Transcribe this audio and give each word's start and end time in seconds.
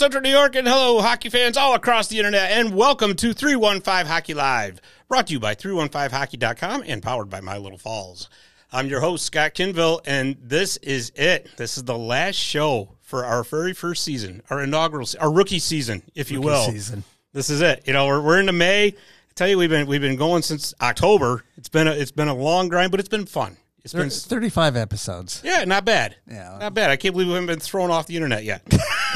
Central 0.00 0.22
New 0.22 0.30
York, 0.30 0.56
and 0.56 0.66
hello, 0.66 1.02
hockey 1.02 1.28
fans 1.28 1.58
all 1.58 1.74
across 1.74 2.08
the 2.08 2.16
internet, 2.16 2.52
and 2.52 2.74
welcome 2.74 3.14
to 3.14 3.34
315 3.34 4.06
Hockey 4.06 4.32
Live, 4.32 4.80
brought 5.08 5.26
to 5.26 5.34
you 5.34 5.38
by 5.38 5.54
315hockey.com 5.54 6.84
and 6.86 7.02
powered 7.02 7.28
by 7.28 7.42
My 7.42 7.58
Little 7.58 7.76
Falls. 7.76 8.30
I'm 8.72 8.86
your 8.86 9.00
host, 9.00 9.26
Scott 9.26 9.52
Kinville, 9.52 10.00
and 10.06 10.38
this 10.40 10.78
is 10.78 11.12
it. 11.16 11.50
This 11.58 11.76
is 11.76 11.84
the 11.84 11.98
last 11.98 12.36
show 12.36 12.96
for 13.02 13.26
our 13.26 13.44
very 13.44 13.74
first 13.74 14.02
season, 14.02 14.42
our 14.48 14.62
inaugural, 14.62 15.06
our 15.20 15.30
rookie 15.30 15.58
season, 15.58 16.02
if 16.14 16.30
you 16.30 16.38
Rookie 16.38 16.48
will. 16.48 16.64
season. 16.70 17.04
This 17.34 17.50
is 17.50 17.60
it. 17.60 17.82
You 17.86 17.92
know, 17.92 18.06
we're, 18.06 18.22
we're 18.22 18.40
into 18.40 18.52
May. 18.52 18.86
I 18.86 18.94
tell 19.34 19.48
you, 19.48 19.58
we've 19.58 19.68
been 19.68 19.86
we've 19.86 20.00
been 20.00 20.16
going 20.16 20.40
since 20.40 20.72
October. 20.80 21.44
It's 21.58 21.68
been 21.68 21.88
a, 21.88 21.92
it's 21.92 22.10
been 22.10 22.28
a 22.28 22.34
long 22.34 22.70
grind, 22.70 22.90
but 22.90 23.00
it's 23.00 23.10
been 23.10 23.26
fun. 23.26 23.58
It's 23.84 23.92
been 23.92 24.08
thirty 24.08 24.48
five 24.48 24.76
episodes. 24.76 25.42
yeah, 25.44 25.64
not 25.64 25.84
bad. 25.84 26.16
Yeah. 26.26 26.56
not 26.58 26.72
bad. 26.72 26.90
I 26.90 26.96
can't 26.96 27.12
believe 27.12 27.28
we 27.28 27.34
haven't 27.34 27.48
been 27.48 27.60
thrown 27.60 27.90
off 27.90 28.06
the 28.06 28.16
internet 28.16 28.44
yet. 28.44 28.62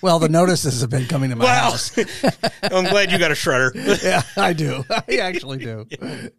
Well, 0.00 0.18
the 0.18 0.28
notices 0.28 0.80
have 0.80 0.90
been 0.90 1.06
coming 1.06 1.30
to 1.30 1.36
my 1.36 1.44
Well, 1.44 1.70
house. 1.72 1.96
I'm 2.62 2.84
glad 2.84 3.10
you 3.10 3.18
got 3.18 3.30
a 3.30 3.34
shredder. 3.34 3.72
Yeah, 4.02 4.22
I 4.36 4.52
do. 4.52 4.84
I 4.88 5.16
actually 5.18 5.58
do. 5.58 5.86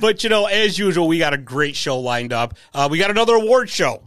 But 0.00 0.22
you 0.24 0.30
know, 0.30 0.46
as 0.46 0.78
usual, 0.78 1.08
we 1.08 1.18
got 1.18 1.32
a 1.34 1.38
great 1.38 1.74
show 1.76 1.98
lined 1.98 2.32
up. 2.32 2.54
Uh, 2.74 2.88
we 2.90 2.98
got 2.98 3.10
another 3.10 3.34
award 3.34 3.70
show, 3.70 4.02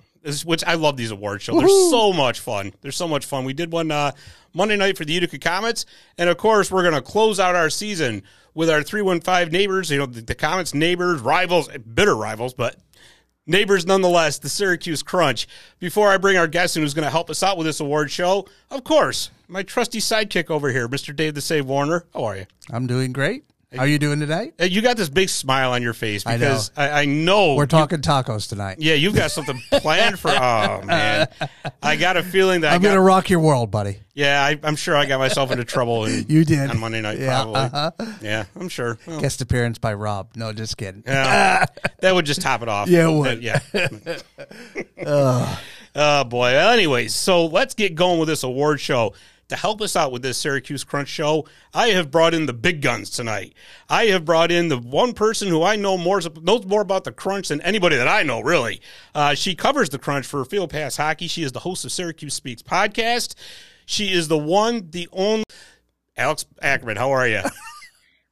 which 0.46 0.64
I 0.64 0.76
love 0.76 0.98
these 0.98 1.12
award 1.12 1.42
shows. 1.42 1.60
They're 1.60 1.68
so 1.68 2.14
much 2.14 2.40
fun. 2.40 2.74
They're 2.82 2.92
so 2.92 3.08
much 3.08 3.26
fun. 3.26 3.44
We 3.44 3.54
did 3.54 3.72
one 3.72 3.90
uh, 3.92 4.12
Monday 4.54 4.78
night 4.78 4.98
for 4.98 5.06
the 5.06 5.14
Utica 5.14 5.40
Comets, 5.40 5.86
and 6.18 6.30
of 6.30 6.38
course, 6.38 6.72
we're 6.72 6.84
going 6.84 6.94
to 6.96 7.02
close 7.02 7.40
out 7.40 7.56
our 7.56 7.70
season 7.70 8.24
with 8.54 8.70
our 8.70 8.84
three 8.84 9.02
one 9.02 9.20
five 9.22 9.52
neighbors. 9.52 9.90
You 9.90 10.00
know, 10.00 10.06
the, 10.06 10.22
the 10.22 10.36
Comets 10.36 10.74
neighbors, 10.74 11.22
rivals, 11.22 11.70
bitter 11.70 12.16
rivals, 12.16 12.54
but 12.54 12.76
neighbors 13.50 13.86
nonetheless. 13.86 14.38
The 14.38 14.48
Syracuse 14.48 15.04
Crunch. 15.04 15.48
Before 15.80 16.10
I 16.10 16.18
bring 16.18 16.38
our 16.38 16.48
guest 16.48 16.78
in, 16.78 16.84
who's 16.84 16.94
going 16.94 17.04
to 17.04 17.12
help 17.12 17.30
us 17.30 17.44
out 17.44 17.58
with 17.58 17.66
this 17.66 17.82
award 17.82 18.12
show, 18.12 18.48
of 18.70 18.84
course, 18.86 19.32
my 19.48 19.64
trusty 19.64 20.00
sidekick 20.00 20.50
over 20.50 20.72
here, 20.72 20.88
Mr. 20.88 21.14
Dave 21.14 21.34
the 21.34 21.42
Save 21.42 21.66
Warner. 21.66 22.06
How 22.14 22.24
are 22.24 22.38
you? 22.38 22.46
I'm 22.70 22.88
doing 22.88 23.12
great. 23.12 23.44
How 23.72 23.84
are 23.84 23.88
you 23.88 24.00
doing 24.00 24.20
today? 24.20 24.52
You 24.60 24.82
got 24.82 24.98
this 24.98 25.10
big 25.10 25.30
smile 25.30 25.74
on 25.74 25.84
your 25.84 25.94
face 25.94 26.26
I 26.26 26.32
know. 26.34 26.38
because 26.40 26.72
I, 26.76 26.90
I 27.02 27.06
know 27.06 27.54
We're 27.54 27.68
talking 27.68 28.00
tacos 28.02 28.50
tonight. 28.50 28.78
Yeah, 28.80 28.96
you've 28.96 29.14
got 29.14 29.30
something 29.30 29.62
planned 29.70 30.18
for. 30.20 30.32
Oh 30.32 30.82
man, 30.84 31.28
I 31.84 31.96
got 31.96 32.18
a 32.18 32.24
feeling 32.24 32.62
that 32.62 32.74
I'm 32.74 32.82
going 32.82 32.96
to 32.96 33.02
rock 33.02 33.30
your 33.30 33.42
world, 33.42 33.70
buddy. 33.70 34.00
Yeah, 34.16 34.44
I, 34.44 34.60
I'm 34.64 34.76
sure 34.76 34.96
I 34.96 35.06
got 35.06 35.20
myself 35.20 35.52
into 35.52 35.66
trouble. 35.66 36.06
In, 36.06 36.26
You 36.30 36.46
did. 36.46 36.72
on 36.72 36.80
Monday 36.80 37.02
night, 37.02 37.20
Yeah, 37.20 37.44
probably. 37.44 37.62
uh-huh. 37.62 37.92
Yeah, 38.24 38.46
I'm 38.60 38.70
sure. 38.70 38.98
Well, 39.06 39.22
Guest 39.22 39.42
appearance 39.42 39.78
by 39.78 39.94
Rob. 39.94 40.30
No, 40.36 40.52
just 40.52 40.76
kidding. 40.76 41.04
yeah, 41.06 41.68
that 42.00 42.16
would 42.16 42.26
just 42.26 42.42
top 42.42 42.64
it 42.64 42.70
off. 42.70 42.88
Yeah, 42.90 43.08
it 43.08 43.14
would. 43.14 43.44
Yeah. 43.44 43.60
Oh 45.96 46.24
boy. 46.24 46.52
Well, 46.52 46.72
anyways, 46.72 47.16
so 47.16 47.48
let's 47.48 47.74
get 47.74 47.96
going 47.96 48.20
with 48.20 48.30
this 48.30 48.44
award 48.44 48.80
show. 48.80 49.14
To 49.50 49.56
help 49.56 49.82
us 49.82 49.96
out 49.96 50.12
with 50.12 50.22
this 50.22 50.38
Syracuse 50.38 50.84
Crunch 50.84 51.10
show, 51.10 51.48
I 51.74 51.88
have 51.90 52.12
brought 52.12 52.36
in 52.36 52.46
the 52.46 52.54
big 52.54 52.84
guns 52.84 53.10
tonight. 53.10 53.56
I 53.90 54.06
have 54.06 54.24
brought 54.24 54.52
in 54.52 54.68
the 54.68 54.78
one 54.78 55.14
person 55.14 55.48
who 55.48 55.64
I 55.64 55.76
know 55.76 55.98
more 55.98 56.22
knows 56.42 56.68
more 56.68 56.82
about 56.82 57.04
the 57.04 57.12
Crunch 57.12 57.48
than 57.48 57.60
anybody 57.62 57.96
that 57.96 58.08
I 58.08 58.22
know. 58.22 58.42
Really, 58.42 58.80
uh, 59.16 59.34
she 59.34 59.56
covers 59.56 59.90
the 59.90 59.98
Crunch 59.98 60.28
for 60.28 60.46
Field 60.46 60.70
Pass 60.70 60.98
Hockey. 60.98 61.28
She 61.28 61.42
is 61.42 61.52
the 61.52 61.62
host 61.62 61.84
of 61.84 61.92
Syracuse 61.92 62.36
Speaks 62.36 62.62
podcast. 62.62 63.34
She 63.88 64.14
is 64.14 64.28
the 64.28 64.38
one, 64.38 64.92
the 64.92 65.10
only. 65.12 65.46
Alex 66.16 66.46
Ackerman, 66.62 66.98
how 66.98 67.10
are 67.10 67.28
you? 67.28 67.42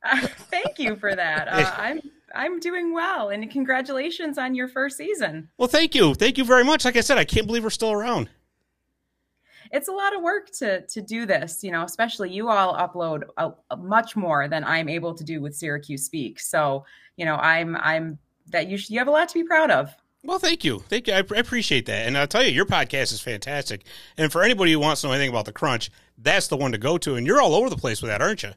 Thank 0.51 0.77
you 0.77 0.97
for 0.97 1.15
that. 1.15 1.47
Uh, 1.47 1.73
I'm 1.77 1.99
I'm 2.35 2.59
doing 2.59 2.93
well, 2.93 3.29
and 3.29 3.49
congratulations 3.49 4.37
on 4.37 4.53
your 4.53 4.67
first 4.67 4.97
season. 4.97 5.49
well, 5.57 5.67
thank 5.67 5.95
you, 5.95 6.13
thank 6.13 6.37
you 6.37 6.43
very 6.45 6.63
much. 6.63 6.85
Like 6.85 6.95
I 6.95 7.01
said, 7.01 7.17
I 7.17 7.25
can't 7.25 7.47
believe 7.47 7.63
we're 7.63 7.71
still 7.71 7.91
around. 7.91 8.29
It's 9.71 9.87
a 9.87 9.91
lot 9.91 10.15
of 10.15 10.21
work 10.21 10.51
to 10.59 10.81
to 10.81 11.01
do 11.01 11.25
this, 11.25 11.63
you 11.63 11.71
know. 11.71 11.83
Especially 11.83 12.31
you 12.31 12.49
all 12.49 12.75
upload 12.75 13.23
a, 13.37 13.51
a 13.71 13.77
much 13.77 14.15
more 14.15 14.47
than 14.47 14.63
I'm 14.63 14.89
able 14.89 15.13
to 15.13 15.23
do 15.23 15.41
with 15.41 15.55
Syracuse 15.55 16.05
Speak. 16.05 16.39
So, 16.39 16.85
you 17.15 17.25
know, 17.25 17.35
I'm 17.35 17.75
I'm 17.77 18.19
that 18.47 18.67
you 18.67 18.77
sh- 18.77 18.89
you 18.89 18.99
have 18.99 19.07
a 19.07 19.11
lot 19.11 19.29
to 19.29 19.33
be 19.33 19.43
proud 19.43 19.71
of. 19.71 19.93
Well, 20.23 20.39
thank 20.39 20.63
you. 20.65 20.79
Thank 20.89 21.07
you. 21.07 21.13
I 21.13 21.19
appreciate 21.19 21.85
that. 21.85 22.07
And 22.07 22.17
I'll 22.17 22.27
tell 22.27 22.43
you, 22.43 22.51
your 22.51 22.65
podcast 22.65 23.13
is 23.13 23.21
fantastic. 23.21 23.83
And 24.17 24.31
for 24.31 24.43
anybody 24.43 24.73
who 24.73 24.79
wants 24.79 25.01
to 25.01 25.07
know 25.07 25.13
anything 25.13 25.29
about 25.29 25.45
the 25.45 25.53
crunch, 25.53 25.89
that's 26.17 26.47
the 26.47 26.57
one 26.57 26.71
to 26.73 26.77
go 26.77 26.97
to. 26.97 27.15
And 27.15 27.25
you're 27.25 27.39
all 27.39 27.55
over 27.55 27.69
the 27.69 27.77
place 27.77 28.01
with 28.01 28.09
that, 28.09 28.21
aren't 28.21 28.43
you? 28.43 28.51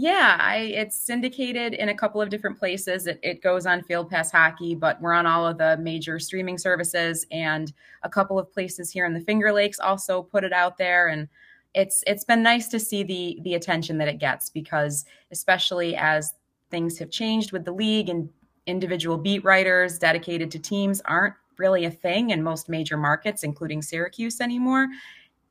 Yeah, 0.00 0.36
I 0.38 0.58
it's 0.76 0.94
syndicated 0.94 1.74
in 1.74 1.88
a 1.88 1.94
couple 1.94 2.20
of 2.22 2.28
different 2.28 2.56
places. 2.56 3.08
It, 3.08 3.18
it 3.20 3.42
goes 3.42 3.66
on 3.66 3.82
Field 3.82 4.08
Pass 4.08 4.30
Hockey, 4.30 4.76
but 4.76 5.00
we're 5.00 5.12
on 5.12 5.26
all 5.26 5.44
of 5.44 5.58
the 5.58 5.76
major 5.78 6.20
streaming 6.20 6.56
services 6.56 7.26
and 7.32 7.72
a 8.04 8.08
couple 8.08 8.38
of 8.38 8.52
places 8.52 8.92
here 8.92 9.06
in 9.06 9.12
the 9.12 9.20
Finger 9.20 9.52
Lakes 9.52 9.80
also 9.80 10.22
put 10.22 10.44
it 10.44 10.52
out 10.52 10.78
there 10.78 11.08
and 11.08 11.26
it's 11.74 12.04
it's 12.06 12.22
been 12.22 12.44
nice 12.44 12.68
to 12.68 12.78
see 12.78 13.02
the 13.02 13.40
the 13.42 13.54
attention 13.54 13.98
that 13.98 14.06
it 14.06 14.20
gets 14.20 14.48
because 14.48 15.04
especially 15.32 15.96
as 15.96 16.34
things 16.70 16.96
have 17.00 17.10
changed 17.10 17.50
with 17.50 17.64
the 17.64 17.72
league 17.72 18.08
and 18.08 18.28
individual 18.66 19.18
beat 19.18 19.42
writers 19.42 19.98
dedicated 19.98 20.48
to 20.52 20.60
teams 20.60 21.00
aren't 21.06 21.34
really 21.56 21.86
a 21.86 21.90
thing 21.90 22.30
in 22.30 22.40
most 22.40 22.68
major 22.68 22.96
markets 22.96 23.42
including 23.42 23.82
Syracuse 23.82 24.40
anymore. 24.40 24.86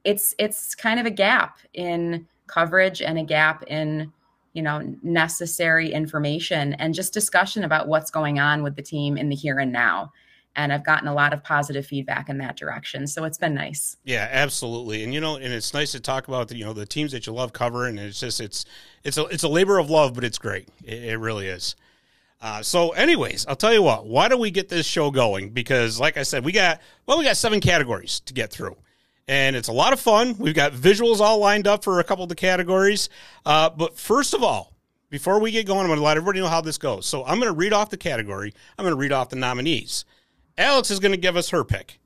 It's 0.06 0.34
it's 0.40 0.74
kind 0.74 1.02
of 1.02 1.06
a 1.06 1.12
gap 1.12 1.60
in 1.74 2.26
coverage 2.48 3.02
and 3.02 3.18
a 3.20 3.24
gap 3.24 3.66
in 3.68 4.14
you 4.58 4.64
know 4.64 4.82
necessary 5.04 5.94
information 5.94 6.74
and 6.74 6.94
just 6.94 7.14
discussion 7.14 7.64
about 7.64 7.88
what's 7.88 8.12
going 8.12 8.40
on 8.40 8.64
with 8.64 8.76
the 8.76 8.82
team 8.82 9.16
in 9.18 9.30
the 9.30 9.36
here 9.36 9.60
and 9.60 9.72
now 9.72 10.12
and 10.56 10.74
i've 10.74 10.84
gotten 10.84 11.08
a 11.08 11.14
lot 11.14 11.32
of 11.32 11.44
positive 11.44 11.86
feedback 11.86 12.28
in 12.28 12.40
that 12.40 12.58
direction 12.58 13.06
so 13.08 13.24
it's 13.24 13.38
been 13.38 13.54
nice 13.54 13.98
Yeah, 14.04 14.28
absolutely. 14.32 15.04
And 15.04 15.14
you 15.14 15.20
know, 15.20 15.36
and 15.36 15.54
it's 15.54 15.74
nice 15.74 15.92
to 15.92 16.00
talk 16.00 16.28
about 16.28 16.48
the, 16.48 16.56
you 16.56 16.66
know 16.66 16.74
the 16.74 16.86
teams 16.86 17.12
that 17.12 17.28
you 17.28 17.34
love 17.34 17.54
covering. 17.54 17.98
And 17.98 18.08
it's 18.08 18.20
just 18.20 18.40
it's 18.40 18.66
it's 19.04 19.18
a 19.18 19.26
it's 19.26 19.44
a 19.44 19.48
labor 19.48 19.78
of 19.78 19.90
love, 19.90 20.14
but 20.14 20.24
it's 20.24 20.38
great. 20.38 20.70
It, 20.84 21.04
it 21.04 21.18
really 21.18 21.48
is. 21.48 21.76
Uh, 22.40 22.62
so, 22.62 22.92
anyways, 22.92 23.46
I'll 23.48 23.56
tell 23.56 23.74
you 23.74 23.82
what. 23.82 24.06
Why 24.06 24.28
don't 24.28 24.40
we 24.40 24.52
get 24.52 24.70
this 24.70 24.86
show 24.86 25.10
going? 25.12 25.50
Because, 25.50 26.00
like 26.00 26.18
I 26.18 26.24
said, 26.24 26.46
we 26.46 26.52
got 26.52 26.82
well, 27.06 27.18
we 27.18 27.26
got 27.26 27.38
seven 27.38 27.60
categories 27.60 28.20
to 28.22 28.34
get 28.34 28.52
through, 28.52 28.78
and 29.28 29.56
it's 29.56 29.68
a 29.68 29.74
lot 29.74 29.94
of 29.94 30.00
fun. 30.00 30.36
We've 30.38 30.56
got 30.56 30.74
visuals 30.74 31.20
all 31.20 31.40
lined 31.40 31.68
up 31.68 31.84
for 31.84 32.00
a 32.00 32.04
couple 32.04 32.24
of 32.24 32.30
the 32.30 32.36
categories. 32.36 33.10
Uh, 33.46 33.70
but 33.70 33.98
first 33.98 34.34
of 34.34 34.44
all, 34.44 34.74
before 35.10 35.40
we 35.40 35.52
get 35.52 35.66
going, 35.66 35.82
I'm 35.82 35.88
going 35.88 36.00
to 36.00 36.04
let 36.06 36.18
everybody 36.18 36.40
know 36.40 36.48
how 36.48 36.62
this 36.62 36.78
goes. 36.78 37.06
So, 37.06 37.24
I'm 37.26 37.40
going 37.40 37.52
to 37.52 37.58
read 37.58 37.74
off 37.74 37.90
the 37.90 37.98
category. 37.98 38.54
I'm 38.78 38.84
going 38.84 38.96
to 38.96 39.00
read 39.00 39.12
off 39.12 39.30
the 39.30 39.38
nominees. 39.38 40.06
Alex 40.58 40.92
is 40.92 41.00
going 41.00 41.14
to 41.14 41.18
give 41.18 41.38
us 41.38 41.50
her 41.52 41.64
pick. 41.64 42.00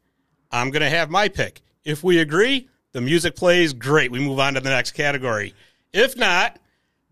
I'm 0.51 0.69
going 0.69 0.81
to 0.81 0.89
have 0.89 1.09
my 1.09 1.27
pick. 1.29 1.61
If 1.83 2.03
we 2.03 2.19
agree, 2.19 2.69
the 2.91 3.01
music 3.01 3.35
plays. 3.35 3.73
Great. 3.73 4.11
We 4.11 4.19
move 4.19 4.39
on 4.39 4.53
to 4.55 4.59
the 4.59 4.69
next 4.69 4.91
category. 4.91 5.53
If 5.93 6.17
not, 6.17 6.59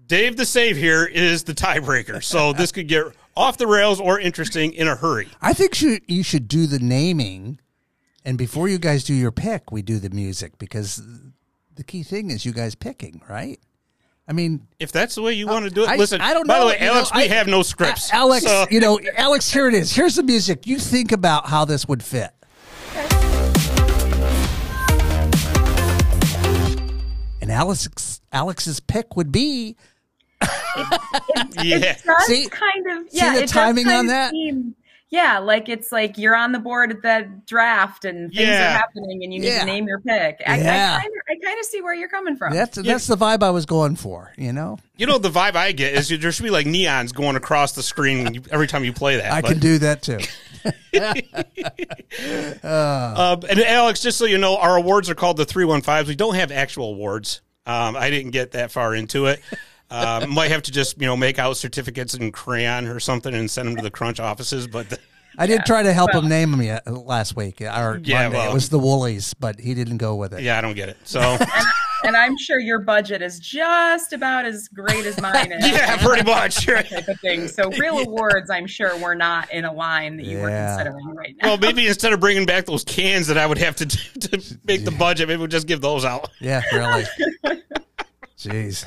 Dave 0.06 0.38
the 0.38 0.46
Save 0.46 0.76
here 0.78 1.06
is 1.06 1.44
the 1.44 1.54
tiebreaker. 1.54 2.24
So 2.30 2.54
this 2.54 2.72
could 2.72 2.88
get 2.88 3.06
off 3.36 3.58
the 3.58 3.68
rails 3.68 4.00
or 4.00 4.20
interesting 4.20 4.74
in 4.74 4.88
a 4.88 4.96
hurry. 4.96 5.30
I 5.42 5.54
think 5.54 5.82
you, 5.82 6.00
you 6.08 6.24
should 6.24 6.48
do 6.48 6.68
the 6.68 6.80
naming, 6.80 7.60
and 8.30 8.38
before 8.38 8.68
you 8.70 8.78
guys 8.78 9.04
do 9.04 9.14
your 9.16 9.32
pick, 9.32 9.72
we 9.72 9.82
do 9.82 9.98
the 9.98 10.12
music 10.12 10.60
because 10.60 11.02
the 11.74 11.84
key 11.84 12.04
thing 12.04 12.30
is 12.30 12.46
you 12.46 12.54
guys 12.54 12.76
picking, 12.76 13.22
right? 13.28 13.60
I 14.28 14.34
mean, 14.34 14.68
If 14.78 14.92
that's 14.92 15.16
the 15.16 15.24
way 15.24 15.34
you 15.34 15.48
want 15.48 15.66
to 15.66 15.72
uh, 15.72 15.74
do 15.74 15.84
it, 15.86 15.90
I, 15.90 15.96
listen. 15.96 16.22
I 16.22 16.36
don't 16.36 16.46
by 16.48 16.60
know. 16.60 16.66
the 16.66 16.68
way, 16.68 16.80
you 16.80 16.86
know, 16.86 16.94
Alex, 16.94 17.12
we 17.16 17.24
I- 17.24 17.28
have 17.30 17.48
no 17.48 17.64
scripts. 17.64 18.12
A- 18.12 18.16
Alex, 18.16 18.46
So- 18.46 18.68
you 18.70 18.80
know, 18.82 19.00
Alex, 19.18 19.52
here 19.52 19.68
it 19.68 19.74
is. 19.74 19.92
Here's 19.96 20.14
the 20.16 20.22
music. 20.22 20.68
You 20.68 20.78
think 20.78 21.12
about 21.12 21.48
how 21.50 21.66
this 21.66 21.88
would 21.88 22.04
fit. 22.04 22.30
And 27.42 27.52
Alex, 27.52 28.22
Alex's 28.32 28.80
pick 28.80 29.16
would 29.16 29.32
be 29.32 29.76
yeah. 30.42 30.98
it 31.64 32.04
does 32.06 32.26
See- 32.28 32.48
kind 32.50 32.86
of 32.92 33.10
see 33.12 33.18
yeah 33.18 33.32
the 33.34 33.38
it 33.40 33.42
does 33.42 33.52
timing 33.52 33.86
kind 33.86 33.98
on 33.98 34.06
of 34.06 34.10
that? 34.12 34.32
seem- 34.32 34.76
yeah 35.12 35.40
like 35.40 35.70
it's 35.70 35.92
like 35.92 36.18
you're 36.18 36.36
on 36.36 36.52
the 36.52 36.60
board 36.60 36.92
at 36.92 37.02
the 37.02 37.30
draft 37.48 38.06
and 38.06 38.30
things 38.34 38.48
Yeah. 38.48 38.76
are 38.76 38.78
happening 38.78 39.24
and 39.24 39.34
you 39.34 39.40
need 39.40 39.48
Yeah. 39.48 39.60
to 39.62 39.66
name 39.66 39.88
your 39.88 40.00
pick 40.00 40.42
i, 40.46 40.58
Yeah. 40.60 40.98
I 40.98 41.02
kind 41.02 41.08
of 41.08 41.60
i 41.60 41.62
see 41.64 41.82
where 41.82 41.94
you're 41.94 42.10
coming 42.10 42.36
from 42.38 42.54
that's 42.54 42.78
that's 42.78 43.08
the 43.08 43.18
vibe 43.18 43.44
I 43.44 43.50
was 43.50 43.66
going 43.66 43.96
for. 43.96 44.32
You 44.38 44.54
know, 44.54 44.78
You 44.98 45.06
know, 45.06 45.18
the 45.18 45.30
vibe 45.30 45.56
I 45.56 45.72
get 45.72 45.94
is 45.94 46.10
there 46.10 46.32
should 46.32 46.44
be 46.44 46.50
like 46.50 46.66
neons 46.66 47.14
going 47.14 47.36
across 47.36 47.72
the 47.74 47.84
screen 47.84 48.24
when 48.24 48.34
you, 48.34 48.42
every 48.52 48.68
time 48.68 48.84
you 48.84 48.94
play 48.94 49.18
that. 49.18 49.32
I 49.32 49.42
but- 49.42 49.52
can 49.52 49.60
do 49.60 49.78
that 49.80 50.02
too. 50.04 50.20
Uh, 52.64 53.38
and 53.50 53.60
Alex, 53.62 54.02
just 54.02 54.18
so 54.18 54.26
you 54.26 54.38
know, 54.38 54.58
our 54.58 54.76
awards 54.78 55.10
are 55.10 55.16
called 55.16 55.38
the 55.38 55.46
315s. 55.46 56.08
We 56.08 56.16
don't 56.16 56.36
have 56.36 56.52
actual 56.52 56.92
awards. 56.92 57.42
Um, 57.66 57.96
I 57.96 58.10
didn't 58.10 58.32
get 58.32 58.52
that 58.52 58.72
far 58.72 58.96
into 58.96 59.26
it. 59.28 59.42
Uh, 59.92 60.26
might 60.30 60.52
have 60.52 60.62
to 60.64 60.72
just, 60.72 61.00
you 61.02 61.08
know, 61.08 61.18
make 61.18 61.40
out 61.40 61.58
certificates 61.58 62.14
in 62.14 62.32
crayon 62.32 62.88
or 62.88 63.00
something 63.00 63.34
and 63.34 63.50
send 63.50 63.68
them 63.70 63.76
to 63.76 63.82
the 63.82 63.90
crunch 63.92 64.20
offices. 64.20 64.68
But 64.68 64.90
the, 64.90 65.00
I 65.38 65.48
did 65.48 65.62
try 65.66 65.82
to 65.84 65.92
help 65.94 66.14
Well- 66.14 66.22
him 66.22 66.30
name 66.30 66.52
them 66.52 66.62
yet 66.62 66.86
last 66.86 67.36
week 67.36 67.60
or 67.62 68.00
Yeah, 68.04 68.24
Monday. 68.24 68.38
well- 68.38 68.52
it 68.52 68.54
was 68.54 68.70
the 68.70 68.80
Woolies, 68.80 69.34
but 69.34 69.60
he 69.60 69.74
didn't 69.74 69.98
go 69.98 70.16
with 70.16 70.34
it. 70.34 70.42
yeah, 70.44 70.58
I 70.58 70.62
don't 70.62 70.76
get 70.76 70.90
it. 70.90 70.98
So, 71.06 71.20
and 72.04 72.16
I'm 72.16 72.38
sure 72.38 72.60
your 72.60 72.80
budget 72.80 73.22
is 73.24 73.40
just 73.40 74.14
about 74.14 74.46
as 74.46 74.68
great 74.68 75.06
as 75.08 75.20
mine 75.20 75.52
is. 75.54 75.68
yeah, 75.72 75.98
pretty 75.98 76.24
much. 76.24 76.68
Right. 76.68 76.88
Type 76.88 77.08
of 77.08 77.20
thing. 77.20 77.48
So 77.48 77.72
real 77.72 77.98
awards, 77.98 78.52
I'm 78.52 78.68
sure 78.68 78.96
we're 78.98 79.16
not 79.16 79.52
in 79.52 79.66
a 79.66 79.74
line 79.74 80.18
that 80.18 80.26
you 80.28 80.38
were 80.38 80.50
Yeah. 80.50 80.76
considering 80.78 81.16
right 81.16 81.36
now. 81.42 81.50
Well, 81.50 81.58
maybe 81.58 81.88
instead 81.88 82.14
of 82.14 82.20
bringing 82.20 82.46
back 82.46 82.66
those 82.68 82.84
cans 82.84 83.26
that 83.28 83.38
I 83.40 83.48
would 83.48 83.58
have 83.58 83.76
to 83.78 83.86
do 83.88 83.98
to 84.38 84.58
make 84.66 84.86
the 84.86 84.92
budget, 84.92 85.28
maybe 85.30 85.40
we'll 85.40 85.48
just 85.48 85.66
give 85.68 85.82
those 85.82 86.06
out. 86.06 86.30
Yeah, 86.40 86.62
really. 86.74 87.06
Jeez. 88.38 88.86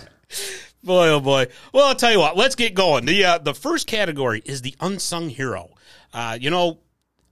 Boy, 0.84 1.08
oh 1.08 1.20
boy. 1.20 1.46
Well, 1.72 1.86
I'll 1.86 1.94
tell 1.94 2.10
you 2.10 2.18
what. 2.18 2.36
Let's 2.36 2.56
get 2.56 2.74
going. 2.74 3.04
The 3.04 3.24
uh, 3.24 3.38
the 3.38 3.54
first 3.54 3.86
category 3.86 4.42
is 4.44 4.62
the 4.62 4.74
unsung 4.80 5.28
hero. 5.28 5.70
Uh, 6.12 6.36
you 6.40 6.50
know, 6.50 6.78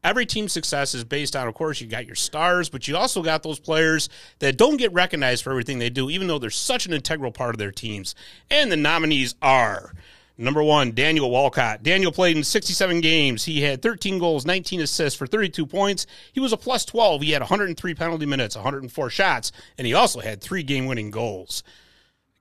every 0.05 0.25
team's 0.25 0.53
success 0.53 0.95
is 0.95 1.03
based 1.03 1.35
on, 1.35 1.49
of 1.49 1.55
course, 1.55 1.81
you 1.81 1.89
got 1.89 2.07
your 2.07 2.15
stars, 2.15 2.69
but 2.69 2.87
you 2.87 2.97
also 2.97 3.23
got 3.23 3.43
those 3.43 3.59
players 3.59 4.09
that 4.39 4.57
don't 4.57 4.77
get 4.77 4.93
recognized 4.93 5.43
for 5.43 5.51
everything 5.51 5.81
they 5.81 5.91
do, 5.91 6.11
even 6.11 6.29
though 6.29 6.39
they're 6.39 6.51
such 6.51 6.87
an 6.87 6.93
integral 6.93 7.33
part 7.33 7.55
of 7.55 7.59
their 7.59 7.73
teams. 7.73 8.15
And 8.51 8.71
the 8.71 8.77
nominees 8.77 9.35
are. 9.43 9.93
Number 10.39 10.63
one, 10.63 10.93
Daniel 10.93 11.31
Walcott. 11.31 11.83
Daniel 11.83 12.13
played 12.13 12.37
in 12.37 12.45
67 12.45 13.03
games. 13.03 13.45
He 13.45 13.61
had 13.61 13.83
13 13.83 14.19
goals, 14.19 14.47
19 14.47 14.81
assists 14.81 15.19
for 15.19 15.27
32 15.27 15.67
points. 15.67 16.07
He 16.33 16.41
was 16.41 16.55
a 16.55 16.57
plus 16.57 16.87
12. 16.87 17.21
He 17.21 17.33
had 17.33 17.43
103 17.43 17.95
penalty 17.95 18.25
minutes, 18.25 18.57
104 18.57 19.11
shots, 19.11 19.53
and 19.77 19.87
he 19.87 19.93
also 19.93 20.21
had 20.21 20.41
three 20.41 20.63
game 20.63 20.87
winning 20.87 21.11
goals. 21.11 21.63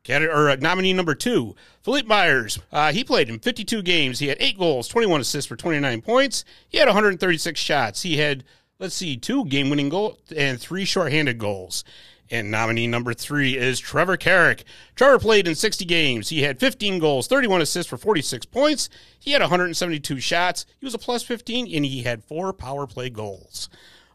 Or 0.09 0.49
uh, 0.49 0.55
nominee 0.55 0.93
number 0.93 1.15
two, 1.15 1.55
Philippe 1.83 2.07
Myers. 2.07 2.59
Uh, 2.71 2.91
he 2.91 3.03
played 3.03 3.29
in 3.29 3.39
52 3.39 3.81
games. 3.81 4.19
He 4.19 4.27
had 4.27 4.37
eight 4.39 4.57
goals, 4.57 4.87
21 4.87 5.21
assists 5.21 5.47
for 5.47 5.55
29 5.55 6.01
points. 6.01 6.45
He 6.67 6.77
had 6.77 6.87
136 6.87 7.59
shots. 7.59 8.01
He 8.01 8.17
had, 8.17 8.43
let's 8.79 8.95
see, 8.95 9.17
two 9.17 9.45
game 9.45 9.69
winning 9.69 9.89
goals 9.89 10.17
and 10.35 10.59
three 10.59 10.85
shorthanded 10.85 11.37
goals. 11.37 11.83
And 12.31 12.51
nominee 12.51 12.85
number 12.85 13.13
three 13.13 13.57
is 13.57 13.79
Trevor 13.79 14.15
Carrick. 14.15 14.63
Trevor 14.95 15.17
played 15.17 15.47
in 15.47 15.55
60 15.55 15.83
games. 15.85 16.29
He 16.29 16.43
had 16.43 16.59
15 16.59 16.99
goals, 16.99 17.27
31 17.27 17.61
assists 17.61 17.89
for 17.89 17.97
46 17.97 18.45
points. 18.45 18.89
He 19.19 19.31
had 19.31 19.41
172 19.41 20.19
shots. 20.19 20.65
He 20.79 20.85
was 20.85 20.93
a 20.93 20.99
plus 20.99 21.23
15, 21.23 21.73
and 21.73 21.85
he 21.85 22.03
had 22.03 22.23
four 22.23 22.53
power 22.53 22.85
play 22.85 23.09
goals. 23.09 23.69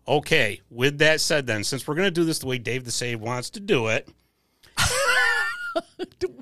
Okay, 0.07 0.61
with 0.71 0.99
that 0.99 1.21
said, 1.21 1.47
then, 1.47 1.65
since 1.65 1.89
we're 1.89 1.95
going 1.95 2.07
to 2.07 2.11
do 2.11 2.25
this 2.25 2.39
the 2.39 2.47
way 2.47 2.59
Dave 2.59 2.85
the 2.85 2.91
Save 2.91 3.21
wants 3.21 3.51
to 3.51 3.61
do 3.61 3.89
it, 3.89 4.09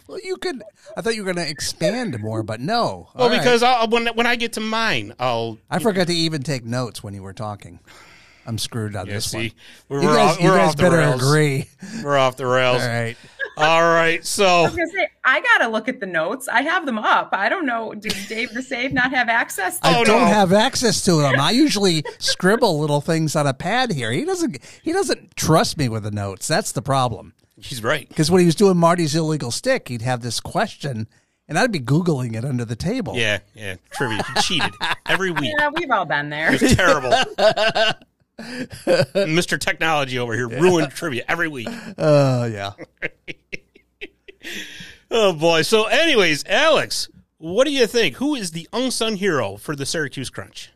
Well, 0.09 0.19
you 0.23 0.37
could. 0.37 0.63
I 0.97 1.01
thought 1.01 1.15
you 1.15 1.25
were 1.25 1.33
going 1.33 1.45
to 1.45 1.51
expand 1.51 2.19
more, 2.21 2.43
but 2.43 2.61
no. 2.61 3.09
Well, 3.15 3.25
All 3.25 3.29
right. 3.31 3.39
because 3.39 3.63
I'll, 3.63 3.89
when 3.89 4.09
when 4.09 4.27
I 4.27 4.37
get 4.37 4.53
to 4.55 4.61
mine, 4.61 5.15
I'll 5.19 5.59
I 5.71 5.79
forgot 5.79 6.09
to 6.09 6.13
even 6.15 6.43
take 6.43 6.65
notes 6.65 7.03
when 7.03 7.15
you 7.15 7.23
were 7.23 7.33
talking. 7.33 7.79
I'm 8.45 8.59
screwed 8.59 8.95
on 8.97 9.07
yeah, 9.07 9.15
this 9.15 9.31
see 9.31 9.37
one. 9.39 9.51
we're, 9.89 10.03
You 10.03 10.09
guys, 10.09 10.31
off, 10.37 10.43
we're 10.43 10.57
guys 10.57 10.69
off 10.71 10.77
the 10.77 10.83
better 10.83 10.97
rails. 10.97 11.23
agree. 11.23 11.69
We're 12.03 12.19
off 12.19 12.37
the 12.37 12.47
rails. 12.47 12.83
right. 12.83 13.17
All 13.57 13.83
right, 13.83 14.25
so 14.27 14.65
I 14.65 14.71
say 14.71 15.09
I 15.25 15.41
gotta 15.41 15.69
look 15.69 15.87
at 15.89 16.01
the 16.01 16.07
notes. 16.07 16.49
I 16.49 16.63
have 16.63 16.85
them 16.87 16.99
up. 16.99 17.31
I 17.33 17.49
don't 17.49 17.67
know. 17.67 17.95
Did 17.95 18.15
Dave 18.29 18.53
the 18.53 18.63
Save 18.63 18.93
not 18.93 19.13
have 19.13 19.29
access? 19.29 19.79
To 19.81 19.87
I 19.87 19.91
Oh, 19.95 20.05
them? 20.05 20.19
don't 20.19 20.29
have 20.29 20.53
access 20.53 21.05
to 21.05 21.17
them. 21.23 21.39
I 21.41 21.51
usually 21.53 22.03
scribble 22.19 22.79
little 22.81 23.01
things 23.01 23.37
on 23.37 23.47
a 23.47 23.55
pad 23.55 23.93
here. 23.93 24.11
He 24.11 24.25
doesn't. 24.25 24.59
He 24.83 24.93
doesn't 24.93 25.37
trust 25.37 25.77
me 25.79 25.89
with 25.89 26.03
the 26.03 26.11
notes. 26.11 26.49
That's 26.49 26.73
the 26.73 26.83
problem. 26.83 27.35
He's 27.63 27.83
right. 27.83 28.09
Because 28.09 28.31
when 28.31 28.41
he 28.41 28.47
was 28.47 28.55
doing 28.55 28.77
Marty's 28.77 29.15
illegal 29.15 29.51
stick, 29.51 29.89
he'd 29.89 30.03
have 30.03 30.21
this 30.23 30.41
question, 30.41 31.09
and 31.49 31.59
I'd 31.59 31.73
be 31.73 31.81
googling 31.81 32.35
it 32.37 32.45
under 32.45 32.65
the 32.65 32.77
table. 32.77 33.15
Yeah, 33.17 33.39
yeah, 33.55 33.77
trivia. 33.91 34.23
He 34.35 34.41
cheated 34.43 34.73
every 35.09 35.31
week. 35.31 35.55
Yeah, 35.59 35.71
we've 35.75 35.91
all 35.91 36.05
been 36.05 36.31
there. 36.31 36.51
It's 36.55 36.75
terrible. 36.77 37.11
Mr. 38.39 39.59
Technology 39.61 40.19
over 40.19 40.35
here 40.35 40.49
ruined 40.49 40.91
trivia 40.93 41.25
every 41.29 41.49
week. 41.49 41.69
Oh 41.99 42.45
yeah. 42.45 42.73
Oh 45.15 45.35
boy. 45.35 45.61
So, 45.63 45.85
anyways, 45.85 46.43
Alex, 46.47 47.09
what 47.37 47.65
do 47.65 47.71
you 47.71 47.87
think? 47.87 48.17
Who 48.17 48.35
is 48.35 48.53
the 48.53 48.67
unsung 48.73 49.17
hero 49.17 49.57
for 49.57 49.77
the 49.77 49.85
Syracuse 49.85 50.31
Crunch? 50.31 50.73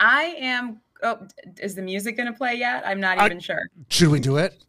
I 0.00 0.34
am. 0.40 0.80
Oh, 1.02 1.20
is 1.60 1.76
the 1.76 1.82
music 1.82 2.16
gonna 2.16 2.32
play 2.32 2.56
yet? 2.56 2.82
I'm 2.84 2.98
not 3.00 3.18
I- 3.18 3.26
even 3.26 3.38
sure. 3.40 3.70
Should 3.88 4.08
we 4.08 4.18
do 4.20 4.38
it? 4.38 4.60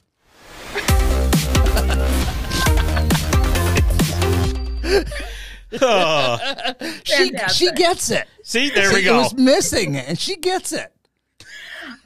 Oh, 5.81 6.37
She 7.03 7.31
she 7.53 7.71
gets 7.73 8.09
it. 8.09 8.27
see, 8.43 8.69
there 8.69 8.93
we 8.93 9.03
go. 9.03 9.15
It 9.15 9.17
was 9.23 9.33
missing, 9.33 9.97
and 9.97 10.17
she 10.17 10.37
gets 10.37 10.71
it. 10.71 10.93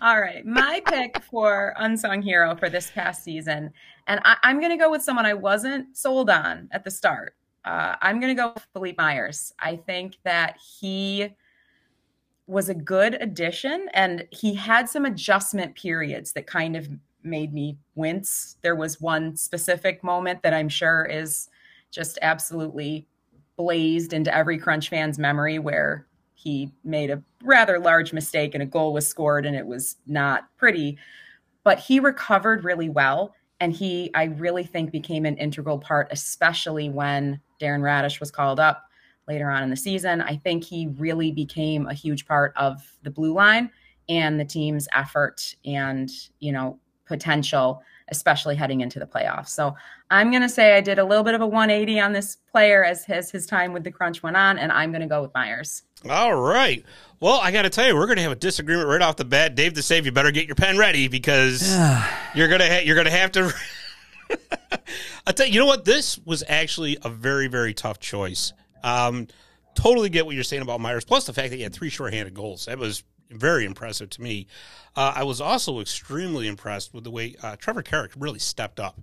All 0.02 0.20
right, 0.20 0.46
my 0.46 0.82
pick 0.86 1.22
for 1.24 1.74
unsung 1.78 2.22
hero 2.22 2.56
for 2.56 2.70
this 2.70 2.90
past 2.90 3.24
season, 3.24 3.72
and 4.08 4.22
I, 4.24 4.38
I'm 4.44 4.60
going 4.60 4.72
to 4.72 4.78
go 4.78 4.90
with 4.90 5.04
someone 5.04 5.26
I 5.26 5.34
wasn't 5.34 5.96
sold 5.96 6.30
on 6.30 6.70
at 6.72 6.84
the 6.84 6.92
start. 6.92 7.36
Uh, 7.66 7.96
I'm 8.02 8.20
going 8.20 8.36
to 8.36 8.42
go 8.42 8.54
with 8.54 8.66
Philippe 8.74 8.96
Myers. 8.98 9.54
I 9.60 9.76
think 9.76 10.18
that 10.24 10.58
he 10.80 11.30
was 12.48 12.70
a 12.70 12.74
good 12.74 13.22
addition, 13.22 13.88
and 13.94 14.26
he 14.32 14.56
had 14.56 14.90
some 14.90 15.06
adjustment 15.06 15.76
periods 15.76 16.32
that 16.34 16.48
kind 16.48 16.76
of 16.76 16.90
made 17.24 17.54
me 17.54 17.78
wince. 17.96 18.58
There 18.62 18.76
was 18.76 19.02
one 19.02 19.36
specific 19.36 20.04
moment 20.04 20.42
that 20.44 20.54
I'm 20.54 20.70
sure 20.70 21.06
is 21.06 21.50
just 21.92 22.18
absolutely 22.22 23.08
blazed 23.58 24.14
into 24.14 24.34
every 24.34 24.58
Crunch 24.58 24.90
fan's 24.90 25.20
memory 25.20 25.60
where 25.60 26.06
he 26.40 26.72
made 26.86 27.10
a 27.10 27.22
rather 27.44 27.80
large 27.80 28.14
mistake 28.14 28.54
and 28.54 28.64
a 28.64 28.66
goal 28.66 28.94
was 28.94 29.06
scored 29.06 29.46
and 29.46 29.56
it 29.56 29.66
was 29.66 29.98
not 30.08 30.46
pretty 30.58 30.98
but 31.66 31.78
he 31.78 32.00
recovered 32.00 32.64
really 32.64 32.88
well 32.88 33.36
and 33.60 33.74
he 33.74 34.10
i 34.16 34.24
really 34.24 34.64
think 34.64 34.92
became 34.92 35.26
an 35.26 35.36
integral 35.36 35.78
part 35.78 36.08
especially 36.12 36.90
when 36.90 37.40
darren 37.60 37.82
raddysh 37.82 38.22
was 38.22 38.32
called 38.32 38.60
up 38.60 38.86
later 39.28 39.50
on 39.50 39.64
in 39.64 39.70
the 39.70 39.76
season 39.76 40.22
i 40.22 40.36
think 40.38 40.64
he 40.64 40.88
really 40.98 41.32
became 41.32 41.86
a 41.88 41.94
huge 41.94 42.26
part 42.26 42.54
of 42.56 42.82
the 43.04 43.12
blue 43.12 43.34
line 43.34 43.70
and 44.08 44.40
the 44.40 44.46
team's 44.46 44.88
effort 44.94 45.54
and 45.66 46.10
you 46.40 46.54
know 46.54 46.80
potential 47.10 47.84
especially 48.12 48.56
heading 48.56 48.80
into 48.80 48.98
the 49.00 49.06
playoffs 49.06 49.50
so 49.50 49.76
i'm 50.10 50.32
going 50.32 50.42
to 50.42 50.48
say 50.48 50.78
i 50.78 50.82
did 50.82 50.98
a 50.98 51.04
little 51.04 51.24
bit 51.24 51.36
of 51.36 51.42
a 51.42 51.46
180 51.46 52.00
on 52.00 52.14
this 52.14 52.38
player 52.52 52.84
as 52.86 53.04
his, 53.04 53.30
his 53.30 53.46
time 53.46 53.74
with 53.74 53.84
the 53.84 53.92
crunch 53.92 54.24
went 54.24 54.38
on 54.38 54.58
and 54.58 54.72
i'm 54.72 54.92
going 54.92 55.02
to 55.02 55.08
go 55.08 55.22
with 55.22 55.34
myers 55.34 55.84
All 56.10 56.34
right. 56.34 56.82
Well, 57.20 57.42
I 57.44 57.52
got 57.52 57.64
to 57.64 57.70
tell 57.70 57.86
you, 57.86 57.94
we're 57.94 58.06
going 58.06 58.16
to 58.16 58.22
have 58.24 58.32
a 58.32 58.36
disagreement 58.38 58.88
right 58.88 59.02
off 59.02 59.18
the 59.18 59.26
bat. 59.26 59.56
Dave 59.56 59.74
the 59.74 59.82
Save, 59.82 60.06
you 60.06 60.14
better 60.14 60.32
get 60.32 60.48
your 60.48 60.56
pen 60.56 60.78
ready 60.78 61.10
because 61.10 61.62
you're 62.34 62.48
gonna 62.48 62.66
ha- 62.74 62.84
you're 62.86 62.96
gonna 62.96 63.10
have 63.10 63.34
to. 63.34 63.52
I 65.28 65.34
tell 65.34 65.46
you, 65.46 65.54
you 65.54 65.60
know 65.60 65.66
what? 65.66 65.84
This 65.84 66.18
was 66.20 66.42
actually 66.48 66.98
a 67.04 67.10
very 67.10 67.48
very 67.50 67.74
tough 67.74 68.00
choice. 68.00 68.54
Um, 68.82 69.28
totally 69.76 70.08
get 70.08 70.26
what 70.26 70.36
you're 70.36 70.46
saying 70.46 70.62
about 70.62 70.80
Myers. 70.80 71.04
Plus 71.04 71.26
the 71.26 71.34
fact 71.34 71.50
that 71.50 71.58
he 71.58 71.64
had 71.64 71.74
three 71.74 71.90
shorthanded 71.90 72.34
goals. 72.34 72.68
That 72.68 72.78
was 72.78 73.04
very 73.30 73.66
impressive 73.66 74.10
to 74.12 74.22
me. 74.22 74.48
Uh, 74.96 75.14
I 75.16 75.24
was 75.24 75.40
also 75.40 75.80
extremely 75.80 76.48
impressed 76.48 76.94
with 76.94 77.04
the 77.04 77.12
way 77.12 77.36
uh, 77.42 77.56
Trevor 77.56 77.82
Carrick 77.82 78.12
really 78.18 78.40
stepped 78.40 78.80
up. 78.80 79.00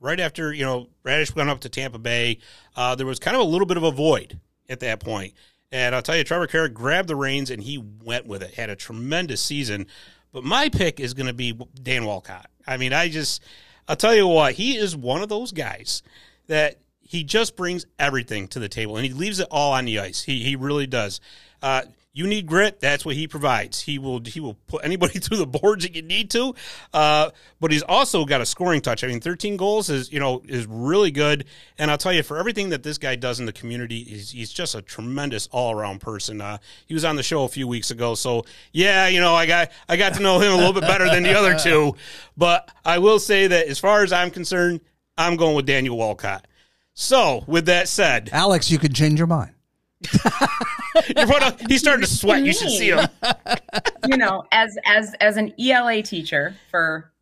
Right 0.00 0.18
after 0.18 0.52
you 0.52 0.64
know 0.64 0.88
Raddysh 1.04 1.34
went 1.36 1.48
up 1.48 1.60
to 1.60 1.68
Tampa 1.68 1.98
Bay, 1.98 2.38
uh, 2.76 2.94
there 2.94 3.06
was 3.06 3.18
kind 3.18 3.36
of 3.36 3.42
a 3.42 3.46
little 3.46 3.66
bit 3.66 3.76
of 3.76 3.84
a 3.84 3.92
void 3.92 4.40
at 4.68 4.80
that 4.80 5.00
point. 5.00 5.34
And 5.70 5.94
I'll 5.94 6.02
tell 6.02 6.16
you, 6.16 6.24
Trevor 6.24 6.46
Carrick 6.46 6.74
grabbed 6.74 7.08
the 7.08 7.16
reins 7.16 7.50
and 7.50 7.62
he 7.62 7.78
went 7.78 8.26
with 8.26 8.42
it. 8.42 8.54
Had 8.54 8.68
a 8.68 8.76
tremendous 8.76 9.40
season. 9.40 9.86
But 10.32 10.44
my 10.44 10.68
pick 10.68 11.00
is 11.00 11.14
going 11.14 11.26
to 11.26 11.32
be 11.32 11.58
Dan 11.82 12.04
Walcott. 12.04 12.50
I 12.66 12.76
mean, 12.76 12.92
I 12.92 13.08
just, 13.08 13.42
I'll 13.88 13.96
tell 13.96 14.14
you 14.14 14.26
what, 14.26 14.54
he 14.54 14.76
is 14.76 14.96
one 14.96 15.22
of 15.22 15.28
those 15.28 15.52
guys 15.52 16.02
that 16.46 16.78
he 17.00 17.24
just 17.24 17.56
brings 17.56 17.86
everything 17.98 18.48
to 18.48 18.58
the 18.58 18.68
table 18.68 18.96
and 18.96 19.04
he 19.04 19.12
leaves 19.12 19.40
it 19.40 19.48
all 19.50 19.72
on 19.72 19.84
the 19.84 19.98
ice. 19.98 20.22
He 20.22 20.42
he 20.42 20.56
really 20.56 20.86
does. 20.86 21.20
Uh, 21.62 21.82
you 22.14 22.26
need 22.26 22.46
grit. 22.46 22.78
That's 22.78 23.06
what 23.06 23.14
he 23.14 23.26
provides. 23.26 23.80
He 23.80 23.98
will 23.98 24.20
he 24.20 24.38
will 24.38 24.54
put 24.66 24.84
anybody 24.84 25.18
through 25.18 25.38
the 25.38 25.46
boards 25.46 25.84
that 25.84 25.94
you 25.94 26.02
need 26.02 26.30
to. 26.30 26.54
Uh, 26.92 27.30
but 27.58 27.72
he's 27.72 27.82
also 27.82 28.24
got 28.24 28.40
a 28.40 28.46
scoring 28.46 28.80
touch. 28.80 29.02
I 29.02 29.06
mean, 29.06 29.20
13 29.20 29.56
goals 29.56 29.88
is 29.88 30.12
you 30.12 30.20
know 30.20 30.42
is 30.46 30.66
really 30.66 31.10
good. 31.10 31.46
And 31.78 31.90
I'll 31.90 31.98
tell 31.98 32.12
you, 32.12 32.22
for 32.22 32.38
everything 32.38 32.68
that 32.70 32.82
this 32.82 32.98
guy 32.98 33.16
does 33.16 33.40
in 33.40 33.46
the 33.46 33.52
community, 33.52 34.04
he's, 34.04 34.30
he's 34.30 34.52
just 34.52 34.74
a 34.74 34.82
tremendous 34.82 35.48
all 35.50 35.74
around 35.74 36.00
person. 36.00 36.40
Uh, 36.40 36.58
he 36.86 36.94
was 36.94 37.04
on 37.04 37.16
the 37.16 37.22
show 37.22 37.44
a 37.44 37.48
few 37.48 37.66
weeks 37.66 37.90
ago, 37.90 38.14
so 38.14 38.44
yeah, 38.72 39.08
you 39.08 39.20
know, 39.20 39.34
I 39.34 39.46
got 39.46 39.70
I 39.88 39.96
got 39.96 40.14
to 40.14 40.20
know 40.20 40.38
him 40.38 40.52
a 40.52 40.56
little 40.56 40.74
bit 40.74 40.82
better 40.82 41.08
than 41.08 41.22
the 41.22 41.36
other 41.36 41.58
two. 41.62 41.96
But 42.36 42.70
I 42.84 42.98
will 42.98 43.18
say 43.18 43.46
that 43.46 43.68
as 43.68 43.78
far 43.78 44.02
as 44.02 44.12
I'm 44.12 44.30
concerned, 44.30 44.80
I'm 45.16 45.36
going 45.36 45.56
with 45.56 45.66
Daniel 45.66 45.96
Walcott. 45.96 46.46
So, 46.94 47.42
with 47.46 47.66
that 47.66 47.88
said, 47.88 48.28
Alex, 48.32 48.70
you 48.70 48.78
can 48.78 48.92
change 48.92 49.18
your 49.18 49.26
mind. 49.26 49.54
you're 51.16 51.26
put 51.26 51.70
he's 51.70 51.80
starting 51.80 52.04
to 52.04 52.10
sweat. 52.10 52.42
You 52.42 52.52
should 52.52 52.70
see 52.70 52.90
him. 52.90 53.08
you 54.06 54.16
know, 54.16 54.44
as 54.52 54.76
as 54.84 55.14
as 55.20 55.36
an 55.36 55.54
ELA 55.58 56.02
teacher 56.02 56.54
for 56.70 57.12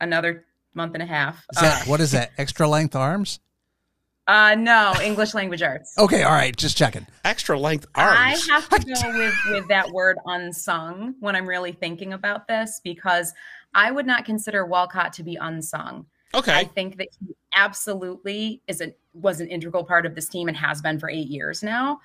another 0.00 0.44
month 0.74 0.94
and 0.94 1.02
a 1.02 1.06
half. 1.06 1.44
Is 1.52 1.60
that 1.60 1.86
what 1.86 2.00
is 2.00 2.12
that? 2.12 2.30
Extra 2.38 2.68
length 2.68 2.96
arms? 2.96 3.40
Uh, 4.26 4.30
uh, 4.30 4.54
no, 4.54 4.94
English 5.02 5.34
language 5.34 5.62
arts. 5.62 5.98
Okay, 5.98 6.22
all 6.22 6.32
right, 6.32 6.56
just 6.56 6.76
checking. 6.76 7.06
Extra 7.24 7.58
length 7.58 7.86
arms. 7.94 8.48
I 8.48 8.52
have 8.52 8.68
to 8.68 8.78
go 8.78 9.18
with 9.18 9.34
with 9.50 9.68
that 9.68 9.90
word 9.90 10.18
unsung 10.26 11.14
when 11.20 11.34
I'm 11.34 11.48
really 11.48 11.72
thinking 11.72 12.12
about 12.12 12.46
this 12.46 12.80
because 12.84 13.34
I 13.74 13.90
would 13.90 14.06
not 14.06 14.24
consider 14.24 14.64
Walcott 14.64 15.12
to 15.14 15.22
be 15.22 15.36
unsung. 15.36 16.06
Okay. 16.34 16.54
I 16.54 16.64
think 16.64 16.96
that 16.96 17.08
he 17.20 17.34
absolutely 17.54 18.62
is 18.66 18.80
a 18.80 18.94
was 19.12 19.40
an 19.40 19.48
integral 19.48 19.84
part 19.84 20.06
of 20.06 20.14
this 20.14 20.28
team 20.28 20.48
and 20.48 20.56
has 20.56 20.80
been 20.80 20.98
for 20.98 21.10
eight 21.10 21.28
years 21.28 21.62
now. 21.62 22.00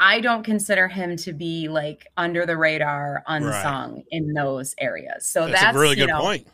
I 0.00 0.20
don't 0.20 0.42
consider 0.42 0.88
him 0.88 1.16
to 1.18 1.32
be 1.34 1.68
like 1.68 2.06
under 2.16 2.46
the 2.46 2.56
radar, 2.56 3.22
unsung 3.26 4.02
in 4.10 4.32
those 4.32 4.74
areas. 4.78 5.26
So 5.26 5.46
That's, 5.46 5.60
that's, 5.60 5.76
a 5.76 5.80
really 5.80 5.98
you 5.98 6.06
good 6.06 6.12
know, 6.12 6.20
point. 6.20 6.46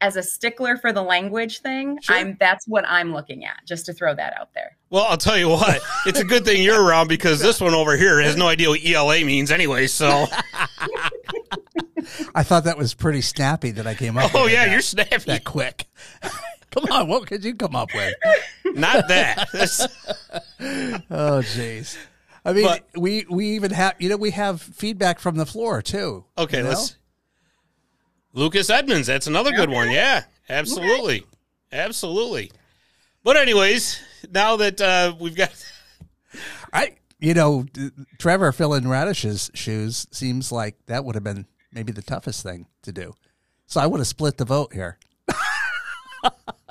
As 0.00 0.16
a 0.16 0.22
stickler 0.22 0.76
for 0.76 0.92
the 0.92 1.02
language 1.02 1.60
thing, 1.60 1.98
Sure. 2.00 2.16
I'm 2.16 2.36
that's 2.40 2.66
what 2.66 2.84
I'm 2.88 3.12
looking 3.12 3.44
at. 3.44 3.56
Just 3.66 3.86
to 3.86 3.92
throw 3.92 4.14
that 4.14 4.36
out 4.40 4.54
there. 4.54 4.76
Well, 4.90 5.04
I'll 5.08 5.16
tell 5.16 5.36
you 5.36 5.48
what. 5.48 5.80
It's 6.06 6.20
a 6.20 6.24
good 6.24 6.44
thing 6.44 6.62
you're 6.62 6.82
around 6.82 7.08
because 7.08 7.40
this 7.40 7.60
one 7.60 7.74
over 7.74 7.96
here 7.96 8.20
has 8.20 8.36
no 8.36 8.46
idea 8.48 8.68
what 8.68 8.84
ELA 8.84 9.24
means 9.24 9.50
anyway. 9.50 9.86
So, 9.88 10.26
I 12.34 12.42
thought 12.42 12.64
that 12.64 12.76
was 12.78 12.94
pretty 12.94 13.20
snappy 13.20 13.70
that 13.72 13.86
I 13.86 13.94
came 13.94 14.16
up. 14.16 14.34
oh 14.34 14.44
with 14.44 14.52
it 14.52 14.54
yeah, 14.54 14.64
that, 14.66 14.72
you're 14.72 14.80
snappy. 14.80 15.18
that 15.26 15.44
quick. 15.44 15.86
come 16.70 16.84
on, 16.90 17.08
what 17.08 17.26
could 17.26 17.44
you 17.44 17.54
come 17.54 17.76
up 17.76 17.90
with? 17.94 18.14
Not 18.76 19.08
that. 19.08 19.48
Oh, 21.10 21.40
jeez. 21.42 21.96
I 22.44 22.52
mean, 22.52 22.64
But- 22.66 22.84
we 22.96 23.24
we 23.30 23.50
even 23.50 23.70
have 23.70 23.94
you 23.98 24.08
know 24.08 24.16
we 24.16 24.30
have 24.32 24.60
feedback 24.60 25.18
from 25.20 25.36
the 25.36 25.46
floor 25.46 25.80
too. 25.82 26.24
okay, 26.36 26.58
you 26.58 26.62
know? 26.64 26.68
let's. 26.70 26.96
Lucas 28.34 28.70
Edmonds. 28.70 29.06
That's 29.06 29.26
another 29.26 29.52
good 29.52 29.68
one. 29.70 29.90
Yeah, 29.90 30.24
absolutely, 30.48 31.24
absolutely. 31.70 32.50
But 33.22 33.36
anyways, 33.36 34.00
now 34.30 34.56
that 34.56 34.80
uh, 34.80 35.14
we've 35.20 35.36
got 35.36 35.52
I 36.72 36.96
you 37.20 37.34
know 37.34 37.66
t- 37.72 37.90
Trevor 38.18 38.50
filling 38.52 38.88
Raddysh's 38.88 39.50
shoes 39.54 40.06
seems 40.12 40.50
like 40.50 40.76
that 40.86 41.04
would 41.04 41.14
have 41.14 41.22
been 41.24 41.46
maybe 41.72 41.92
the 41.92 42.02
toughest 42.02 42.42
thing 42.42 42.66
to 42.82 42.92
do. 42.92 43.12
So 43.66 43.80
I 43.80 43.86
would 43.86 44.00
have 44.00 44.06
split 44.06 44.36
the 44.38 44.44
vote 44.46 44.72
here. 44.72 44.98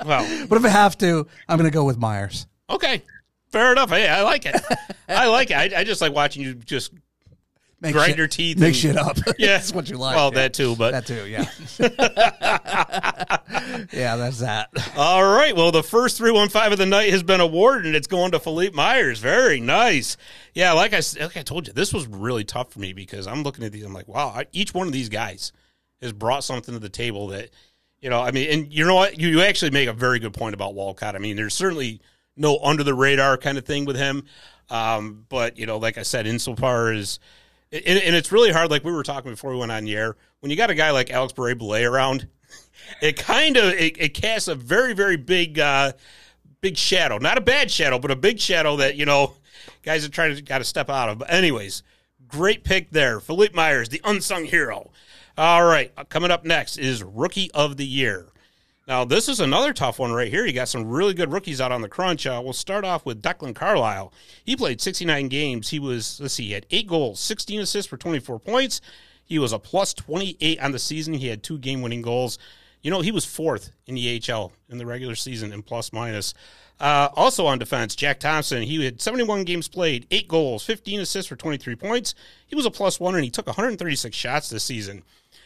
well, 0.05 0.47
But 0.47 0.57
if 0.57 0.65
I 0.65 0.69
have 0.69 0.97
to, 0.99 1.27
I'm 1.47 1.57
going 1.57 1.69
to 1.69 1.73
go 1.73 1.83
with 1.83 1.97
Myers. 1.97 2.47
okay, 2.69 3.03
fair 3.51 3.71
enough. 3.71 3.89
Hey, 3.89 4.07
I 4.07 4.21
like 4.23 4.45
it. 4.45 4.55
I 5.09 5.27
like 5.27 5.51
it. 5.51 5.55
I, 5.55 5.79
I 5.79 5.83
just 5.83 6.01
like 6.01 6.13
watching 6.13 6.41
you 6.43 6.53
just 6.55 6.93
Make 7.81 7.93
grind 7.93 8.09
shit- 8.11 8.17
your 8.17 8.27
teeth. 8.27 8.57
Make 8.59 8.67
and- 8.67 8.75
shit 8.75 8.97
up. 8.97 9.17
Yeah, 9.39 9.57
that's 9.57 9.73
what 9.73 9.89
you 9.89 9.97
like. 9.97 10.15
Well, 10.15 10.29
yeah. 10.33 10.39
that 10.41 10.53
too, 10.53 10.75
but 10.75 10.91
that 10.91 11.05
too. 11.07 11.25
Yeah. 11.27 11.45
yeah, 13.91 14.15
that's 14.15 14.39
that. 14.39 14.69
All 14.95 15.23
right. 15.23 15.55
Well, 15.55 15.71
the 15.71 15.83
first 15.83 16.17
315 16.17 16.71
of 16.73 16.77
the 16.77 16.85
night 16.85 17.09
has 17.11 17.23
been 17.23 17.41
awarded, 17.41 17.87
and 17.87 17.95
it's 17.95 18.07
going 18.07 18.31
to 18.31 18.39
Philippe 18.39 18.75
Myers. 18.75 19.19
Very 19.19 19.59
nice. 19.59 20.17
Yeah, 20.53 20.73
like 20.73 20.93
I, 20.93 21.01
like 21.19 21.37
I 21.37 21.41
told 21.43 21.67
you, 21.67 21.73
this 21.73 21.93
was 21.93 22.07
really 22.07 22.43
tough 22.43 22.71
for 22.71 22.79
me 22.79 22.93
because 22.93 23.27
I'm 23.27 23.43
looking 23.43 23.63
at 23.65 23.71
these. 23.71 23.83
I'm 23.83 23.93
like, 23.93 24.07
wow, 24.07 24.29
I, 24.29 24.45
each 24.51 24.73
one 24.73 24.87
of 24.87 24.93
these 24.93 25.09
guys 25.09 25.51
has 26.01 26.13
brought 26.13 26.43
something 26.43 26.73
to 26.73 26.79
the 26.79 26.89
table 26.89 27.27
that, 27.27 27.49
you 27.99 28.09
know, 28.09 28.21
I 28.21 28.31
mean, 28.31 28.49
and 28.51 28.73
you 28.73 28.85
know 28.85 28.95
what? 28.95 29.19
You, 29.19 29.27
you 29.29 29.41
actually 29.41 29.71
make 29.71 29.87
a 29.87 29.93
very 29.93 30.19
good 30.19 30.33
point 30.33 30.53
about 30.55 30.73
Walcott. 30.73 31.15
I 31.15 31.19
mean, 31.19 31.35
there's 31.35 31.53
certainly 31.53 32.01
no 32.35 32.59
under 32.59 32.83
the 32.83 32.93
radar 32.93 33.37
kind 33.37 33.57
of 33.57 33.65
thing 33.65 33.85
with 33.85 33.95
him. 33.95 34.25
Um, 34.69 35.25
but, 35.27 35.57
you 35.57 35.65
know, 35.65 35.77
like 35.77 35.97
I 35.97 36.03
said, 36.03 36.25
insofar 36.25 36.91
as, 36.91 37.19
and, 37.71 37.99
and 37.99 38.15
it's 38.15 38.31
really 38.31 38.51
hard, 38.51 38.71
like 38.71 38.83
we 38.83 38.91
were 38.91 39.03
talking 39.03 39.31
before 39.31 39.51
we 39.51 39.57
went 39.57 39.71
on 39.71 39.83
the 39.83 39.95
air, 39.95 40.15
when 40.39 40.49
you 40.49 40.57
got 40.57 40.69
a 40.69 40.75
guy 40.75 40.91
like 40.91 41.11
Alex 41.11 41.33
Beret 41.33 41.61
around, 41.61 42.27
it 43.01 43.17
kind 43.17 43.57
of 43.57 43.65
it, 43.73 43.95
it 43.99 44.13
casts 44.13 44.47
a 44.47 44.55
very 44.55 44.93
very 44.93 45.15
big 45.15 45.59
uh 45.59 45.93
big 46.61 46.77
shadow. 46.77 47.17
Not 47.17 47.37
a 47.37 47.41
bad 47.41 47.71
shadow 47.71 47.99
but 47.99 48.11
a 48.11 48.15
big 48.15 48.39
shadow 48.39 48.75
that 48.77 48.95
you 48.95 49.05
know 49.05 49.35
guys 49.83 50.05
are 50.05 50.09
trying 50.09 50.35
to 50.35 50.41
got 50.41 50.59
to 50.59 50.63
step 50.63 50.89
out 50.89 51.09
of. 51.09 51.19
But 51.19 51.31
anyways 51.31 51.83
great 52.27 52.63
pick 52.63 52.91
there. 52.91 53.19
Philippe 53.19 53.55
myers 53.55 53.89
the 53.89 54.01
unsung 54.03 54.45
hero. 54.45 54.91
All 55.37 55.63
right 55.63 55.91
coming 56.09 56.31
up 56.31 56.43
next 56.43 56.77
is 56.77 57.03
rookie 57.03 57.51
of 57.53 57.77
the 57.77 57.85
year 57.85 58.27
now 58.91 59.03
this 59.03 59.27
is 59.27 59.39
another 59.39 59.73
tough 59.73 59.97
one 59.97 60.11
right 60.11 60.29
here 60.29 60.45
you 60.45 60.53
got 60.53 60.67
some 60.67 60.87
really 60.87 61.13
good 61.13 61.31
rookies 61.31 61.59
out 61.59 61.71
on 61.71 61.81
the 61.81 61.89
crunch 61.89 62.27
uh, 62.27 62.39
we'll 62.43 62.53
start 62.53 62.85
off 62.85 63.05
with 63.05 63.21
declan 63.21 63.55
carlile 63.55 64.13
he 64.43 64.55
played 64.55 64.79
69 64.79 65.27
games 65.29 65.69
he 65.69 65.79
was 65.79 66.19
let's 66.19 66.35
see 66.35 66.45
he 66.45 66.51
had 66.51 66.65
eight 66.69 66.87
goals 66.87 67.19
16 67.19 67.61
assists 67.61 67.89
for 67.89 67.97
24 67.97 68.39
points 68.39 68.81
he 69.31 69.39
was 69.39 69.53
a 69.53 69.59
plus 69.59 69.93
28 69.93 70.59
on 70.59 70.73
the 70.73 70.77
season. 70.77 71.13
He 71.13 71.27
had 71.27 71.41
two 71.41 71.57
game 71.57 71.81
winning 71.81 72.01
goals. 72.01 72.37
You 72.81 72.91
know, 72.91 72.99
he 72.99 73.13
was 73.13 73.23
fourth 73.23 73.71
in 73.87 73.95
the 73.95 74.21
AHL 74.29 74.51
in 74.67 74.77
the 74.77 74.85
regular 74.85 75.15
season 75.15 75.53
in 75.53 75.63
plus 75.63 75.93
minus. 75.93 76.33
Uh, 76.81 77.07
also 77.15 77.45
on 77.45 77.57
defense, 77.57 77.95
Jack 77.95 78.19
Thompson, 78.19 78.61
he 78.61 78.83
had 78.83 78.99
71 78.99 79.45
games 79.45 79.69
played, 79.69 80.05
eight 80.11 80.27
goals, 80.27 80.65
15 80.65 80.99
assists 80.99 81.29
for 81.29 81.37
23 81.37 81.77
points. 81.77 82.13
He 82.45 82.57
was 82.57 82.65
a 82.65 82.71
plus 82.71 82.99
one 82.99 83.15
and 83.15 83.23
he 83.23 83.29
took 83.29 83.47
136 83.47 84.13
shots 84.17 84.49
this 84.49 84.65
season. 84.65 85.03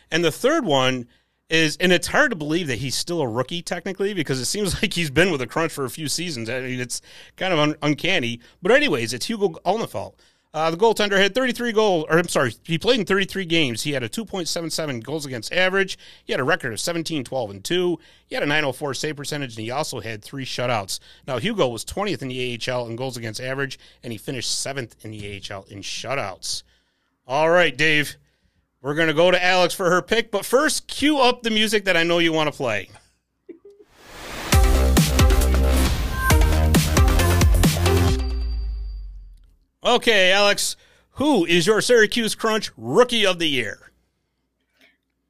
And 0.10 0.26
the 0.26 0.32
third 0.32 0.66
one 0.66 1.08
is, 1.50 1.78
and 1.78 1.92
it's 1.92 2.08
hard 2.08 2.32
to 2.32 2.36
believe 2.36 2.68
that 2.68 2.80
he's 2.80 2.96
still 2.96 3.22
a 3.22 3.28
rookie 3.28 3.62
technically 3.62 4.14
because 4.14 4.40
it 4.40 4.46
seems 4.46 4.74
like 4.82 4.94
he's 4.94 5.12
been 5.12 5.32
with 5.32 5.40
the 5.40 5.48
Crunch 5.48 5.72
for 5.72 5.86
a 5.86 5.90
few 5.90 6.08
seasons. 6.08 6.50
I 6.50 6.62
mean, 6.62 6.80
it's 6.80 7.02
kind 7.36 7.54
of 7.54 7.60
un- 7.60 7.76
uncanny. 7.82 8.40
But, 8.62 8.72
anyways, 8.72 9.14
it's 9.14 9.28
Hugo 9.28 9.50
Alnefelt. 9.66 10.16
Uh, 10.56 10.72
the 10.72 10.78
goaltender 10.78 11.18
had 11.18 11.36
33 11.36 11.74
goals, 11.74 12.06
or 12.10 12.18
I'm 12.18 12.30
sorry, 12.30 12.54
he 12.64 12.78
played 12.78 13.02
in 13.02 13.06
33 13.06 13.44
games. 13.44 13.82
He 13.82 13.92
had 13.92 14.04
a 14.04 14.08
2.77 14.08 15.04
goals 15.04 15.26
against 15.26 15.52
average. 15.52 15.98
He 16.24 16.32
had 16.32 16.40
a 16.40 16.46
record 16.46 16.72
of 16.72 16.80
17, 16.80 17.26
12, 17.26 17.50
and 17.50 17.62
2. 17.62 18.00
He 18.28 18.36
had 18.36 18.42
a 18.42 18.48
904 18.48 18.94
save 18.94 19.18
percentage, 19.18 19.58
and 19.58 19.66
he 19.66 19.72
also 19.72 20.00
had 20.00 20.24
three 20.24 20.46
shutouts. 20.46 21.02
Now, 21.28 21.40
Hugo 21.40 21.68
was 21.68 21.84
20th 21.84 22.22
in 22.22 22.30
the 22.30 22.58
AHL 22.72 22.88
in 22.88 22.96
goals 22.96 23.18
against 23.18 23.42
average, 23.42 23.78
and 24.02 24.14
he 24.14 24.18
finished 24.18 24.50
7th 24.50 24.94
in 25.04 25.12
the 25.12 25.44
AHL 25.52 25.66
in 25.68 25.82
shutouts. 25.82 26.64
All 27.28 27.50
right, 27.50 27.76
Dave, 27.76 28.16
we're 28.86 28.94
going 28.94 29.08
to 29.08 29.16
go 29.16 29.32
to 29.32 29.44
Alex 29.44 29.74
for 29.74 29.90
her 29.90 30.00
pick, 30.00 30.30
but 30.30 30.46
first, 30.46 30.88
cue 30.88 31.18
up 31.18 31.42
the 31.42 31.50
music 31.50 31.86
that 31.86 31.98
I 31.98 32.04
know 32.04 32.20
you 32.20 32.32
want 32.32 32.52
to 32.52 32.56
play. 32.56 32.88
Okay, 39.84 40.32
Alex, 40.32 40.76
who 41.12 41.46
is 41.46 41.68
your 41.68 41.82
Syracuse 41.82 42.36
Crunch 42.36 42.72
Rookie 42.78 43.26
of 43.26 43.40
the 43.40 43.48
Year? 43.48 43.92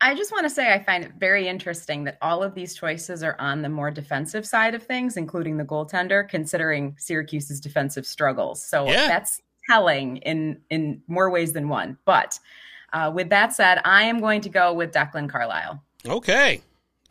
I 0.02 0.16
just 0.16 0.32
want 0.32 0.44
to 0.44 0.50
say 0.50 0.74
I 0.74 0.84
find 0.84 1.04
it 1.04 1.14
very 1.18 1.48
interesting 1.48 2.04
that 2.06 2.18
all 2.22 2.44
of 2.44 2.54
these 2.56 2.76
choices 2.76 3.24
are 3.24 3.36
on 3.40 3.62
the 3.62 3.70
more 3.70 3.92
defensive 3.92 4.46
side 4.46 4.76
of 4.76 4.84
things, 4.84 5.18
including 5.18 5.58
the 5.58 5.64
goaltender, 5.66 6.28
considering 6.28 6.96
Syracuse's 7.00 7.60
defensive 7.60 8.06
struggles. 8.06 8.64
So 8.66 8.86
Yeah. 8.90 9.08
that's 9.08 9.42
telling 9.70 10.18
in 10.18 10.62
in 10.70 11.02
more 11.08 11.30
ways 11.30 11.54
than 11.54 11.70
one. 11.70 11.98
But 12.06 12.38
uh, 12.96 13.12
with 13.14 13.30
that 13.30 13.54
said, 13.54 13.80
I 13.86 14.04
am 14.04 14.20
going 14.20 14.42
to 14.42 14.50
go 14.50 14.74
with 14.74 14.92
Declan 14.94 15.30
Carlile. 15.30 15.84
Okay. 16.08 16.62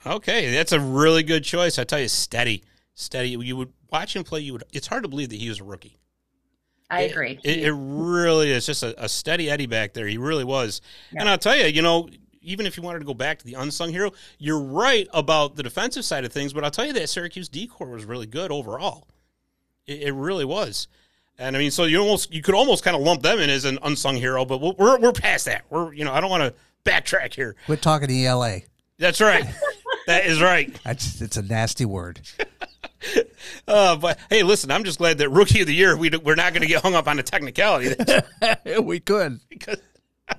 Okay, 0.07 0.50
that's 0.50 0.73
a 0.73 0.81
really 0.81 1.23
good 1.23 1.45
choice. 1.45 1.79
I 1.79 1.85
tell 1.85 2.00
you, 2.00 2.09
steady, 2.09 2.62
steady. 2.95 3.31
You 3.31 3.57
would 3.57 3.73
watch 3.91 4.14
him 4.17 4.25
play. 4.25 4.41
You 4.41 4.53
would. 4.55 4.64
It's 4.73 4.87
hard 4.87 5.03
to 5.03 5.09
believe 5.09 5.31
that 5.31 5.37
he 5.38 5.49
was 5.49 5.61
a 5.61 5.64
rookie. 5.64 5.99
I 6.91 7.03
It- 7.03 7.11
agree. 7.12 7.38
It, 7.43 7.59
it 7.64 7.73
really 7.75 8.50
is 8.50 8.67
just 8.67 8.83
a, 8.83 9.03
a 9.03 9.09
steady 9.09 9.49
Eddie 9.50 9.67
back 9.67 9.95
there. 9.95 10.07
He 10.07 10.19
really 10.19 10.45
was. 10.45 10.81
And 11.17 11.29
I'll 11.29 11.38
tell 11.38 11.57
you, 11.57 11.67
you 11.67 11.81
know, 11.83 12.09
even 12.43 12.67
if 12.67 12.76
you 12.76 12.83
wanted 12.83 12.99
to 12.99 13.05
go 13.07 13.14
back 13.14 13.38
to 13.38 13.45
the 13.47 13.55
unsung 13.55 13.91
hero, 13.91 14.12
you're 14.38 14.61
right 14.61 15.09
about 15.14 15.57
the 15.57 15.62
defensive 15.62 16.05
side 16.05 16.25
of 16.26 16.33
things. 16.33 16.53
But 16.53 16.64
I'll 16.64 16.71
tell 16.71 16.87
you 16.87 16.93
that 16.93 17.09
Syracuse 17.09 17.49
decor 17.49 17.88
was 17.88 18.05
really 18.05 18.26
good 18.26 18.53
overall. 18.53 19.09
It, 19.87 20.03
it 20.03 20.12
really 20.12 20.45
was. 20.45 20.87
And 21.38 21.57
I 21.57 21.59
mean, 21.59 21.71
so 21.71 21.85
you 21.85 21.99
almost 22.00 22.33
you 22.33 22.43
could 22.43 22.55
almost 22.55 22.85
kind 22.85 22.97
of 22.97 23.03
lump 23.03 23.23
them 23.23 23.41
in 23.41 23.50
as 23.50 23.64
an 23.64 23.79
unsung 23.83 24.17
hero, 24.17 24.45
but 24.45 24.61
we're 24.61 24.75
we're, 24.79 24.99
we're 24.99 25.12
past 25.12 25.47
that. 25.47 25.64
We're 25.71 25.93
you 25.93 26.05
know 26.05 26.12
I 26.12 26.21
don't 26.21 26.31
want 26.31 26.43
to 26.43 26.55
backtrack 26.88 27.35
here. 27.35 27.57
Quit 27.67 27.83
talking 27.83 28.11
ELA. 28.11 28.61
That's 28.99 29.21
right. 29.21 29.45
that 30.07 30.26
is 30.26 30.41
right. 30.41 30.73
That's 30.85 31.21
it's 31.21 31.37
a 31.37 31.43
nasty 31.43 31.85
word. 31.85 32.21
Uh, 33.69 33.97
but 33.97 34.19
hey, 34.31 34.43
listen, 34.43 34.71
I'm 34.71 34.85
just 34.85 34.99
glad 34.99 35.19
that 35.19 35.29
rookie 35.29 35.61
of 35.61 35.67
the 35.67 35.75
year 35.75 35.95
we 35.95 36.09
we're 36.09 36.35
not 36.35 36.53
going 36.53 36.62
to 36.62 36.67
get 36.69 36.83
hung 36.83 36.95
up 36.95 37.07
on 37.07 37.19
a 37.19 37.23
technicality. 37.23 37.95
we 38.83 38.99
could. 39.00 39.41
because 39.50 39.79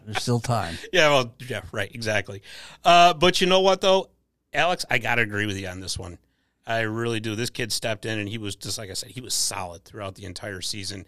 There's 0.03 0.21
still 0.21 0.39
time. 0.39 0.75
Yeah, 0.91 1.09
well, 1.09 1.33
yeah, 1.47 1.61
right, 1.71 1.93
exactly. 1.93 2.41
Uh, 2.83 3.13
but 3.13 3.39
you 3.39 3.47
know 3.47 3.61
what, 3.61 3.81
though, 3.81 4.09
Alex, 4.53 4.85
I 4.89 4.97
gotta 4.97 5.21
agree 5.21 5.45
with 5.45 5.57
you 5.57 5.67
on 5.67 5.79
this 5.79 5.97
one. 5.99 6.17
I 6.67 6.81
really 6.81 7.19
do. 7.19 7.35
This 7.35 7.49
kid 7.49 7.71
stepped 7.71 8.05
in, 8.05 8.17
and 8.17 8.27
he 8.27 8.37
was 8.37 8.55
just 8.55 8.77
like 8.77 8.89
I 8.89 8.93
said, 8.93 9.11
he 9.11 9.21
was 9.21 9.33
solid 9.33 9.83
throughout 9.83 10.15
the 10.15 10.25
entire 10.25 10.61
season. 10.61 11.05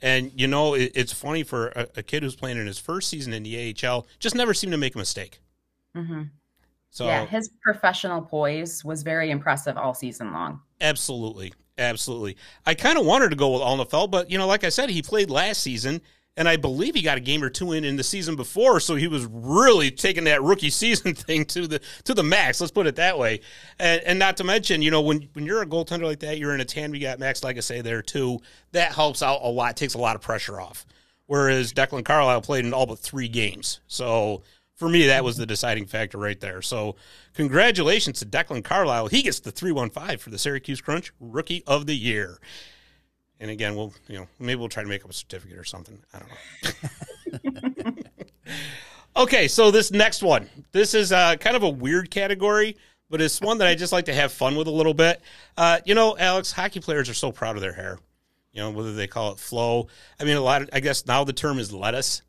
And 0.00 0.30
you 0.34 0.46
know, 0.46 0.74
it, 0.74 0.92
it's 0.94 1.12
funny 1.12 1.42
for 1.42 1.68
a, 1.68 1.88
a 1.96 2.02
kid 2.02 2.22
who's 2.22 2.36
playing 2.36 2.58
in 2.58 2.66
his 2.66 2.78
first 2.78 3.08
season 3.08 3.32
in 3.32 3.42
the 3.42 3.76
AHL, 3.84 4.06
just 4.18 4.34
never 4.34 4.54
seemed 4.54 4.72
to 4.72 4.78
make 4.78 4.94
a 4.94 4.98
mistake. 4.98 5.40
hmm 5.94 6.22
So 6.90 7.06
yeah, 7.06 7.26
his 7.26 7.50
professional 7.62 8.22
poise 8.22 8.84
was 8.84 9.02
very 9.02 9.30
impressive 9.30 9.76
all 9.76 9.94
season 9.94 10.32
long. 10.32 10.60
Absolutely. 10.80 11.52
Absolutely. 11.78 12.36
I 12.66 12.74
kind 12.74 12.98
of 12.98 13.06
wanted 13.06 13.30
to 13.30 13.36
go 13.36 13.52
with 13.52 13.62
Alnefelt, 13.62 14.10
but, 14.10 14.30
you 14.30 14.36
know, 14.36 14.46
like 14.46 14.64
I 14.64 14.68
said, 14.68 14.90
he 14.90 15.00
played 15.00 15.30
last 15.30 15.62
season, 15.62 16.02
and 16.36 16.48
I 16.48 16.56
believe 16.56 16.94
he 16.94 17.02
got 17.02 17.18
a 17.18 17.20
game 17.20 17.42
or 17.42 17.50
two 17.50 17.72
in 17.72 17.84
in 17.84 17.96
the 17.96 18.04
season 18.04 18.36
before, 18.36 18.80
so 18.80 18.94
he 18.94 19.08
was 19.08 19.26
really 19.30 19.90
taking 19.90 20.24
that 20.24 20.42
rookie 20.42 20.70
season 20.70 21.14
thing 21.14 21.44
to 21.46 21.66
the 21.66 21.80
to 22.04 22.14
the 22.14 22.22
max. 22.22 22.60
Let's 22.60 22.72
put 22.72 22.86
it 22.86 22.96
that 22.96 23.18
way. 23.18 23.40
And, 23.78 24.02
and 24.02 24.18
not 24.18 24.36
to 24.38 24.44
mention, 24.44 24.82
you 24.82 24.90
know, 24.90 25.00
when 25.00 25.28
when 25.32 25.44
you're 25.44 25.62
a 25.62 25.66
goaltender 25.66 26.04
like 26.04 26.20
that, 26.20 26.38
you're 26.38 26.54
in 26.54 26.60
a 26.60 26.64
tan. 26.64 26.94
You 26.94 27.00
got 27.00 27.18
Max 27.18 27.44
like 27.44 27.56
I 27.56 27.60
say, 27.60 27.80
there 27.80 28.02
too. 28.02 28.40
That 28.72 28.92
helps 28.92 29.22
out 29.22 29.40
a 29.42 29.48
lot. 29.48 29.76
Takes 29.76 29.94
a 29.94 29.98
lot 29.98 30.16
of 30.16 30.22
pressure 30.22 30.60
off. 30.60 30.86
Whereas 31.26 31.72
Declan 31.72 32.04
Carlile 32.04 32.40
played 32.40 32.64
in 32.64 32.74
all 32.74 32.86
but 32.86 32.98
three 32.98 33.28
games, 33.28 33.80
so 33.86 34.42
for 34.80 34.88
me, 34.88 35.08
that 35.08 35.22
was 35.22 35.36
the 35.36 35.44
deciding 35.44 35.84
factor 35.84 36.16
right 36.16 36.40
there. 36.40 36.62
So, 36.62 36.96
congratulations 37.34 38.18
to 38.20 38.26
Declan 38.26 38.64
Carlile. 38.64 39.08
He 39.08 39.20
gets 39.20 39.38
the 39.38 39.52
315 39.52 40.16
for 40.16 40.30
the 40.30 40.38
Syracuse 40.38 40.80
Crunch 40.80 41.12
Rookie 41.20 41.62
of 41.66 41.84
the 41.84 41.94
Year. 41.94 42.40
And 43.40 43.50
again, 43.50 43.74
we'll, 43.74 43.92
you 44.06 44.18
know, 44.18 44.26
maybe 44.38 44.58
we'll 44.58 44.68
try 44.68 44.82
to 44.82 44.88
make 44.88 45.02
up 45.02 45.10
a 45.10 45.14
certificate 45.14 45.58
or 45.58 45.64
something. 45.64 45.98
I 46.12 46.18
don't 47.32 47.94
know. 47.96 48.02
okay, 49.22 49.48
so 49.48 49.70
this 49.70 49.90
next 49.90 50.22
one. 50.22 50.48
This 50.72 50.92
is 50.94 51.10
uh, 51.10 51.36
kind 51.36 51.56
of 51.56 51.62
a 51.62 51.68
weird 51.68 52.10
category, 52.10 52.76
but 53.08 53.20
it's 53.22 53.40
one 53.40 53.56
that 53.58 53.66
I 53.66 53.74
just 53.74 53.92
like 53.92 54.04
to 54.06 54.14
have 54.14 54.30
fun 54.30 54.56
with 54.56 54.66
a 54.66 54.70
little 54.70 54.92
bit. 54.94 55.22
Uh, 55.56 55.80
you 55.86 55.94
know, 55.94 56.16
Alex, 56.18 56.52
hockey 56.52 56.80
players 56.80 57.08
are 57.08 57.14
so 57.14 57.32
proud 57.32 57.56
of 57.56 57.62
their 57.62 57.72
hair. 57.72 57.98
You 58.52 58.60
know, 58.60 58.70
whether 58.70 58.92
they 58.94 59.06
call 59.06 59.32
it 59.32 59.38
flow. 59.38 59.86
I 60.20 60.24
mean, 60.24 60.36
a 60.36 60.40
lot 60.40 60.62
of, 60.62 60.70
I 60.72 60.80
guess 60.80 61.06
now 61.06 61.24
the 61.24 61.32
term 61.32 61.58
is 61.58 61.72
lettuce. 61.72 62.22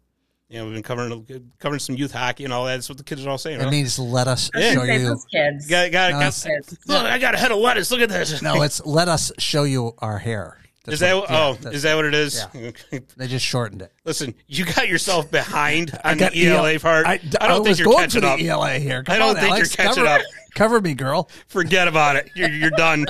You 0.50 0.60
know, 0.60 0.66
we've 0.66 0.74
been 0.74 0.84
covering 0.84 1.52
covering 1.60 1.80
some 1.80 1.96
youth 1.96 2.12
hockey 2.12 2.44
and 2.44 2.54
all 2.54 2.66
that. 2.66 2.74
That's 2.76 2.90
what 2.90 2.98
the 2.98 3.06
kids 3.06 3.26
are 3.26 3.30
all 3.30 3.38
saying. 3.38 3.60
It 3.60 3.64
right? 3.64 3.72
means 3.72 3.98
let 3.98 4.28
us 4.28 4.52
I 4.54 4.74
show 4.74 4.84
you. 4.84 5.18
kids. 5.32 5.66
Got, 5.68 5.92
got, 5.92 6.12
No, 6.12 6.20
got, 6.20 6.46
it's- 6.46 6.78
look, 6.88 7.04
I 7.04 7.18
got 7.20 7.36
a 7.36 7.38
head 7.38 7.52
of 7.52 7.58
lettuce. 7.58 7.90
Look 7.90 8.02
at 8.02 8.10
this. 8.10 8.42
No, 8.42 8.62
it's 8.62 8.86
let 8.86 9.08
us 9.08 9.32
show 9.40 9.64
you 9.64 9.94
our 10.00 10.20
hair. 10.20 10.61
That's 10.84 10.96
is 10.96 11.00
that 11.02 11.16
what- 11.16 11.30
yeah, 11.30 11.56
oh 11.64 11.70
is 11.70 11.84
that 11.84 11.96
what 11.96 12.06
it 12.06 12.16
is? 12.16 12.44
They 13.18 13.28
just 13.28 13.46
shortened 13.46 13.84
it. 13.84 13.94
Listen, 14.04 14.34
you 14.48 14.66
got 14.66 14.88
yourself 14.88 15.30
behind 15.30 15.98
on 16.04 16.18
the 16.18 16.32
ELA 16.48 16.80
part. 16.80 17.06
I, 17.06 17.18
don't 17.18 17.64
think 17.64 17.68
was 17.68 17.80
you're 17.80 17.94
catching 17.94 18.24
up. 18.24 18.40
ELA 18.40 18.80
here. 18.80 19.04
Come 19.04 19.16
I 19.16 19.20
don't 19.20 19.30
on, 19.30 19.36
think 19.36 19.54
Alex, 19.54 19.78
you're 19.78 19.86
catching 19.86 20.04
cover, 20.06 20.22
up. 20.22 20.26
Cover 20.56 20.82
me, 20.82 20.94
girl. 20.96 21.30
Forget 21.48 21.88
about 21.88 22.16
it. 22.18 22.30
You're, 22.36 22.50
you're 22.50 22.72
done. 22.72 23.06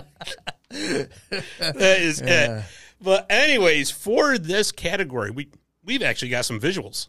that 0.69 1.09
is 1.99 2.21
it. 2.21 2.63
But 3.01 3.25
anyways, 3.31 3.89
for 3.89 4.37
this 4.37 4.71
category, 4.71 5.31
we 5.31 5.49
we've 5.83 6.03
actually 6.03 6.29
got 6.29 6.45
some 6.45 6.59
visuals. 6.59 7.07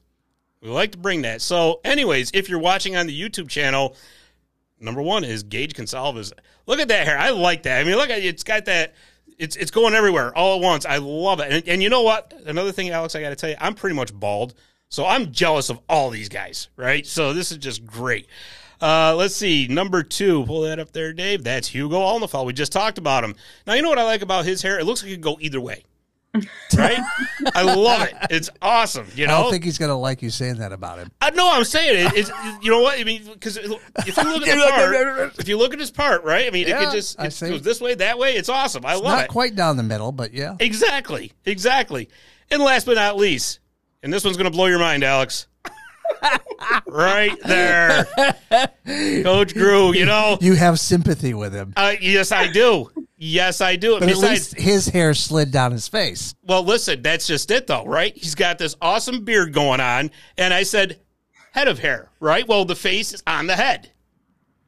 We 0.60 0.68
like 0.68 0.92
to 0.92 0.98
bring 0.98 1.22
that. 1.22 1.42
So, 1.42 1.80
anyways, 1.84 2.30
if 2.34 2.48
you're 2.48 2.60
watching 2.60 2.96
on 2.96 3.06
the 3.08 3.20
YouTube 3.20 3.48
channel, 3.48 3.96
number 4.80 5.02
one 5.02 5.24
is 5.24 5.42
Gage 5.42 5.74
Goncalves. 5.74 6.32
Look 6.66 6.78
at 6.78 6.88
that 6.88 7.06
hair. 7.06 7.18
I 7.18 7.30
like 7.30 7.64
that. 7.64 7.80
I 7.80 7.84
mean, 7.84 7.96
look 7.96 8.10
at 8.10 8.20
it's 8.20 8.44
got 8.44 8.66
that. 8.66 8.94
It's 9.38 9.56
it's 9.56 9.70
going 9.70 9.94
everywhere 9.94 10.36
all 10.36 10.56
at 10.56 10.62
once. 10.62 10.86
I 10.86 10.98
love 10.98 11.40
it. 11.40 11.52
And, 11.52 11.68
and 11.68 11.82
you 11.82 11.88
know 11.88 12.02
what? 12.02 12.32
Another 12.46 12.72
thing, 12.72 12.90
Alex, 12.90 13.14
I 13.14 13.20
got 13.20 13.30
to 13.30 13.36
tell 13.36 13.50
you, 13.50 13.56
I'm 13.60 13.74
pretty 13.74 13.96
much 13.96 14.12
bald, 14.12 14.54
so 14.88 15.06
I'm 15.06 15.32
jealous 15.32 15.70
of 15.70 15.80
all 15.88 16.10
these 16.10 16.28
guys. 16.28 16.68
Right? 16.76 17.06
So 17.06 17.32
this 17.32 17.50
is 17.50 17.58
just 17.58 17.86
great. 17.86 18.26
Uh, 18.80 19.14
let's 19.16 19.36
see, 19.36 19.68
number 19.68 20.02
two. 20.02 20.44
Pull 20.44 20.62
that 20.62 20.80
up 20.80 20.90
there, 20.92 21.12
Dave. 21.12 21.44
That's 21.44 21.68
Hugo 21.68 22.00
Alnefelt. 22.00 22.46
We 22.46 22.52
just 22.52 22.72
talked 22.72 22.98
about 22.98 23.22
him. 23.22 23.36
Now 23.66 23.74
you 23.74 23.82
know 23.82 23.88
what 23.88 23.98
I 23.98 24.04
like 24.04 24.22
about 24.22 24.44
his 24.44 24.60
hair? 24.60 24.80
It 24.80 24.84
looks 24.84 25.02
like 25.02 25.12
it 25.12 25.14
could 25.14 25.22
go 25.22 25.38
either 25.40 25.60
way. 25.60 25.84
Right? 26.74 26.98
I 27.54 27.62
love 27.62 28.02
it. 28.08 28.14
It's 28.30 28.48
awesome. 28.62 29.06
You 29.14 29.26
know, 29.26 29.34
I 29.36 29.42
don't 29.42 29.50
think 29.50 29.64
he's 29.64 29.76
gonna 29.76 29.98
like 29.98 30.22
you 30.22 30.30
saying 30.30 30.56
that 30.56 30.72
about 30.72 30.98
him. 30.98 31.10
Uh, 31.20 31.26
I 31.26 31.30
know 31.30 31.50
I'm 31.52 31.64
saying 31.64 32.06
it. 32.06 32.12
It's, 32.14 32.30
you 32.62 32.70
know 32.70 32.80
what 32.80 32.98
I 32.98 33.04
mean? 33.04 33.24
Because 33.24 33.58
if 33.58 33.66
you 33.66 33.74
look 33.74 34.46
at 34.48 34.56
the 34.56 34.70
part, 34.72 35.38
if 35.38 35.48
you 35.48 35.58
look 35.58 35.74
at 35.74 35.78
his 35.78 35.90
part, 35.90 36.24
right? 36.24 36.46
I 36.46 36.50
mean, 36.50 36.62
it 36.66 36.70
Yeah, 36.70 36.84
could 36.84 36.92
just 36.92 37.20
it 37.20 37.38
goes 37.38 37.60
this 37.60 37.80
way, 37.82 37.94
that 37.96 38.18
way. 38.18 38.36
It's 38.36 38.48
awesome. 38.48 38.86
I 38.86 38.94
love 38.94 39.04
it. 39.04 39.08
Not 39.08 39.24
it. 39.24 39.28
quite 39.28 39.54
down 39.54 39.76
the 39.76 39.82
middle, 39.82 40.10
but 40.12 40.32
yeah. 40.32 40.56
Exactly, 40.58 41.32
exactly. 41.44 42.08
And 42.50 42.62
last 42.62 42.86
but 42.86 42.94
not 42.94 43.16
least, 43.18 43.60
and 44.02 44.10
this 44.10 44.24
one's 44.24 44.38
going 44.38 44.50
to 44.50 44.56
blow 44.56 44.66
your 44.66 44.78
mind, 44.78 45.04
Alex. 45.04 45.48
Right 46.86 47.36
there, 47.44 48.04
Coach 49.22 49.54
Grew. 49.54 49.94
You 49.94 50.06
know, 50.06 50.38
You 50.40 50.54
have 50.54 50.78
sympathy 50.78 51.34
with 51.34 51.52
him. 51.52 51.72
uh, 51.76 51.94
yes, 52.00 52.32
I 52.32 52.50
do. 52.50 52.90
Yes, 53.18 53.60
I 53.60 53.76
do. 53.76 53.98
But 54.00 54.08
at 54.08 54.16
least 54.18 54.54
his 54.58 54.88
hair 54.88 55.14
slid 55.14 55.52
down 55.52 55.72
his 55.72 55.86
face. 55.88 56.34
well, 56.42 56.62
listen, 56.64 57.02
that's 57.02 57.26
just 57.26 57.50
it, 57.50 57.66
though, 57.66 57.84
right? 57.84 58.16
He's 58.16 58.34
got 58.34 58.58
this 58.58 58.76
awesome 58.80 59.24
beard 59.24 59.52
going 59.52 59.80
on, 59.80 60.10
and 60.36 60.52
I 60.52 60.64
said, 60.64 61.00
head 61.52 61.68
of 61.68 61.78
hair, 61.78 62.10
right? 62.20 62.46
Well, 62.48 62.64
the 62.64 62.74
face 62.76 63.12
is 63.14 63.22
on 63.26 63.46
the 63.46 63.54
head. 63.56 63.90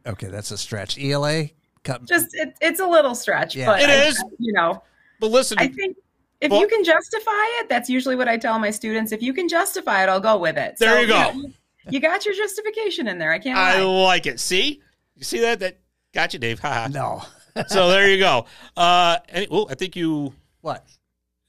Okay, 0.07 0.29
that's 0.29 0.51
a 0.51 0.59
stretch. 0.59 0.99
ELA, 1.03 1.47
cut. 1.83 2.05
Just 2.07 2.29
it, 2.35 2.55
it's 2.61 2.79
a 2.81 2.87
little 2.87 3.15
stretch, 3.15 3.57
Yeah. 3.57 3.67
but 3.67 3.81
It 3.81 3.91
I- 3.91 4.05
is. 4.07 4.23
You 4.39 4.53
know, 4.53 4.83
But 5.19 5.31
listen, 5.31 5.59
I 5.59 5.69
think 5.69 5.97
if 6.41 6.51
Well- 6.51 6.61
you 6.61 6.69
can 6.69 6.85
justify 6.85 7.31
it, 7.61 7.69
that's 7.69 7.89
usually 7.89 8.17
what 8.17 8.29
I 8.29 8.37
tell 8.37 8.59
my 8.59 8.71
students. 8.71 9.13
If 9.13 9.23
you 9.23 9.33
can 9.33 9.49
justify 9.49 10.03
it, 10.03 10.09
I'll 10.09 10.21
go 10.21 10.37
with 10.37 10.57
it. 10.59 10.77
There 10.79 11.01
you 11.01 11.07
go. 11.07 11.33
know, 11.33 11.51
you 11.91 12.01
got 12.01 12.25
your 12.25 12.35
justification 12.35 13.09
in 13.09 13.19
there. 13.19 13.33
I 13.33 13.39
can't 13.39 13.59
I 13.59 13.81
lie. 13.83 14.03
like 14.05 14.27
it. 14.27 14.41
See, 14.41 14.81
you 15.17 15.25
see 15.25 15.41
that? 15.41 15.61
That 15.61 15.79
got 16.13 16.33
you, 16.33 16.39
Dave. 16.39 16.59
Haha. 16.61 16.89
no. 16.89 17.23
so 17.69 17.89
there 17.89 18.09
you 18.11 18.19
go. 18.19 18.47
Uh, 18.77 19.19
any, 19.29 19.47
well, 19.51 19.67
I 19.71 19.75
think 19.75 19.95
you 19.97 20.33
What? 20.61 20.85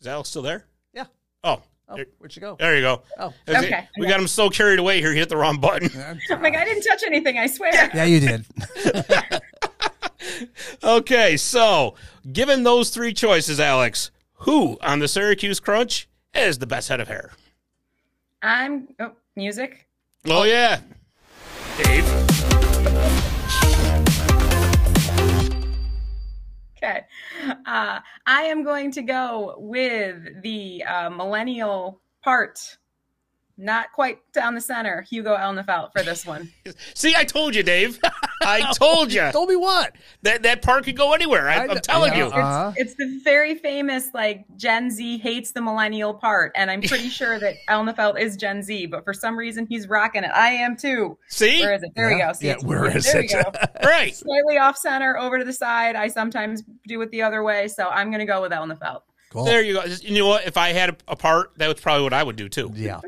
is 0.01 0.07
Alex 0.07 0.29
still 0.29 0.41
there? 0.43 0.65
Yeah. 0.93 1.05
Oh, 1.43 1.61
Oh, 1.87 1.97
where'd 2.17 2.35
you 2.35 2.39
go? 2.41 2.55
there 2.59 2.75
you 2.75 2.81
go. 2.81 3.03
Oh. 3.19 3.31
Okay. 3.47 3.87
We 3.99 4.07
got 4.07 4.19
him 4.19 4.25
so 4.27 4.49
carried 4.49 4.79
away 4.79 5.01
here. 5.01 5.11
He 5.13 5.19
hit 5.19 5.29
the 5.29 5.37
wrong 5.37 5.59
button. 5.59 5.89
I'm 6.31 6.41
like, 6.41 6.55
I 6.55 6.65
didn't 6.65 6.81
touch 6.81 7.03
anything. 7.03 7.37
I 7.37 7.45
swear. 7.47 7.91
Yeah, 7.93 8.05
you 8.05 8.19
did. 8.19 8.45
Okay, 10.83 11.37
so 11.37 11.95
given 12.31 12.63
those 12.63 12.89
three 12.89 13.13
choices, 13.13 13.59
Alex, 13.59 14.11
who 14.35 14.77
on 14.81 14.99
the 14.99 15.07
Syracuse 15.07 15.59
Crunch 15.59 16.07
is 16.33 16.59
the 16.59 16.67
best 16.67 16.89
head 16.89 16.99
of 16.99 17.07
hair? 17.07 17.31
I'm 18.41 18.87
oh, 18.99 19.13
music. 19.35 19.87
Oh 20.27 20.43
yeah, 20.43 20.81
Dave. 21.83 22.05
Okay. 26.77 27.01
Uh, 27.65 27.99
I 28.27 28.41
am 28.43 28.63
going 28.63 28.91
to 28.91 29.01
go 29.01 29.55
with 29.57 30.41
the 30.43 30.83
uh, 30.83 31.09
millennial 31.09 31.99
part. 32.23 32.77
Not 33.57 33.91
quite 33.93 34.19
down 34.33 34.53
the 34.53 34.61
center, 34.61 35.01
Hugo 35.01 35.35
Alnefelt 35.35 35.91
for 35.93 36.03
this 36.03 36.25
one. 36.25 36.51
See, 36.93 37.15
I 37.15 37.23
told 37.23 37.55
you, 37.55 37.63
Dave. 37.63 37.99
I 38.41 38.71
told 38.73 39.11
you 39.13 39.29
Told 39.31 39.49
me 39.49 39.55
what? 39.55 39.95
that 40.23 40.43
that 40.43 40.61
part 40.61 40.85
could 40.85 40.97
go 40.97 41.13
anywhere. 41.13 41.47
I, 41.47 41.65
I 41.65 41.67
I'm 41.67 41.79
telling 41.79 42.13
yeah. 42.13 42.17
you. 42.17 42.25
Uh-huh. 42.25 42.73
It's, 42.75 42.91
it's 42.91 42.95
the 42.95 43.21
very 43.23 43.55
famous 43.55 44.09
like 44.13 44.45
Gen 44.57 44.89
Z 44.91 45.17
hates 45.19 45.51
the 45.51 45.61
millennial 45.61 46.13
part, 46.13 46.51
and 46.55 46.69
I'm 46.69 46.81
pretty 46.81 47.09
sure 47.09 47.39
that 47.39 47.55
Alnefelt 47.69 48.19
is 48.19 48.35
Gen 48.35 48.61
Z, 48.63 48.87
but 48.87 49.03
for 49.03 49.13
some 49.13 49.37
reason 49.37 49.65
he's 49.67 49.87
rocking 49.87 50.23
it. 50.23 50.31
I 50.33 50.49
am 50.51 50.75
too. 50.75 51.17
See, 51.27 51.61
Where 51.61 51.73
is 51.73 51.83
it? 51.83 51.91
There 51.95 52.09
we 52.09 52.19
go. 52.19 52.33
See, 52.33 52.47
Yeah, 52.47 52.57
where 52.63 52.85
is 52.95 53.05
there 53.11 53.21
it? 53.21 53.33
we 53.35 53.43
go. 53.43 53.51
right? 53.83 54.15
Slightly 54.15 54.57
off 54.57 54.77
center, 54.77 55.17
over 55.17 55.37
to 55.37 55.45
the 55.45 55.53
side. 55.53 55.95
I 55.95 56.07
sometimes 56.07 56.63
do 56.87 57.01
it 57.01 57.11
the 57.11 57.21
other 57.21 57.43
way, 57.43 57.67
so 57.67 57.89
I'm 57.89 58.09
going 58.09 58.19
to 58.19 58.25
go 58.25 58.41
with 58.41 58.51
Alnefelt. 58.51 59.01
Cool. 59.31 59.45
There 59.45 59.61
you 59.61 59.73
go. 59.73 59.83
You 59.83 60.19
know 60.19 60.27
what? 60.27 60.47
If 60.47 60.55
I 60.55 60.69
had 60.69 60.89
a, 60.89 60.97
a 61.09 61.15
part, 61.15 61.57
that 61.57 61.67
was 61.67 61.79
probably 61.81 62.03
what 62.03 62.13
I 62.13 62.23
would 62.23 62.35
do 62.37 62.47
too. 62.47 62.71
Yeah. 62.73 63.01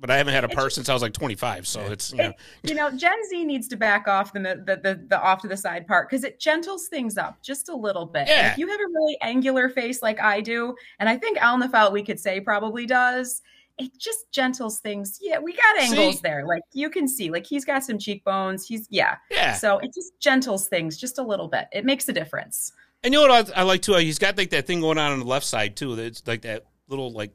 But 0.00 0.10
I 0.10 0.16
haven't 0.16 0.32
had 0.32 0.44
a 0.44 0.48
part 0.48 0.72
since 0.72 0.88
I 0.88 0.94
was 0.94 1.02
like 1.02 1.12
25, 1.12 1.66
so 1.66 1.82
it's 1.82 2.10
you 2.10 2.18
know. 2.18 2.32
you 2.62 2.74
know, 2.74 2.90
Gen 2.90 3.18
Z 3.28 3.44
needs 3.44 3.68
to 3.68 3.76
back 3.76 4.08
off 4.08 4.32
the 4.32 4.40
the 4.40 4.80
the, 4.82 5.04
the 5.08 5.20
off 5.22 5.42
to 5.42 5.48
the 5.48 5.56
side 5.56 5.86
part 5.86 6.08
because 6.08 6.24
it 6.24 6.40
gentles 6.40 6.88
things 6.88 7.18
up 7.18 7.42
just 7.42 7.68
a 7.68 7.76
little 7.76 8.06
bit. 8.06 8.26
Yeah. 8.26 8.52
If 8.52 8.58
you 8.58 8.66
have 8.66 8.80
a 8.80 8.88
really 8.94 9.18
angular 9.20 9.68
face 9.68 10.02
like 10.02 10.18
I 10.18 10.40
do, 10.40 10.74
and 10.98 11.08
I 11.08 11.18
think 11.18 11.38
Alnefelt 11.38 11.92
we 11.92 12.02
could 12.02 12.18
say 12.18 12.40
probably 12.40 12.86
does, 12.86 13.42
it 13.80 13.98
just 13.98 14.30
gentles 14.30 14.80
things. 14.80 15.18
Yeah, 15.20 15.38
we 15.38 15.52
got 15.52 15.78
angles 15.78 16.16
See? 16.16 16.20
there. 16.22 16.46
Like 16.46 16.62
you 16.72 16.90
can 16.90 17.06
see, 17.06 17.30
like 17.30 17.46
he's 17.46 17.64
got 17.64 17.84
some 17.84 17.98
cheekbones. 17.98 18.66
He's 18.66 18.86
yeah. 18.90 19.16
Yeah. 19.30 19.54
So 19.54 19.78
it 19.78 19.92
just 19.94 20.18
gentles 20.20 20.68
things 20.68 20.96
just 20.96 21.18
a 21.18 21.22
little 21.22 21.48
bit. 21.48 21.66
It 21.72 21.84
makes 21.84 22.08
a 22.08 22.12
difference. 22.12 22.72
And 23.02 23.14
you 23.14 23.20
know 23.20 23.32
what 23.32 23.50
I, 23.56 23.60
I 23.60 23.62
like 23.64 23.82
too? 23.82 23.94
He's 23.94 24.18
got 24.18 24.36
like 24.36 24.50
that 24.50 24.66
thing 24.66 24.80
going 24.80 24.98
on 24.98 25.12
on 25.12 25.18
the 25.18 25.24
left 25.24 25.46
side 25.46 25.76
too. 25.76 25.96
That's 25.96 26.26
like 26.26 26.42
that 26.42 26.66
little 26.88 27.10
like, 27.10 27.32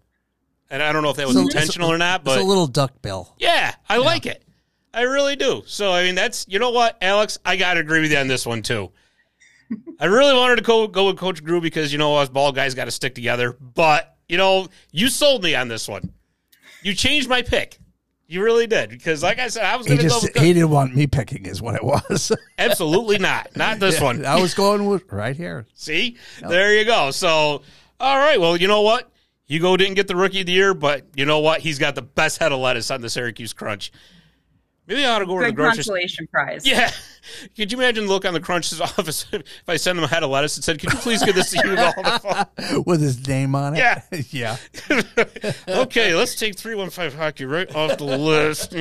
and 0.69 0.81
I 0.83 0.91
don't 0.91 1.03
know 1.03 1.09
if 1.09 1.17
that 1.17 1.27
was 1.27 1.35
So- 1.35 1.41
intentional 1.41 1.91
or 1.91 1.97
not, 1.97 2.23
but 2.23 2.37
It's 2.37 2.43
a 2.43 2.47
little 2.47 2.67
duck 2.67 3.01
bill. 3.01 3.33
yeah, 3.37 3.73
I 3.89 3.97
like 3.97 4.25
it. 4.25 4.43
I 4.93 5.01
really 5.01 5.35
do. 5.35 5.63
So 5.65 5.91
I 5.91 6.03
mean, 6.03 6.15
that's 6.15 6.45
you 6.47 6.59
know 6.59 6.71
what, 6.71 6.97
Alex, 7.01 7.37
I 7.45 7.55
gotta 7.57 7.79
agree 7.81 8.01
with 8.01 8.11
you 8.11 8.17
on 8.17 8.27
this 8.27 8.45
one 8.45 8.61
too. 8.61 8.91
I 9.99 10.05
really 10.05 10.33
wanted 10.33 10.57
to 10.57 10.61
go 10.61 10.87
go 10.87 11.07
with 11.07 11.17
Coach 11.17 11.43
Grew 11.43 11.59
because 11.61 11.91
you 11.91 11.97
know 11.97 12.15
us 12.15 12.29
ball 12.29 12.51
guys 12.51 12.73
got 12.75 12.85
to 12.85 12.91
stick 12.91 13.15
together, 13.15 13.57
but 13.59 14.15
you 14.29 14.37
know 14.37 14.67
you 14.91 15.09
sold 15.09 15.43
me 15.43 15.55
on 15.55 15.67
this 15.67 15.87
one. 15.87 16.11
You 16.81 16.93
changed 16.93 17.27
my 17.27 17.41
pick. 17.41 17.79
You 18.27 18.43
really 18.43 18.65
did 18.65 18.89
because, 18.89 19.21
like 19.21 19.37
I 19.37 19.49
said, 19.49 19.65
I 19.65 19.75
was 19.75 19.85
going 19.85 19.99
to 19.99 20.07
go 20.07 20.19
with 20.19 20.35
he 20.37 20.51
didn't 20.53 20.71
want 20.71 20.95
me 20.95 21.05
picking, 21.05 21.45
is 21.45 21.61
what 21.61 21.75
it 21.75 21.83
was. 21.83 22.31
absolutely 22.57 23.19
not, 23.19 23.55
not 23.55 23.79
this 23.79 24.01
one. 24.01 24.25
I 24.25 24.41
was 24.41 24.55
going 24.55 24.87
with 24.87 25.11
right 25.13 25.35
here. 25.35 25.67
See, 25.75 26.17
there 26.41 26.75
you 26.75 26.85
go. 26.85 27.11
So, 27.11 27.61
all 27.99 28.17
right. 28.17 28.39
Well, 28.41 28.57
you 28.57 28.67
know 28.67 28.81
what? 28.81 29.11
Hugo 29.45 29.77
didn't 29.77 29.93
get 29.93 30.07
the 30.07 30.15
rookie 30.15 30.41
of 30.41 30.47
the 30.47 30.53
year, 30.53 30.73
but 30.73 31.05
you 31.15 31.25
know 31.25 31.39
what? 31.39 31.61
He's 31.61 31.77
got 31.77 31.95
the 31.95 32.01
best 32.01 32.39
head 32.39 32.51
of 32.51 32.59
lettuce 32.59 32.89
on 32.89 33.01
the 33.01 33.09
Syracuse 33.09 33.53
Crunch. 33.53 33.91
Maybe 34.87 35.03
I 35.03 35.15
ought 35.15 35.19
to 35.19 35.25
go 35.25 35.33
over 35.33 35.43
to 35.43 35.47
the 35.47 35.55
grocery 35.55 35.77
consolation 35.77 36.27
prize. 36.27 36.65
Yeah. 36.65 36.91
Could 37.55 37.71
you 37.71 37.79
imagine 37.79 38.05
the 38.05 38.11
look 38.11 38.23
on 38.23 38.33
the 38.33 38.39
Crunch's 38.39 38.79
office 38.99 39.25
if 39.31 39.43
I 39.67 39.77
send 39.77 39.97
them 39.97 40.03
a 40.03 40.07
head 40.07 40.21
of 40.21 40.29
lettuce 40.29 40.57
and 40.57 40.63
said, 40.63 40.79
"Could 40.79 40.93
you 40.93 40.99
please 40.99 41.23
give 41.23 41.33
this 41.33 41.49
to 41.51 41.57
Hugo 41.57 41.91
on 41.97 42.03
the 42.03 42.45
phone?" 42.57 42.83
With 42.85 43.01
his 43.01 43.27
name 43.27 43.55
on 43.55 43.75
it. 43.75 43.79
Yeah. 43.79 44.01
yeah. 44.29 44.57
okay, 45.67 46.13
let's 46.13 46.35
take 46.35 46.55
three 46.55 46.75
one 46.75 46.91
five 46.91 47.15
hockey 47.15 47.45
right 47.45 47.73
off 47.75 47.97
the 47.97 48.03
list. 48.03 48.73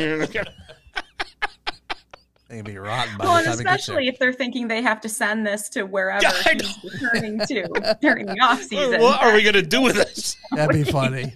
They're 2.54 2.62
gonna 2.62 2.72
be 2.74 2.78
rotten 2.78 3.16
by 3.18 3.24
Well, 3.24 3.32
the 3.34 3.38
and 3.38 3.46
time 3.46 3.60
it 3.60 3.64
gets 3.64 3.82
especially 3.82 4.08
if 4.08 4.18
they're 4.18 4.32
thinking 4.32 4.68
they 4.68 4.80
have 4.82 5.00
to 5.00 5.08
send 5.08 5.46
this 5.46 5.68
to 5.70 5.82
wherever 5.84 6.22
Yeah, 6.22 6.30
I 6.46 6.54
he's 6.54 6.92
returning 6.92 7.38
to 7.40 7.96
during 8.00 8.26
the 8.26 8.38
off 8.40 8.62
season. 8.62 9.00
what 9.00 9.20
are 9.22 9.34
we 9.34 9.42
going 9.42 9.54
to 9.54 9.62
do 9.62 9.80
with 9.82 9.96
this? 9.96 10.36
That'd 10.52 10.84
be 10.84 10.84
funny. 10.90 11.32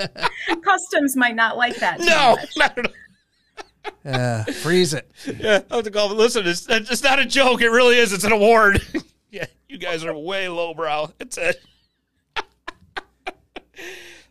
Customs 0.64 1.14
might 1.16 1.36
not 1.36 1.56
like 1.56 1.76
that. 1.76 2.00
No, 2.00 2.36
much. 2.36 2.56
not 2.56 2.78
at 2.78 2.86
all. 2.86 2.92
Uh, 4.04 4.44
freeze 4.44 4.94
it. 4.94 5.08
Yeah, 5.38 5.60
I 5.70 5.76
have 5.76 5.84
to 5.84 5.90
call. 5.90 6.08
Listen, 6.14 6.46
it's 6.46 6.66
it's 6.68 7.02
not 7.02 7.18
a 7.20 7.24
joke. 7.24 7.62
It 7.62 7.70
really 7.70 7.96
is. 7.96 8.12
It's 8.12 8.24
an 8.24 8.32
award. 8.32 8.82
yeah, 9.30 9.46
you 9.68 9.78
guys 9.78 10.04
are 10.04 10.16
way 10.16 10.48
lowbrow. 10.48 11.12
It's 11.20 11.38
it. 11.38 11.60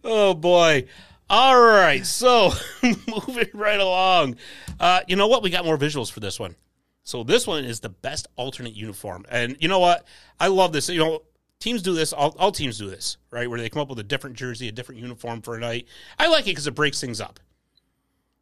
oh 0.04 0.34
boy. 0.34 0.86
All 1.30 1.60
right, 1.60 2.06
so 2.06 2.52
moving 2.84 3.50
right 3.54 3.80
along. 3.80 4.38
Uh, 4.80 5.02
you 5.08 5.16
know 5.18 5.28
what? 5.28 5.44
We 5.44 5.50
got 5.50 5.66
more 5.66 5.78
visuals 5.78 6.12
for 6.12 6.22
this 6.22 6.40
one. 6.40 6.56
So 7.04 7.24
this 7.24 7.46
one 7.46 7.66
is 7.66 7.80
the 7.80 7.90
best 7.90 8.28
alternate 8.38 8.74
uniform, 8.74 9.26
and 9.30 9.58
you 9.60 9.68
know 9.68 9.80
what? 9.80 10.08
I 10.40 10.48
love 10.48 10.72
this. 10.72 10.88
You 10.90 11.00
know, 11.00 11.22
teams 11.60 11.82
do 11.82 11.94
this. 11.94 12.14
All, 12.14 12.36
all 12.40 12.52
teams 12.52 12.78
do 12.78 12.90
this, 12.90 13.18
right? 13.32 13.50
Where 13.50 13.60
they 13.60 13.70
come 13.70 13.82
up 13.82 13.90
with 13.90 14.00
a 14.00 14.04
different 14.04 14.38
jersey, 14.38 14.70
a 14.70 14.72
different 14.72 15.02
uniform 15.02 15.42
for 15.42 15.56
a 15.56 15.60
night. 15.60 15.88
I 16.18 16.28
like 16.28 16.44
it 16.44 16.52
because 16.52 16.68
it 16.68 16.76
breaks 16.76 17.02
things 17.02 17.20
up, 17.20 17.40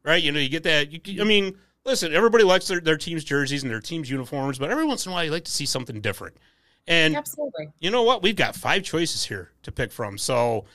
right? 0.04 0.21
You 0.21 0.32
know, 0.32 0.39
you 0.39 0.50
get 0.50 0.63
that. 0.63 1.08
You, 1.08 1.21
I 1.21 1.26
mean, 1.26 1.58
listen, 1.86 2.13
everybody 2.13 2.43
likes 2.43 2.67
their, 2.67 2.80
their 2.80 2.98
team's 2.98 3.24
jerseys 3.24 3.63
and 3.63 3.71
their 3.71 3.82
team's 3.82 4.10
uniforms, 4.10 4.60
but 4.60 4.69
every 4.69 4.86
once 4.86 5.06
in 5.06 5.12
a 5.12 5.15
while, 5.15 5.24
you 5.24 5.32
like 5.32 5.45
to 5.45 5.52
see 5.52 5.65
something 5.65 6.02
different. 6.02 6.38
And 6.88 7.15
Absolutely. 7.15 7.69
you 7.80 7.89
know 7.89 8.04
what? 8.04 8.21
We've 8.21 8.36
got 8.36 8.56
five 8.56 8.84
choices 8.84 9.26
here 9.26 9.52
to 9.63 9.71
pick 9.71 9.91
from. 9.91 10.17
So 10.17 10.65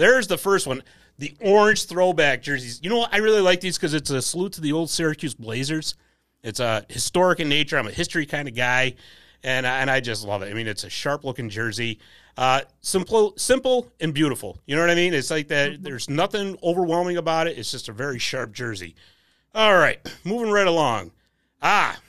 there's 0.00 0.26
the 0.26 0.38
first 0.38 0.66
one 0.66 0.82
the 1.18 1.36
orange 1.40 1.84
throwback 1.84 2.42
jerseys. 2.42 2.80
You 2.82 2.88
know 2.88 2.96
what? 2.96 3.12
I 3.12 3.18
really 3.18 3.42
like 3.42 3.60
these 3.60 3.76
because 3.76 3.92
it's 3.92 4.08
a 4.08 4.22
salute 4.22 4.54
to 4.54 4.62
the 4.62 4.72
old 4.72 4.88
Syracuse 4.88 5.34
Blazers. 5.34 5.94
It's 6.42 6.60
a 6.60 6.86
historic 6.88 7.40
in 7.40 7.50
nature. 7.50 7.76
I'm 7.76 7.86
a 7.86 7.90
history 7.90 8.24
kind 8.24 8.48
of 8.48 8.54
guy, 8.54 8.94
and 9.44 9.66
and 9.66 9.90
I 9.90 10.00
just 10.00 10.26
love 10.26 10.42
it. 10.42 10.50
I 10.50 10.54
mean, 10.54 10.66
it's 10.66 10.84
a 10.84 10.88
sharp 10.88 11.22
looking 11.22 11.50
jersey, 11.50 12.00
uh, 12.38 12.62
simple, 12.80 13.34
simple 13.36 13.92
and 14.00 14.14
beautiful. 14.14 14.58
You 14.64 14.74
know 14.74 14.80
what 14.80 14.88
I 14.88 14.94
mean? 14.94 15.12
It's 15.12 15.30
like 15.30 15.48
that. 15.48 15.82
There's 15.82 16.08
nothing 16.08 16.56
overwhelming 16.62 17.18
about 17.18 17.46
it. 17.46 17.58
It's 17.58 17.70
just 17.70 17.90
a 17.90 17.92
very 17.92 18.18
sharp 18.18 18.52
jersey. 18.52 18.94
All 19.54 19.76
right, 19.76 20.00
moving 20.24 20.50
right 20.50 20.66
along. 20.66 21.10
Ah, 21.60 22.00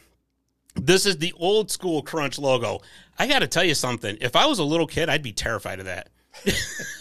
this 0.75 1.05
is 1.05 1.17
the 1.17 1.33
old 1.37 1.69
school 1.69 2.01
Crunch 2.01 2.39
logo. 2.39 2.79
I 3.19 3.27
got 3.27 3.39
to 3.39 3.47
tell 3.47 3.65
you 3.65 3.75
something. 3.75 4.17
If 4.21 4.37
I 4.37 4.45
was 4.45 4.59
a 4.59 4.63
little 4.63 4.87
kid, 4.87 5.09
I'd 5.09 5.23
be 5.23 5.33
terrified 5.33 5.79
of 5.79 5.85
that. 5.85 6.07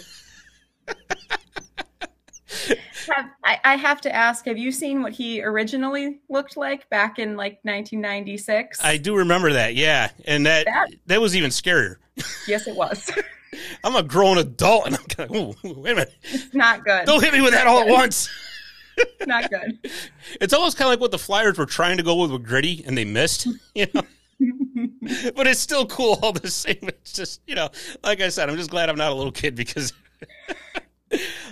Have, 3.14 3.26
I, 3.44 3.58
I 3.64 3.76
have 3.76 4.00
to 4.02 4.14
ask, 4.14 4.44
have 4.46 4.58
you 4.58 4.70
seen 4.72 5.02
what 5.02 5.12
he 5.12 5.42
originally 5.42 6.20
looked 6.28 6.56
like 6.56 6.88
back 6.90 7.18
in 7.18 7.36
like 7.36 7.58
1996? 7.62 8.82
I 8.82 8.96
do 8.96 9.16
remember 9.16 9.52
that, 9.54 9.74
yeah, 9.74 10.10
and 10.26 10.46
that 10.46 10.66
that, 10.66 10.88
That- 11.06 11.20
was 11.20 11.34
even 11.36 11.50
scarier. 11.50 11.96
yes, 12.48 12.66
it 12.66 12.76
was. 12.76 13.10
I'm 13.84 13.96
a 13.96 14.02
grown 14.02 14.38
adult, 14.38 14.86
and 14.86 14.96
I'm 14.96 15.04
kind 15.04 15.30
of, 15.30 15.36
ooh, 15.64 15.80
wait 15.80 15.92
a 15.92 15.94
minute, 15.96 16.14
it's 16.22 16.54
not 16.54 16.84
good. 16.84 17.04
don't 17.06 17.22
hit 17.22 17.32
me 17.32 17.40
with 17.42 17.52
that 17.52 17.66
all 17.66 17.80
at 17.80 17.88
once. 17.88 18.28
not 19.26 19.50
good. 19.50 19.78
It's 20.40 20.52
almost 20.54 20.76
kind 20.76 20.86
of 20.86 20.92
like 20.92 21.00
what 21.00 21.10
the 21.10 21.18
Flyers 21.18 21.58
were 21.58 21.66
trying 21.66 21.96
to 21.96 22.02
go 22.02 22.14
with 22.16 22.30
with 22.30 22.44
Gritty, 22.44 22.84
and 22.86 22.96
they 22.96 23.04
missed, 23.04 23.46
you 23.74 23.86
know. 23.94 24.02
but 25.34 25.46
it's 25.46 25.58
still 25.60 25.86
cool 25.86 26.18
all 26.22 26.32
the 26.32 26.48
same. 26.50 26.78
It's 26.82 27.12
just, 27.12 27.40
you 27.46 27.54
know, 27.56 27.68
like 28.04 28.20
I 28.20 28.28
said, 28.28 28.48
I'm 28.48 28.56
just 28.56 28.70
glad 28.70 28.88
I'm 28.88 28.96
not 28.96 29.10
a 29.10 29.14
little 29.14 29.32
kid 29.32 29.54
because. 29.56 29.92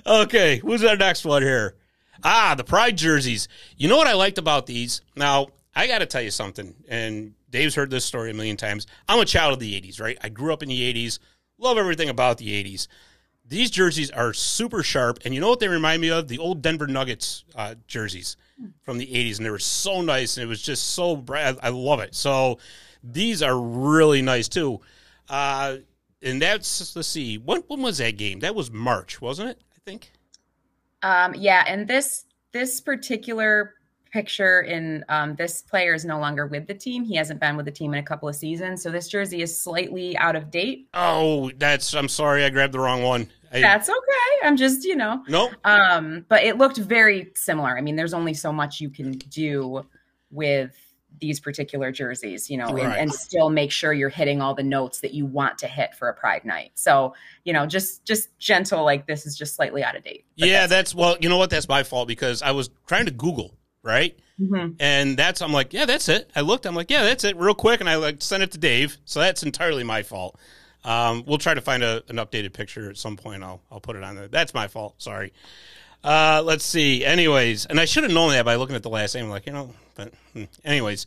Okay, 0.07 0.59
who's 0.59 0.85
our 0.85 0.97
next 0.97 1.25
one 1.25 1.43
here? 1.43 1.77
Ah, 2.25 2.55
the 2.57 2.65
Pride 2.65 2.97
jerseys. 2.97 3.49
You 3.77 3.89
know 3.89 3.97
what 3.97 4.07
I 4.07 4.15
liked 4.15 4.39
about 4.39 4.67
these? 4.67 5.03
Now, 5.17 5.49
I 5.75 5.87
got 5.87 5.99
to 5.99 6.07
tell 6.07 6.23
you 6.23 6.31
something, 6.31 6.75
and 6.89 7.35
Dave's 7.51 7.75
heard 7.75 7.91
this 7.91 8.05
story 8.05 8.31
a 8.31 8.35
million 8.35 8.57
times. 8.57 8.87
I'm 9.09 9.21
a 9.21 9.25
child 9.25 9.55
of 9.55 9.61
the 9.61 9.81
80s, 9.81 10.01
right? 10.01 10.19
I 10.23 10.29
grew 10.29 10.53
up 10.53 10.63
in 10.63 10.69
the 10.69 10.93
80s, 10.93 11.19
love 11.59 11.79
everything 11.79 12.09
about 12.09 12.39
the 12.39 12.65
80s. 12.65 12.89
These 13.47 13.71
jerseys 13.71 14.11
are 14.11 14.33
super 14.33 14.83
sharp, 14.83 15.21
and 15.25 15.35
you 15.35 15.41
know 15.41 15.49
what 15.49 15.61
they 15.61 15.69
remind 15.69 16.03
me 16.03 16.11
of? 16.11 16.29
The 16.29 16.39
old 16.39 16.61
Denver 16.61 16.87
Nuggets 16.87 17.45
uh, 17.55 17.77
jerseys 17.87 18.37
from 18.83 18.99
the 18.99 19.07
80s, 19.07 19.39
and 19.39 19.47
they 19.47 19.51
were 19.51 19.59
so 19.59 20.03
nice, 20.03 20.37
and 20.37 20.45
it 20.45 20.49
was 20.49 20.61
just 20.61 20.91
so 20.91 21.17
bright. 21.17 21.57
I, 21.63 21.71
love 21.71 22.01
it. 22.01 22.15
So 22.15 22.59
these 23.03 23.43
are 23.43 23.59
really 23.59 24.21
nice, 24.21 24.49
too. 24.49 24.81
Uh, 25.29 25.77
and 26.23 26.41
that's, 26.41 26.95
let's 26.97 27.09
see, 27.09 27.39
when, 27.39 27.63
when 27.69 27.83
was 27.83 27.99
that 27.99 28.17
game? 28.17 28.41
That 28.41 28.55
was 28.55 28.71
March, 28.71 29.21
wasn't 29.21 29.51
it? 29.51 29.61
I 29.77 29.79
think. 29.85 30.13
Um, 31.03 31.35
yeah, 31.35 31.65
and 31.67 31.87
this 31.87 32.25
this 32.53 32.81
particular 32.81 33.75
picture 34.11 34.63
in 34.63 35.05
um, 35.09 35.37
this 35.37 35.63
player 35.63 35.95
is 35.95 36.05
no 36.05 36.19
longer 36.19 36.47
with 36.47 36.67
the 36.67 36.75
team. 36.75 37.05
He 37.05 37.15
hasn't 37.15 37.41
been 37.41 37.57
with 37.57 37.67
the 37.67 37.73
team 37.73 37.93
in 37.93 38.01
a 38.01 38.03
couple 38.03 38.29
of 38.29 38.35
seasons, 38.35 38.83
so 38.83 38.91
this 38.91 39.07
jersey 39.07 39.43
is 39.43 39.57
slightly 39.61 40.17
out 40.17 40.35
of 40.35 40.51
date. 40.51 40.89
Oh, 40.95 41.51
that's, 41.59 41.95
I'm 41.95 42.09
sorry, 42.09 42.45
I 42.45 42.51
grabbed 42.51 42.73
the 42.73 42.81
wrong 42.81 43.03
one. 43.03 43.29
I, 43.53 43.61
That's 43.61 43.89
okay. 43.89 44.47
I'm 44.47 44.57
just 44.57 44.85
you 44.85 44.97
know, 44.97 45.23
Nope. 45.29 45.53
um, 45.65 46.27
but 46.29 46.43
it 46.43 46.59
looked 46.59 46.77
very 46.79 47.31
similar. 47.35 47.79
I 47.79 47.81
mean, 47.81 47.97
there's 47.97 48.13
only 48.13 48.35
so 48.35 48.53
much 48.53 48.81
you 48.81 48.91
can 48.91 49.13
do 49.13 49.87
with 50.31 50.75
these 51.21 51.41
particular 51.41 51.91
jerseys, 51.91 52.49
you 52.49 52.57
know, 52.57 52.69
and, 52.69 52.79
Right. 52.79 52.99
and 52.99 53.13
still 53.13 53.51
make 53.51 53.73
sure 53.73 53.93
you're 53.93 54.09
hitting 54.09 54.41
all 54.41 54.55
the 54.55 54.63
notes 54.63 55.01
that 55.01 55.15
you 55.15 55.27
want 55.27 55.59
to 55.59 55.67
hit 55.67 55.95
for 55.95 56.09
a 56.09 56.15
pride 56.15 56.45
night. 56.45 56.71
So, 56.75 57.15
you 57.45 57.53
know, 57.53 57.67
just 57.67 58.05
just 58.05 58.29
gentle 58.39 58.85
like 58.85 59.07
this 59.07 59.27
is 59.27 59.37
just 59.37 59.57
slightly 59.57 59.83
out 59.83 59.97
of 59.97 60.05
date. 60.05 60.25
Yeah, 60.37 60.67
that's, 60.67 60.95
well, 60.95 61.17
you 61.21 61.29
know 61.29 61.37
what? 61.39 61.51
That's 61.51 61.69
my 61.69 61.83
fault 61.83 62.07
because 62.09 62.41
I 62.43 62.53
was 62.53 62.71
trying 62.87 63.07
to 63.07 63.11
Google, 63.11 63.57
right? 63.83 64.17
Mhm. 64.41 64.77
And 64.79 65.17
that's 65.17 65.43
I'm 65.43 65.53
like, 65.53 65.73
yeah, 65.73 65.87
that's 65.87 66.09
it. 66.09 66.31
I 66.37 66.43
looked, 66.43 66.67
I'm 66.67 66.77
like, 66.77 66.91
yeah, 66.91 67.03
that's 67.03 67.25
it, 67.25 67.37
real 67.37 67.55
quick, 67.55 67.81
and 67.81 67.89
I 67.89 67.97
like 67.97 68.23
sent 68.23 68.45
it 68.45 68.53
to 68.53 68.59
Dave. 68.59 68.99
So 69.05 69.19
that's 69.19 69.43
entirely 69.43 69.83
my 69.83 70.05
fault. 70.05 70.39
Um, 70.85 71.25
we'll 71.27 71.39
try 71.39 71.55
to 71.55 71.61
find 71.61 71.83
a, 71.83 72.05
an 72.09 72.17
updated 72.17 72.53
picture 72.53 72.89
at 72.89 72.97
some 72.97 73.17
point. 73.17 73.43
I'll 73.43 73.61
I'll 73.73 73.81
put 73.81 73.97
it 73.97 74.05
on 74.05 74.15
there. 74.15 74.29
That's 74.29 74.55
my 74.55 74.69
fault. 74.69 75.03
Sorry. 75.03 75.33
Uh, 76.05 76.43
let's 76.45 76.65
see. 76.65 77.05
Anyways, 77.05 77.67
and 77.67 77.81
I 77.81 77.85
should 77.85 78.05
have 78.05 78.13
known 78.13 78.31
that 78.31 78.45
by 78.45 78.55
looking 78.55 78.77
at 78.77 78.83
the 78.83 78.89
last 78.91 79.15
name. 79.15 79.25
I'm 79.25 79.31
like, 79.31 79.47
you 79.47 79.53
know, 79.53 79.75
but 79.95 80.13
hmm. 80.33 80.45
anyways, 80.65 81.07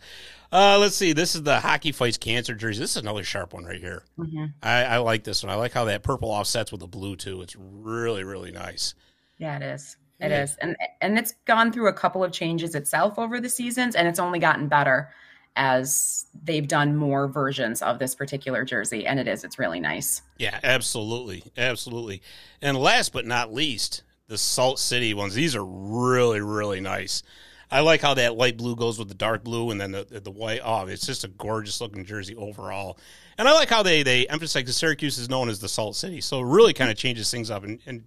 uh, 0.52 0.78
let's 0.80 0.96
see. 0.96 1.14
This 1.14 1.34
is 1.34 1.44
the 1.44 1.60
hockey 1.62 1.92
fights 1.94 2.18
cancer 2.18 2.54
jersey. 2.54 2.80
This 2.82 2.92
is 2.92 2.98
another 3.02 3.24
sharp 3.24 3.54
one 3.54 3.64
right 3.64 3.80
here. 3.80 4.04
Mhm. 4.20 4.54
I, 4.62 4.84
I 4.84 4.98
like 4.98 5.24
this 5.24 5.44
one. 5.44 5.50
I 5.52 5.56
like 5.56 5.72
how 5.72 5.86
that 5.86 6.04
purple 6.04 6.30
offsets 6.30 6.72
with 6.72 6.82
the 6.82 6.88
blue 6.88 7.16
too. 7.16 7.42
It's 7.42 7.56
really 7.56 8.24
really 8.24 8.52
nice. 8.52 8.94
Yeah, 9.38 9.56
it 9.58 9.64
is. 9.64 9.96
It 10.20 10.30
Yeah. 10.30 10.44
is. 10.44 10.58
And 10.62 10.76
and 11.00 11.18
it's 11.18 11.34
gone 11.46 11.72
through 11.72 11.88
a 11.88 11.94
couple 11.94 12.24
of 12.24 12.34
changes 12.34 12.76
itself 12.76 13.18
over 13.18 13.40
the 13.40 13.50
seasons 13.50 13.96
and 13.96 14.08
it's 14.10 14.20
only 14.20 14.40
gotten 14.40 14.68
better 14.68 15.10
as 15.56 16.26
they've 16.44 16.68
done 16.68 16.96
more 16.96 17.28
versions 17.28 17.82
of 17.82 18.00
this 18.00 18.16
particular 18.16 18.64
jersey 18.64 19.06
and 19.06 19.20
it 19.20 19.28
is 19.28 19.44
it's 19.46 19.58
really 19.58 19.80
nice. 19.80 20.22
Yeah, 20.38 20.60
absolutely, 20.64 21.44
absolutely. 21.58 22.22
And 22.62 22.78
last 22.78 23.14
but 23.14 23.26
not 23.26 23.54
least, 23.54 24.04
the 24.32 24.38
Salt 24.38 24.80
City 24.80 25.14
ones. 25.14 25.34
These 25.34 25.58
are 25.58 25.66
really, 25.66 26.40
really 26.40 26.80
nice. 26.80 27.22
I 27.70 27.82
like 27.82 28.00
how 28.00 28.14
that 28.14 28.38
light 28.38 28.56
blue 28.56 28.78
goes 28.78 28.98
with 28.98 29.10
the 29.10 29.14
dark 29.14 29.44
blue, 29.44 29.72
and 29.72 29.80
then 29.80 29.92
the 29.92 30.22
the 30.24 30.32
white. 30.32 30.62
Oh, 30.64 30.88
it's 30.88 31.06
just 31.06 31.26
a 31.26 31.28
gorgeous 31.28 31.82
looking 31.82 32.06
jersey 32.06 32.34
overall. 32.38 32.98
And 33.38 33.48
I 33.48 33.52
like 33.52 33.70
how 33.70 33.84
they 33.84 34.04
they 34.04 34.26
emphasize 34.28 34.64
because 34.64 34.78
Syracuse 34.78 35.18
is 35.18 35.30
known 35.30 35.50
as 35.50 35.60
the 35.60 35.68
Salt 35.68 35.98
City, 35.98 36.22
so 36.22 36.40
it 36.40 36.46
really 36.46 36.74
kind 36.74 36.90
of 36.90 36.96
changes 36.96 37.30
things 37.30 37.52
up 37.52 37.66
in, 37.66 37.80
in 37.86 38.06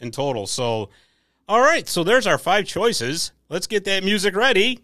in 0.00 0.10
total. 0.10 0.48
So, 0.48 0.90
all 1.48 1.60
right, 1.60 1.88
so 1.88 2.02
there's 2.02 2.26
our 2.26 2.38
five 2.38 2.66
choices. 2.66 3.30
Let's 3.48 3.68
get 3.68 3.84
that 3.84 4.02
music 4.02 4.34
ready. 4.34 4.80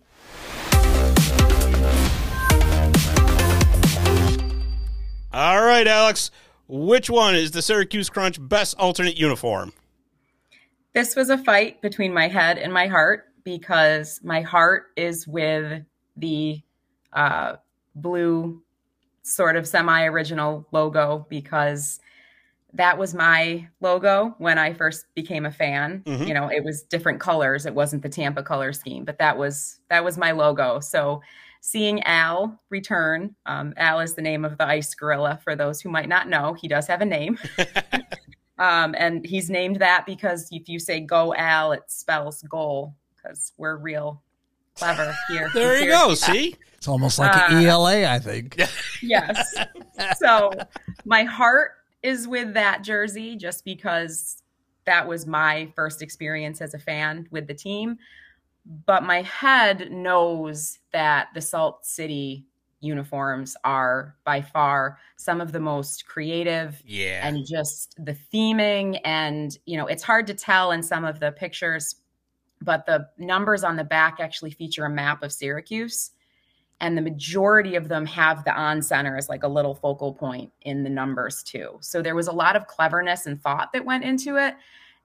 All 5.33 5.64
right, 5.64 5.87
Alex. 5.87 6.31
Which 6.68 7.11
one 7.11 7.35
is 7.35 7.51
the 7.51 7.62
Syracuse 7.62 8.09
Crunch 8.09 8.38
best 8.40 8.77
alternate 8.79 9.16
uniform? 9.16 9.72
This 10.96 11.14
was 11.14 11.28
a 11.28 11.37
fight 11.37 11.82
between 11.82 12.14
my 12.14 12.26
head 12.26 12.56
and 12.56 12.72
my 12.72 12.87
heart 12.87 13.26
because 13.44 14.18
my 14.24 14.40
heart 14.40 14.85
is 14.96 15.28
with 15.28 15.82
the 16.16 16.62
uh, 17.12 17.56
blue 17.94 18.62
sort 19.22 19.56
of 19.56 19.68
semi-original 19.68 20.66
logo 20.72 21.26
because 21.28 22.00
that 22.72 22.96
was 22.96 23.12
my 23.12 23.68
logo 23.82 24.37
when 24.38 24.56
I 24.56 24.72
first 24.72 25.04
became 25.14 25.44
a 25.44 25.52
fan. 25.52 26.02
Mhm. 26.06 26.28
You 26.28 26.32
know, 26.32 26.48
it 26.48 26.64
was 26.64 26.82
different 26.85 27.20
colors. 27.20 27.66
It 27.66 27.74
wasn't 27.74 28.02
the 28.02 28.09
Tampa 28.09 28.42
color 28.42 28.72
scheme, 28.72 29.04
but 29.04 29.18
that 29.18 29.37
was 29.37 29.80
that 29.90 30.02
was 30.02 30.16
my 30.16 30.30
logo. 30.30 30.80
So 30.80 31.20
seeing 31.61 32.02
Al 32.04 32.59
return, 32.70 33.35
um, 33.44 33.74
Al 33.76 34.00
is 34.00 34.14
the 34.14 34.22
name 34.22 34.46
of 34.46 34.56
the 34.56 34.66
ice 34.66 34.94
gorilla 34.94 35.40
for 35.44 35.54
those 35.54 35.82
who 35.82 35.90
might 35.90 36.09
not 36.09 36.26
know. 36.26 36.54
He 36.54 36.68
does 36.68 36.87
have 36.87 37.02
a 37.02 37.04
name. 37.04 37.38
Um, 38.59 38.95
and 38.97 39.25
he's 39.27 39.51
named 39.51 39.77
that 39.81 40.07
because 40.07 40.49
if 40.51 40.69
you 40.69 40.79
say 40.79 41.01
go 41.01 41.35
Al, 41.35 41.73
it 41.73 41.83
spells 41.88 42.42
goal 42.42 42.95
because 43.14 43.53
we're 43.59 43.77
real 43.77 44.23
clever 44.75 45.14
here. 45.29 45.51
There 45.55 45.79
you 45.79 45.87
go. 45.87 46.14
Syracuse. 46.14 46.21
See? 46.53 46.57
It's 46.75 46.88
almost 46.88 47.19
like 47.19 47.35
Uh, 47.37 47.57
an 47.57 47.66
ELA, 47.66 48.07
I 48.07 48.19
think. 48.19 48.61
Yes. 49.03 49.55
so 50.19 50.53
my 51.05 51.25
heart 51.25 51.73
is 52.03 52.27
with 52.27 52.55
that 52.55 52.83
jersey 52.83 53.37
just 53.37 53.64
because 53.64 54.42
that 54.87 55.07
was 55.07 55.27
my 55.27 55.71
first 55.75 56.01
experience 56.03 56.61
as 56.62 56.73
a 56.75 56.79
fan 56.79 57.27
with 57.31 57.47
the 57.47 57.55
team. 57.55 57.99
But 58.87 59.03
my 59.03 59.23
head 59.23 59.90
knows 59.92 60.79
that 60.92 61.29
the 61.35 61.40
Salt 61.40 61.85
City 61.85 62.45
uniforms 62.81 63.57
are 63.65 64.15
by 64.25 64.41
far 64.43 64.99
some 65.17 65.41
of 65.41 65.53
the 65.53 65.61
most 65.61 66.07
creative 66.07 66.83
Yeah. 66.85 67.27
and 67.27 67.47
just 67.47 67.95
the 68.05 68.17
theming 68.33 69.01
and 69.05 69.59
you 69.65 69.77
know 69.77 69.87
it's 69.87 70.03
hard 70.03 70.27
to 70.27 70.35
tell 70.35 70.73
in 70.73 70.83
some 70.83 71.05
of 71.05 71.19
the 71.19 71.33
pictures 71.33 71.97
but 72.61 72.87
the 72.87 73.09
numbers 73.19 73.65
on 73.65 73.77
the 73.77 73.85
back 73.85 74.19
actually 74.21 74.51
feature 74.51 74.85
a 74.85 74.91
map 74.91 75.23
of 75.23 75.33
Syracuse. 75.33 76.11
And 76.81 76.97
the 76.97 77.03
majority 77.03 77.75
of 77.75 77.89
them 77.89 78.05
have 78.07 78.45
the 78.45 78.51
Oncenter 78.51 79.17
as 79.17 79.29
like 79.31 79.45
a 79.45 79.49
little 79.49 79.75
focal 79.75 80.12
point 80.12 80.53
in 80.62 80.83
the 80.83 80.91
numbers 80.91 81.43
too. 81.43 81.79
So 81.81 82.03
there 82.03 82.15
was 82.15 82.29
a 82.29 82.33
lot 82.33 82.55
of 82.55 82.67
cleverness 82.67 83.27
and 83.27 83.41
thought 83.41 83.73
that 83.73 83.85
went 83.85 84.05
into 84.05 84.37
it. 84.37 84.55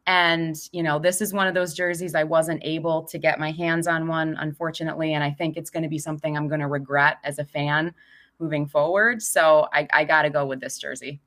And, 0.08 0.56
you 0.72 0.82
know, 0.82 0.98
this 1.00 1.22
is 1.22 1.34
one 1.34 1.48
of 1.48 1.54
those 1.54 1.74
jerseys 1.74 2.16
I 2.16 2.24
wasn't 2.24 2.62
able 2.64 3.04
to 3.04 3.18
get 3.18 3.40
my 3.40 3.52
hands 3.52 3.88
on 3.88 4.08
one, 4.08 4.36
unfortunately. 4.40 5.14
And 5.14 5.24
I 5.24 5.32
think 5.32 5.58
it's 5.58 5.70
going 5.70 5.84
to 5.84 5.90
be 5.90 6.00
something 6.00 6.36
I'm 6.36 6.48
going 6.48 6.62
to 6.62 6.68
regret 6.68 7.18
as 7.24 7.40
a 7.40 7.46
fan 7.46 7.94
moving 8.40 8.68
forward. 8.68 9.22
So 9.22 9.68
I, 9.72 9.88
I 9.94 10.04
got 10.04 10.24
to 10.24 10.30
go 10.30 10.46
with 10.46 10.60
this 10.60 10.80
jersey. 10.80 11.22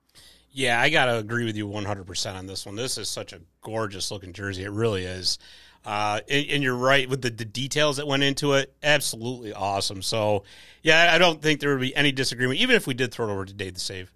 Yeah, 0.51 0.81
I 0.81 0.89
got 0.89 1.07
to 1.07 1.19
agree 1.19 1.45
with 1.45 1.57
you 1.57 1.69
100% 1.69 2.35
on 2.35 2.47
this 2.47 2.65
one. 2.65 2.77
This 2.77 2.97
is 2.99 3.09
such 3.09 3.33
a 3.33 3.41
gorgeous 3.63 4.11
looking 4.11 4.33
jersey. 4.33 4.65
It 4.65 4.71
really 4.71 5.05
is. 5.05 5.39
Uh, 5.85 6.21
and, 6.31 6.47
and, 6.49 6.63
you're 6.63 6.77
right 6.77 7.11
with 7.11 7.21
the, 7.21 7.29
the 7.29 7.45
details 7.45 7.99
that 7.99 8.07
went 8.07 8.23
into 8.23 8.55
it. 8.55 8.75
Absolutely 8.83 9.53
awesome. 9.53 10.01
So, 10.01 10.45
yeah, 10.83 11.11
I 11.13 11.19
don't 11.19 11.43
think 11.43 11.61
there 11.61 11.73
would 11.73 11.81
be 11.83 11.95
any 11.95 12.11
disagreement, 12.11 12.59
even 12.59 12.75
if 12.75 12.87
we 12.87 12.95
did 12.95 13.13
throw 13.13 13.29
it 13.29 13.33
over 13.33 13.45
to 13.45 13.53
Dave 13.53 13.75
the 13.75 13.81
Save. 13.81 14.14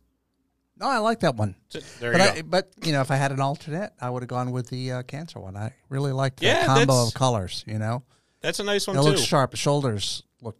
No, 0.80 0.86
I 0.88 0.98
like 0.98 1.20
that 1.20 1.34
one. 1.36 1.56
So, 1.68 1.80
there 2.00 2.12
but 2.12 2.18
you 2.20 2.24
I, 2.28 2.34
go. 2.36 2.42
but 2.48 2.70
you 2.84 2.92
know, 2.92 3.00
if 3.00 3.10
I 3.10 3.16
had 3.16 3.32
an 3.32 3.40
alternate, 3.40 3.92
I 4.00 4.10
would 4.10 4.22
have 4.22 4.28
gone 4.28 4.50
with 4.52 4.68
the 4.68 4.92
uh, 4.92 5.02
cancer 5.02 5.40
one. 5.40 5.56
I 5.56 5.74
really 5.88 6.12
liked 6.12 6.40
the 6.40 6.46
Yeah, 6.46 6.66
combo 6.66 6.80
that's- 6.92 7.08
of 7.08 7.14
colors. 7.14 7.64
You 7.66 7.78
know, 7.78 8.02
That's 8.40 8.60
a 8.60 8.64
nice 8.64 8.86
one, 8.86 8.96
it 8.96 9.00
too. 9.02 9.08
looks 9.08 9.22
sharp. 9.22 9.56
Shoulders 9.56 10.22
look 10.40 10.56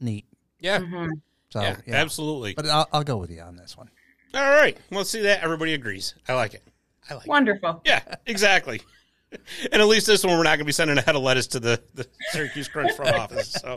neat. 0.00 0.26
Yeah, 0.60 0.78
Mhm. 0.80 1.08
So 1.50 1.60
yeah, 1.60 1.76
yeah, 1.86 1.94
absolutely. 1.96 2.54
But 2.54 2.66
I'll, 2.66 2.88
I'll 2.92 3.04
go 3.04 3.16
with 3.16 3.30
you 3.30 3.40
on 3.40 3.56
this 3.56 3.76
one. 3.76 3.90
All 4.34 4.40
right. 4.50 4.76
Well, 4.90 5.04
see 5.04 5.22
that. 5.22 5.42
Everybody 5.42 5.74
agrees. 5.74 6.14
I 6.28 6.34
like 6.34 6.54
it. 6.54 6.62
I 7.10 7.14
like 7.14 7.24
it. 7.26 7.28
Wonderful. 7.28 7.82
Yeah, 7.84 8.00
exactly. 8.26 8.80
and 9.72 9.80
at 9.82 9.86
least 9.88 10.06
this 10.06 10.24
one, 10.24 10.36
we're 10.36 10.42
not 10.44 10.50
going 10.50 10.58
to 10.60 10.64
be 10.64 10.72
sending 10.72 10.96
a 10.98 11.02
head 11.02 11.16
of 11.16 11.22
lettuce 11.22 11.46
to 11.48 11.60
the, 11.60 11.82
the 11.94 12.06
Syracuse 12.30 12.68
Crunch 12.68 12.92
front 12.92 13.14
office. 13.16 13.52
So, 13.52 13.76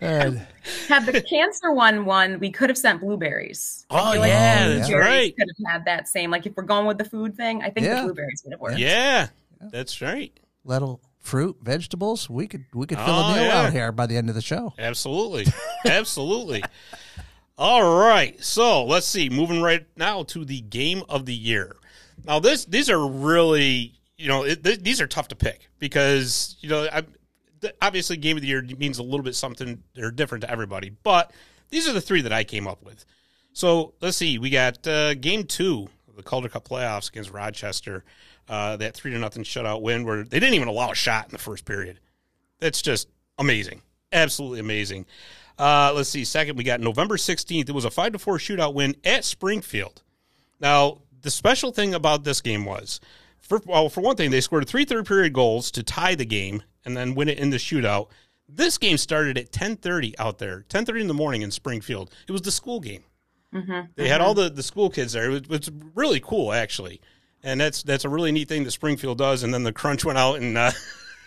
And 0.00 0.46
Had 0.88 1.06
the 1.06 1.20
cancer 1.22 1.72
one 1.72 2.04
won, 2.04 2.38
we 2.38 2.50
could 2.50 2.68
have 2.70 2.78
sent 2.78 3.00
blueberries. 3.00 3.84
Oh, 3.90 4.12
feel 4.12 4.20
like 4.20 4.28
yeah, 4.28 4.68
that's 4.68 4.88
blueberries 4.88 5.06
right. 5.08 5.36
Could 5.36 5.48
have 5.58 5.72
had 5.72 5.84
that 5.86 6.08
same. 6.08 6.30
Like 6.30 6.46
if 6.46 6.54
we're 6.56 6.62
going 6.62 6.86
with 6.86 6.98
the 6.98 7.04
food 7.04 7.36
thing, 7.36 7.62
I 7.62 7.70
think 7.70 7.86
Yeah. 7.86 7.96
the 7.96 8.02
blueberries 8.06 8.42
would 8.44 8.52
have 8.52 8.60
worked. 8.60 8.78
yeah, 8.78 9.28
that's 9.60 10.00
right. 10.00 10.32
little 10.64 11.00
fruit, 11.20 11.56
vegetables. 11.62 12.30
We 12.30 12.46
could 12.46 12.64
we 12.74 12.86
could 12.86 12.98
fill 12.98 13.14
Oh, 13.14 13.32
a 13.32 13.34
meal 13.34 13.44
yeah. 13.44 13.60
out 13.62 13.72
here 13.72 13.92
by 13.92 14.06
the 14.06 14.16
end 14.16 14.28
of 14.28 14.34
the 14.34 14.40
show. 14.42 14.72
Absolutely. 14.78 15.46
Absolutely. 15.84 16.62
All 17.58 17.98
right. 17.98 18.42
So 18.42 18.84
let's 18.84 19.06
see. 19.06 19.28
Moving 19.28 19.60
right 19.62 19.86
now 19.96 20.22
to 20.24 20.44
the 20.44 20.60
game 20.62 21.02
of 21.08 21.26
the 21.26 21.34
year. 21.34 21.76
Now, 22.24 22.38
this 22.40 22.64
these 22.66 22.88
are 22.90 23.06
really, 23.06 23.98
you 24.16 24.28
know, 24.28 24.44
it, 24.44 24.62
th- 24.64 24.80
these 24.80 25.00
are 25.00 25.06
tough 25.06 25.28
to 25.28 25.36
pick 25.36 25.68
because, 25.78 26.56
you 26.60 26.68
know, 26.68 26.88
I, 26.92 27.00
th- 27.02 27.14
obviously 27.80 28.16
game 28.16 28.36
of 28.36 28.42
the 28.42 28.48
year 28.48 28.62
means 28.78 28.98
a 28.98 29.02
little 29.02 29.22
bit 29.22 29.34
something 29.34 29.82
or 29.98 30.10
different 30.10 30.42
to 30.42 30.50
everybody, 30.50 30.90
but 31.02 31.32
these 31.70 31.88
are 31.88 31.92
the 31.92 32.00
three 32.00 32.22
that 32.22 32.32
I 32.32 32.44
came 32.44 32.66
up 32.66 32.82
with. 32.82 33.04
So 33.52 33.94
let's 34.00 34.16
see. 34.16 34.38
We 34.38 34.50
got 34.50 34.86
uh, 34.86 35.14
game 35.14 35.44
two 35.44 35.88
of 36.08 36.16
the 36.16 36.22
Calder 36.22 36.48
Cup 36.48 36.68
playoffs 36.68 37.08
against 37.08 37.30
Rochester. 37.30 38.04
Uh, 38.48 38.76
that 38.76 38.94
three 38.94 39.12
to 39.12 39.18
nothing 39.18 39.44
shutout 39.44 39.80
win 39.80 40.04
where 40.04 40.24
they 40.24 40.40
didn't 40.40 40.54
even 40.54 40.68
allow 40.68 40.90
a 40.90 40.94
shot 40.94 41.26
in 41.26 41.32
the 41.32 41.38
first 41.38 41.64
period. 41.64 42.00
That's 42.58 42.82
just 42.82 43.08
amazing. 43.38 43.82
Absolutely 44.12 44.58
amazing. 44.58 45.06
Uh, 45.58 45.92
let's 45.94 46.08
see. 46.08 46.24
Second, 46.24 46.56
we 46.56 46.64
got 46.64 46.80
November 46.80 47.16
16th. 47.16 47.68
It 47.68 47.72
was 47.72 47.84
a 47.84 47.90
5 47.90 48.12
to 48.14 48.18
4 48.18 48.38
shootout 48.38 48.74
win 48.74 48.96
at 49.04 49.24
Springfield. 49.24 50.02
Now, 50.58 51.02
the 51.22 51.30
special 51.30 51.70
thing 51.70 51.94
about 51.94 52.24
this 52.24 52.40
game 52.40 52.64
was, 52.64 52.98
for, 53.38 53.60
well, 53.66 53.88
for 53.88 54.00
one 54.00 54.16
thing, 54.16 54.30
they 54.30 54.40
scored 54.40 54.66
three 54.66 54.84
third 54.84 55.06
period 55.06 55.32
goals 55.32 55.70
to 55.72 55.82
tie 55.82 56.14
the 56.14 56.24
game 56.24 56.62
and 56.84 56.96
then 56.96 57.14
win 57.14 57.28
it 57.28 57.38
in 57.38 57.50
the 57.50 57.56
shootout. 57.56 58.08
This 58.48 58.78
game 58.78 58.98
started 58.98 59.38
at 59.38 59.52
10:30 59.52 60.14
out 60.18 60.38
there, 60.38 60.64
10:30 60.68 61.02
in 61.02 61.06
the 61.08 61.14
morning 61.14 61.42
in 61.42 61.50
Springfield. 61.50 62.10
It 62.28 62.32
was 62.32 62.42
the 62.42 62.50
school 62.50 62.80
game. 62.80 63.04
They 63.96 64.08
had 64.08 64.20
all 64.20 64.34
the, 64.34 64.48
the 64.48 64.62
school 64.62 64.90
kids 64.90 65.12
there. 65.12 65.24
It 65.26 65.28
was, 65.30 65.40
it 65.42 65.48
was 65.50 65.70
really 65.96 66.20
cool, 66.20 66.52
actually, 66.52 67.00
and 67.42 67.60
that's 67.60 67.82
that's 67.82 68.04
a 68.04 68.08
really 68.08 68.30
neat 68.32 68.48
thing 68.48 68.62
that 68.64 68.70
Springfield 68.70 69.18
does. 69.18 69.42
And 69.42 69.52
then 69.52 69.64
the 69.64 69.72
crunch 69.72 70.04
went 70.04 70.18
out 70.18 70.36
and 70.40 70.56
uh, 70.56 70.70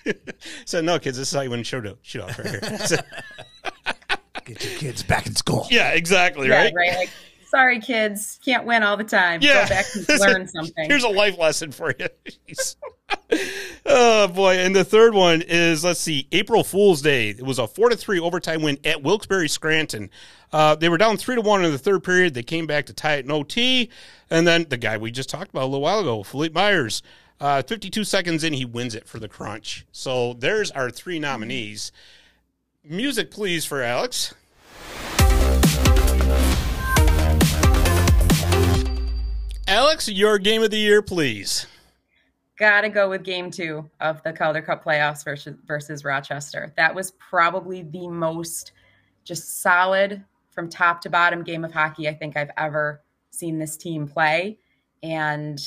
said, 0.66 0.86
"No, 0.86 1.00
kids, 1.00 1.18
this 1.18 1.28
is 1.30 1.34
how 1.34 1.42
you 1.42 1.50
win 1.50 1.62
shootout 1.63 1.98
shootout 2.04 2.38
right 2.38 2.63
here." 2.63 2.78
So- 2.88 2.98
Get 4.46 4.62
your 4.63 4.78
kids 4.78 5.04
back 5.04 5.26
in 5.26 5.36
school. 5.36 5.68
yeah, 5.72 5.92
exactly, 5.92 6.50
Yeah, 6.50 6.63
right. 6.63 6.74
right. 6.76 6.96
Like, 6.98 7.10
sorry, 7.54 7.80
kids, 7.80 8.39
can't 8.44 8.66
win 8.66 8.84
all 8.84 8.98
the 8.98 9.04
time. 9.04 9.42
Yeah. 9.42 9.63
Go 9.63 9.70
back 9.70 9.86
and 9.96 10.20
learn 10.20 10.48
something. 10.56 10.88
Here's 10.88 11.04
a 11.04 11.10
life 11.10 11.38
lesson 11.38 11.72
for 11.72 11.94
you. 11.98 12.08
Oh 13.86 14.28
boy! 14.28 14.56
And 14.58 14.76
the 14.76 14.86
third 14.86 15.13
one 15.13 15.42
is 15.42 15.84
let's 15.84 16.00
see, 16.00 16.28
April 16.32 16.63
Fool's 16.63 17.02
Day. 17.02 17.30
It 17.30 17.44
was 17.44 17.60
a 17.60 17.68
four 17.68 17.89
to 17.89 17.98
three 17.98 18.20
overtime 18.20 18.62
win 18.62 18.78
at 18.86 19.04
Wilkes-Barre 19.04 19.48
Scranton. 19.48 20.10
Uh, 20.52 20.76
they 20.76 20.88
were 20.88 20.98
down 20.98 21.18
three 21.18 21.36
to 21.36 21.42
one 21.42 21.66
in 21.66 21.72
the 21.72 21.78
third 21.78 22.04
period. 22.04 22.34
They 22.34 22.44
came 22.44 22.66
back 22.66 22.86
to 22.88 22.94
tie 22.94 23.16
it 23.16 23.26
in 23.26 23.32
OT, 23.32 23.89
and 24.30 24.48
then 24.48 24.68
the 24.70 24.78
guy 24.78 24.98
we 24.98 25.12
just 25.12 25.30
talked 25.30 25.50
about 25.50 25.63
a 25.63 25.66
little 25.66 25.82
while 25.82 26.00
ago, 26.00 26.24
Philippe 26.24 26.54
Myers. 26.54 27.04
Uh, 27.42 27.62
52 27.62 28.04
seconds 28.04 28.44
in, 28.44 28.54
he 28.54 28.66
wins 28.66 28.96
it 28.96 29.08
for 29.08 29.20
the 29.20 29.28
crunch. 29.28 29.86
So 29.92 30.34
there's 30.34 30.72
our 30.72 30.89
three 30.89 31.20
nominees. 31.20 31.92
Music, 32.84 33.32
please, 33.32 33.66
for 33.66 33.82
Alex. 33.82 34.34
Alex, 39.67 40.10
your 40.10 40.38
game 40.38 40.62
of 40.63 40.71
the 40.71 40.78
year, 40.78 41.02
please. 41.02 41.67
Gotta 42.60 42.89
go 42.89 43.10
with 43.10 43.23
game 43.23 43.49
two 43.49 43.89
of 43.99 44.21
the 44.23 44.34
Calder 44.34 44.62
Cup 44.62 44.84
playoffs 44.84 45.23
versus, 45.23 45.56
versus 45.65 46.04
Rochester. 46.04 46.73
That 46.78 46.93
was 46.93 47.12
probably 47.12 47.84
the 47.84 48.08
most 48.08 48.73
just 49.23 49.62
solid 49.62 50.23
from 50.52 50.69
top 50.69 51.02
to 51.02 51.10
bottom 51.10 51.43
game 51.43 51.65
of 51.65 51.71
hockey 51.71 52.08
I 52.08 52.13
think 52.13 52.38
I've 52.38 52.52
ever 52.58 53.02
seen 53.32 53.58
this 53.58 53.76
team 53.76 54.08
play. 54.08 54.60
And 55.02 55.60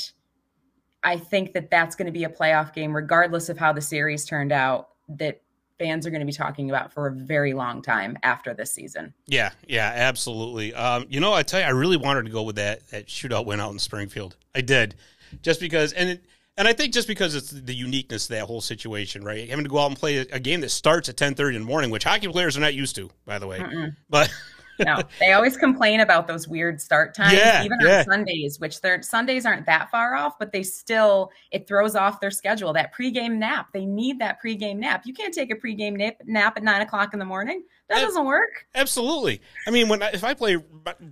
I 1.03 1.17
think 1.17 1.53
that 1.55 1.71
that's 1.71 1.97
going 1.97 2.07
to 2.07 2.13
be 2.13 2.25
a 2.25 2.29
playoff 2.29 2.73
game, 2.73 2.95
regardless 2.95 3.49
of 3.49 3.59
how 3.59 3.73
the 3.73 3.81
series 3.81 4.25
turned 4.25 4.53
out, 4.53 4.91
that 5.09 5.41
fans 5.79 6.07
are 6.07 6.11
going 6.11 6.21
to 6.21 6.27
be 6.27 6.33
talking 6.33 6.71
about 6.71 6.93
for 6.93 7.07
a 7.07 7.13
very 7.13 7.53
long 7.53 7.83
time 7.83 8.19
after 8.23 8.55
this 8.55 8.73
season. 8.73 9.13
Yeah, 9.27 9.51
yeah, 9.67 9.93
absolutely. 9.95 10.75
Um, 10.75 11.07
you 11.09 11.21
know, 11.21 11.33
I 11.33 11.43
tell 11.43 11.61
you, 11.61 11.67
I 11.67 11.71
really 11.71 11.97
wanted 11.97 12.25
to 12.25 12.31
go 12.31 12.43
with 12.43 12.57
that 12.57 12.87
that 12.89 13.07
shootout 13.07 13.47
win 13.47 13.61
out 13.61 13.73
in 13.73 13.79
Springfield. 13.79 14.37
I 14.55 14.61
did, 14.61 14.95
just 15.43 15.61
because, 15.61 15.93
and 15.93 16.11
it, 16.11 16.25
and 16.57 16.67
I 16.67 16.73
think 16.73 16.95
just 16.95 17.09
because 17.09 17.35
it's 17.35 17.51
the 17.51 17.75
uniqueness 17.75 18.25
of 18.25 18.31
that 18.31 18.47
whole 18.47 18.61
situation, 18.61 19.23
right? 19.23 19.49
Having 19.49 19.65
to 19.65 19.71
go 19.71 19.79
out 19.79 19.89
and 19.89 19.97
play 19.97 20.19
a, 20.19 20.27
a 20.33 20.41
game 20.41 20.61
that 20.63 20.71
starts 20.71 21.09
at 21.09 21.17
ten 21.17 21.35
thirty 21.35 21.57
in 21.57 21.63
the 21.63 21.69
morning, 21.69 21.91
which 21.91 22.05
hockey 22.05 22.29
players 22.29 22.57
are 22.57 22.61
not 22.61 22.75
used 22.75 22.97
to, 22.97 23.11
by 23.25 23.39
the 23.39 23.47
way. 23.47 23.61
But 24.09 24.33
No, 24.79 25.01
they 25.21 25.33
always 25.33 25.57
complain 25.57 26.01
about 26.01 26.27
those 26.27 26.47
weird 26.47 26.81
start 26.81 27.15
times, 27.15 27.33
Yeah, 27.35 27.65
even 27.65 27.79
yeah. 27.81 27.99
on 28.01 28.05
Sundays, 28.05 28.61
which 28.61 28.81
their 28.81 29.01
Sundays 29.03 29.47
aren't 29.47 29.65
that 29.67 29.91
far 29.91 30.15
off, 30.15 30.39
but 30.39 30.53
they 30.53 30.63
still 30.63 31.31
it 31.51 31.67
throws 31.67 31.95
off 31.97 32.21
their 32.21 32.31
schedule. 32.31 32.73
That 32.73 32.95
pregame 32.95 33.37
nap, 33.37 33.69
they 33.73 33.87
need 33.87 34.19
that 34.19 34.39
pregame 34.45 34.77
nap. 34.77 35.03
You 35.07 35.15
can't 35.15 35.33
take 35.33 35.51
a 35.51 35.57
pregame 35.57 35.97
nap, 35.97 36.17
nap 36.25 36.57
at 36.57 36.63
nine 36.63 36.83
o'clock 36.83 37.13
in 37.13 37.19
the 37.19 37.25
morning. 37.25 37.63
That 37.89 38.01
doesn't 38.01 38.25
work. 38.25 38.67
absolutely, 38.75 39.41
I 39.67 39.71
mean, 39.71 39.89
when 39.89 40.03
I, 40.03 40.11
if 40.11 40.25
I 40.25 40.35
play 40.35 40.59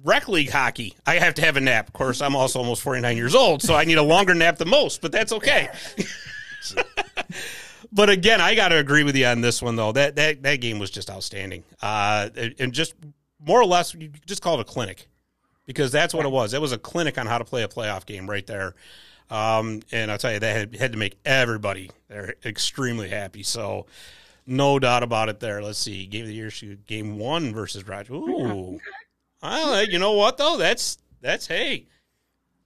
rec 0.02 0.28
league 0.28 0.50
hockey, 0.50 0.94
I 1.06 1.14
have 1.14 1.34
to 1.34 1.42
have 1.42 1.56
a 1.56 1.60
nap. 1.60 1.86
Of 1.86 1.92
course, 1.94 2.20
I'm 2.20 2.34
also 2.34 2.58
almost 2.58 2.82
forty 2.82 3.00
nine 3.00 3.16
years 3.16 3.34
old, 3.34 3.62
so 3.62 3.74
I 3.74 3.84
need 3.84 3.98
a 3.98 4.02
longer 4.02 4.34
nap 4.34 4.58
than 4.58 4.68
most, 4.68 5.00
but 5.00 5.12
that's 5.12 5.32
okay. 5.32 5.68
but 7.92 8.10
again, 8.10 8.40
I 8.40 8.54
got 8.54 8.68
to 8.68 8.76
agree 8.78 9.04
with 9.04 9.16
you 9.16 9.26
on 9.26 9.40
this 9.40 9.62
one 9.62 9.76
though. 9.76 9.92
That 9.92 10.16
that 10.16 10.42
that 10.42 10.56
game 10.56 10.78
was 10.78 10.90
just 10.90 11.10
outstanding, 11.10 11.64
uh, 11.80 12.30
and 12.58 12.72
just 12.72 12.94
more 13.46 13.60
or 13.60 13.66
less, 13.66 13.94
you 13.94 14.10
just 14.26 14.42
call 14.42 14.58
it 14.58 14.60
a 14.60 14.64
clinic 14.64 15.08
because 15.66 15.92
that's 15.92 16.14
what 16.14 16.26
it 16.26 16.30
was. 16.30 16.54
It 16.54 16.60
was 16.60 16.72
a 16.72 16.78
clinic 16.78 17.18
on 17.18 17.26
how 17.26 17.38
to 17.38 17.44
play 17.44 17.62
a 17.62 17.68
playoff 17.68 18.06
game 18.06 18.28
right 18.28 18.46
there. 18.46 18.74
Um, 19.30 19.80
and 19.90 20.10
I'll 20.10 20.18
tell 20.18 20.32
you, 20.32 20.38
that 20.38 20.56
had, 20.56 20.76
had 20.76 20.92
to 20.92 20.98
make 20.98 21.18
everybody 21.24 21.90
there 22.08 22.34
extremely 22.44 23.08
happy. 23.08 23.42
So, 23.42 23.86
no 24.46 24.78
doubt 24.78 25.02
about 25.02 25.28
it. 25.28 25.40
There, 25.40 25.62
let's 25.62 25.78
see, 25.78 26.06
game 26.06 26.22
of 26.22 26.28
the 26.28 26.34
year, 26.34 26.50
shoot, 26.50 26.86
game 26.86 27.18
one 27.18 27.54
versus 27.54 27.86
Roger. 27.88 28.14
Ooh, 28.14 28.78
I 29.42 29.68
like. 29.70 29.90
You 29.90 29.98
know 29.98 30.12
what 30.12 30.36
though? 30.36 30.58
That's 30.58 30.98
that's 31.22 31.46
hey, 31.46 31.86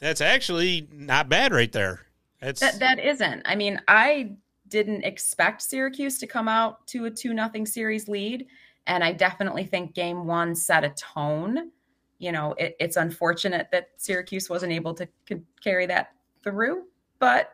that's 0.00 0.20
actually 0.20 0.88
not 0.92 1.28
bad 1.28 1.52
right 1.52 1.70
there. 1.70 2.00
That's 2.40 2.60
That 2.60 2.80
that 2.80 2.98
isn't. 2.98 3.42
I 3.44 3.54
mean, 3.54 3.80
I 3.86 4.32
didn't 4.68 5.04
expect 5.04 5.62
Syracuse 5.62 6.18
to 6.18 6.26
come 6.26 6.48
out 6.48 6.86
to 6.88 7.06
a 7.06 7.10
two 7.10 7.32
nothing 7.32 7.66
series 7.66 8.08
lead, 8.08 8.46
and 8.88 9.04
I 9.04 9.12
definitely 9.12 9.64
think 9.64 9.94
Game 9.94 10.26
One 10.26 10.54
set 10.56 10.82
a 10.82 10.90
tone. 10.90 11.70
You 12.18 12.32
know, 12.32 12.54
it, 12.58 12.74
it's 12.80 12.96
unfortunate 12.96 13.68
that 13.70 13.90
Syracuse 13.96 14.50
wasn't 14.50 14.72
able 14.72 14.94
to 14.94 15.08
c- 15.28 15.42
carry 15.62 15.86
that 15.86 16.10
through, 16.42 16.84
but 17.20 17.52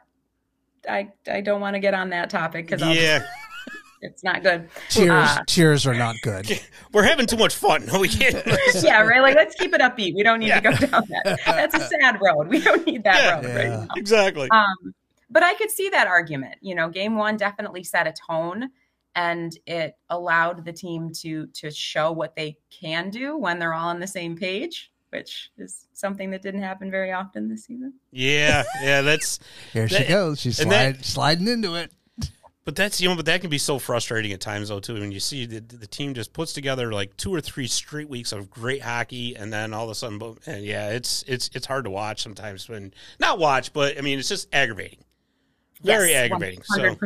I 0.89 1.13
I 1.31 1.43
don't 1.43 1.61
want 1.61 1.75
to 1.75 1.81
get 1.81 1.93
on 1.93 2.09
that 2.11 2.31
topic 2.31 2.67
because 2.67 2.81
yeah. 2.97 3.23
it's 4.01 4.23
not 4.25 4.43
good. 4.43 4.69
Cheers, 4.89 5.11
Uh, 5.11 5.43
cheers 5.47 5.87
are 5.87 5.95
not 5.95 6.17
good. 6.23 6.61
We're 6.93 7.03
having 7.03 7.27
too 7.27 7.37
much 7.37 7.55
fun. 7.55 7.87
We 8.01 8.09
can't. 8.09 8.43
yeah, 8.83 9.01
right. 9.03 9.21
Like, 9.21 9.35
let's 9.35 9.55
keep 9.55 9.75
it 9.75 9.81
upbeat. 9.83 10.15
We 10.15 10.23
don't 10.23 10.39
need 10.39 10.49
Yeah. 10.49 10.61
to 10.61 10.71
go 10.71 10.87
down 10.87 11.05
that. 11.09 11.41
That's 11.47 11.75
a 11.75 11.81
sad 11.81 12.19
road. 12.23 12.49
We 12.49 12.61
don't 12.61 12.87
need 12.87 13.05
that 13.05 13.17
Yeah. 13.17 13.35
road 13.35 13.57
right 13.57 13.69
now. 13.81 13.87
exactly. 13.97 14.49
Um, 14.51 14.95
but 15.31 15.43
I 15.43 15.55
could 15.55 15.71
see 15.71 15.89
that 15.91 16.07
argument. 16.07 16.57
You 16.61 16.75
know, 16.75 16.89
game 16.89 17.17
one 17.17 17.37
definitely 17.37 17.83
set 17.83 18.07
a 18.07 18.13
tone 18.13 18.71
and 19.15 19.57
it 19.67 19.97
allowed 20.11 20.65
the 20.65 20.73
team 20.73 21.11
to 21.13 21.47
to 21.49 21.71
show 21.71 22.13
what 22.13 22.35
they 22.37 22.57
can 22.71 23.11
do 23.11 23.37
when 23.37 23.59
they're 23.59 23.75
all 23.75 23.89
on 23.89 24.01
the 24.01 24.07
same 24.07 24.37
page 24.37 24.91
which 25.11 25.51
is 25.59 25.87
something 25.93 26.31
that 26.33 26.43
didn't 26.43 26.63
happen 26.63 26.91
very 26.91 27.13
often 27.13 27.49
this 27.49 27.65
season 27.65 27.93
Yeah, 28.11 28.65
yeah, 28.83 29.01
that's 29.03 29.39
Here 29.73 29.89
she 29.89 30.05
goes. 30.05 30.41
She's 30.41 30.57
slide, 30.57 30.97
that- 30.97 31.05
sliding 31.05 31.47
into 31.49 31.77
it. 31.77 31.93
But 32.65 32.77
that's 32.77 32.99
you 32.99 33.11
know, 33.11 33.15
but 33.15 33.27
that 33.27 33.43
can 33.43 33.51
be 33.51 33.59
so 33.59 33.79
frustrating 33.79 34.33
at 34.33 34.41
times 34.41 34.71
though 34.71 34.81
too. 34.81 34.95
When 34.95 35.13
you 35.13 35.21
see 35.21 35.45
the, 35.45 35.61
the 35.61 35.87
team 35.87 36.15
just 36.15 36.33
puts 36.33 36.55
together 36.55 36.93
like 36.95 37.15
two 37.19 37.33
or 37.33 37.43
three 37.43 37.67
straight 37.67 38.09
weeks 38.09 38.33
of 38.33 38.49
great 38.49 38.81
hockey, 38.81 39.37
and 39.37 39.53
then 39.53 39.75
all 39.75 39.85
of 39.85 39.91
a 39.91 39.95
sudden, 39.95 40.19
boom, 40.19 40.39
and 40.47 40.65
yeah, 40.65 40.89
it's 40.89 41.23
it's 41.29 41.51
it's 41.53 41.67
hard 41.67 41.85
to 41.85 41.91
watch 41.91 42.23
sometimes. 42.23 42.67
When 42.67 42.95
not 43.21 43.39
watch, 43.39 43.75
but 43.75 43.99
I 43.99 44.01
mean, 44.01 44.19
it's 44.19 44.31
just 44.31 44.49
aggravating, 44.51 45.05
very 45.83 46.13
Yes, 46.13 46.25
aggravating. 46.25 46.63
So 46.63 46.97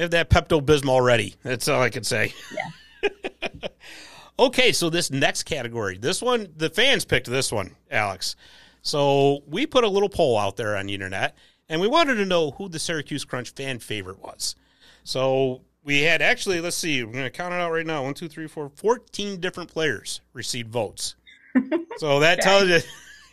100% 0.00 0.02
have 0.02 0.10
that 0.12 0.30
Pepto 0.30 0.60
Bismol 0.60 1.04
ready. 1.04 1.34
That's 1.42 1.68
all 1.68 1.80
I 1.82 1.90
can 1.90 2.04
say. 2.04 2.32
Yeah. 2.54 3.08
okay, 4.38 4.72
so 4.72 4.90
this 4.90 5.10
next 5.10 5.44
category, 5.44 5.98
this 5.98 6.22
one, 6.22 6.48
the 6.56 6.70
fans 6.70 7.04
picked 7.04 7.26
this 7.28 7.52
one, 7.52 7.76
Alex. 7.90 8.36
So 8.82 9.42
we 9.46 9.66
put 9.66 9.84
a 9.84 9.88
little 9.88 10.08
poll 10.08 10.38
out 10.38 10.56
there 10.56 10.76
on 10.76 10.86
the 10.86 10.94
internet, 10.94 11.36
and 11.68 11.80
we 11.80 11.88
wanted 11.88 12.16
to 12.16 12.24
know 12.26 12.52
who 12.52 12.68
the 12.68 12.78
Syracuse 12.78 13.24
Crunch 13.24 13.50
fan 13.50 13.78
favorite 13.78 14.20
was. 14.20 14.56
So 15.04 15.62
we 15.84 16.02
had 16.02 16.22
actually, 16.22 16.60
let's 16.60 16.76
see, 16.76 17.02
we're 17.04 17.12
going 17.12 17.24
to 17.24 17.30
count 17.30 17.54
it 17.54 17.60
out 17.60 17.72
right 17.72 17.86
now. 17.86 18.02
One, 18.04 18.14
two, 18.14 18.28
three, 18.28 18.46
four, 18.48 18.70
14 18.76 19.40
different 19.40 19.70
players 19.70 20.20
received 20.32 20.70
votes. 20.70 21.16
so 21.98 22.20
that 22.20 22.38
Okay. 22.38 22.48
tells 22.48 22.68
you 22.68 22.80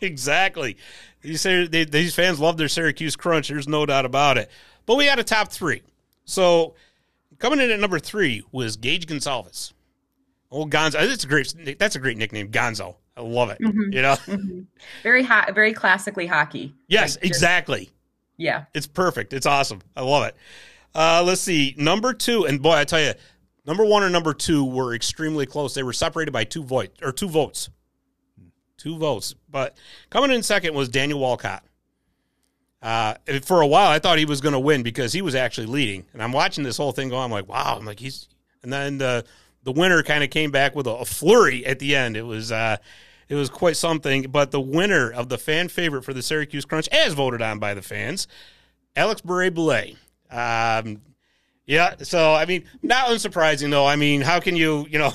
exactly. 0.06 0.76
These, 1.22 1.42
they, 1.42 1.84
these 1.84 2.14
fans 2.14 2.38
love 2.40 2.56
their 2.56 2.68
Syracuse 2.68 3.16
Crunch. 3.16 3.48
There's 3.48 3.68
no 3.68 3.86
doubt 3.86 4.04
about 4.04 4.38
it. 4.38 4.50
But 4.86 4.96
we 4.96 5.06
had 5.06 5.18
a 5.18 5.24
top 5.24 5.50
three. 5.52 5.82
So 6.28 6.74
coming 7.38 7.58
in 7.60 7.70
at 7.70 7.80
number 7.80 7.98
three 7.98 8.42
was 8.52 8.76
Gage 8.76 9.06
Goncalves. 9.06 9.72
Old 10.50 10.70
Gonzo. 10.70 10.92
That's 10.92 11.24
a 11.24 11.26
great. 11.26 11.78
That's 11.78 11.96
a 11.96 11.98
great 11.98 12.16
nickname, 12.18 12.50
Gonzo. 12.50 12.96
I 13.16 13.22
love 13.22 13.50
it. 13.50 13.58
Mhm. 13.60 13.92
You 13.94 14.02
know. 14.02 14.14
Mhm. 14.26 14.66
very 15.02 15.22
hot 15.24 15.54
very 15.54 15.72
classically 15.72 16.26
hockey 16.26 16.74
Yes, 16.86 17.16
Like, 17.16 17.22
just- 17.22 17.24
exactly. 17.24 17.90
yeah 18.36 18.64
It's 18.74 18.86
perfect. 18.86 19.32
It's 19.32 19.46
awesome. 19.46 19.80
I 19.96 20.02
love 20.02 20.24
it. 20.26 20.36
Uh, 20.94 21.22
let's 21.26 21.40
see. 21.40 21.74
Number 21.76 22.12
two, 22.14 22.44
and 22.46 22.62
boy, 22.62 22.74
I 22.74 22.84
tell 22.84 23.00
you, 23.00 23.12
number 23.66 23.84
one 23.84 24.02
and 24.04 24.12
number 24.12 24.32
two 24.34 24.64
were 24.64 24.94
extremely 24.94 25.46
close. 25.46 25.74
They 25.74 25.82
were 25.82 25.92
separated 25.92 26.30
by 26.32 26.44
two 26.44 26.62
vote 26.62 26.90
or 27.02 27.10
two 27.12 27.28
votes, 27.28 27.68
two 28.78 28.96
votes. 28.98 29.34
But 29.50 29.76
coming 30.10 30.30
in 30.30 30.42
second 30.42 30.74
was 30.74 30.88
Daniel 30.88 31.18
Walcott. 31.20 31.64
Uh, 32.80 33.14
for 33.42 33.60
a 33.60 33.66
while, 33.66 33.90
I 33.90 33.98
thought 33.98 34.18
he 34.18 34.24
was 34.24 34.40
going 34.40 34.52
to 34.52 34.60
win 34.60 34.82
because 34.82 35.12
he 35.12 35.22
was 35.22 35.34
actually 35.34 35.66
leading. 35.66 36.06
And 36.12 36.22
I'm 36.22 36.32
watching 36.32 36.64
this 36.64 36.76
whole 36.76 36.92
thing 36.92 37.08
go. 37.08 37.18
I'm 37.18 37.30
like, 37.30 37.48
wow. 37.48 37.76
I'm 37.78 37.84
like, 37.84 38.00
he's. 38.00 38.28
And 38.62 38.72
then 38.72 38.98
the 38.98 39.24
the 39.64 39.72
winner 39.72 40.02
kind 40.02 40.24
of 40.24 40.30
came 40.30 40.50
back 40.50 40.74
with 40.74 40.86
a, 40.86 40.90
a 40.90 41.04
flurry 41.04 41.66
at 41.66 41.78
the 41.78 41.94
end. 41.94 42.16
It 42.16 42.22
was 42.22 42.52
uh, 42.52 42.76
it 43.28 43.34
was 43.34 43.50
quite 43.50 43.76
something. 43.76 44.22
But 44.30 44.50
the 44.50 44.60
winner 44.60 45.10
of 45.10 45.28
the 45.28 45.38
fan 45.38 45.68
favorite 45.68 46.02
for 46.02 46.12
the 46.12 46.22
Syracuse 46.22 46.64
Crunch, 46.64 46.88
as 46.88 47.14
voted 47.14 47.42
on 47.42 47.58
by 47.58 47.74
the 47.74 47.82
fans, 47.82 48.28
Alex 48.96 49.20
Barré-Boulet. 49.20 49.96
Um, 50.30 51.02
yeah, 51.66 51.96
so 52.02 52.34
I 52.34 52.46
mean, 52.46 52.64
not 52.82 53.08
unsurprising 53.08 53.70
though. 53.70 53.86
I 53.86 53.96
mean, 53.96 54.22
how 54.22 54.40
can 54.40 54.56
you, 54.56 54.86
you 54.88 54.98
know, 54.98 55.12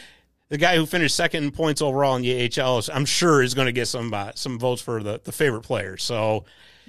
the 0.48 0.58
guy 0.58 0.76
who 0.76 0.86
finished 0.86 1.16
second 1.16 1.44
in 1.44 1.50
points 1.50 1.82
overall 1.82 2.16
in 2.16 2.22
the 2.22 2.62
AHL, 2.62 2.82
I'm 2.92 3.04
sure 3.04 3.42
is 3.42 3.54
going 3.54 3.66
to 3.66 3.72
get 3.72 3.86
some 3.86 4.14
uh, 4.14 4.32
some 4.34 4.58
votes 4.58 4.80
for 4.80 5.02
the 5.02 5.20
the 5.22 5.32
favorite 5.32 5.62
player. 5.62 5.96
So 5.96 6.44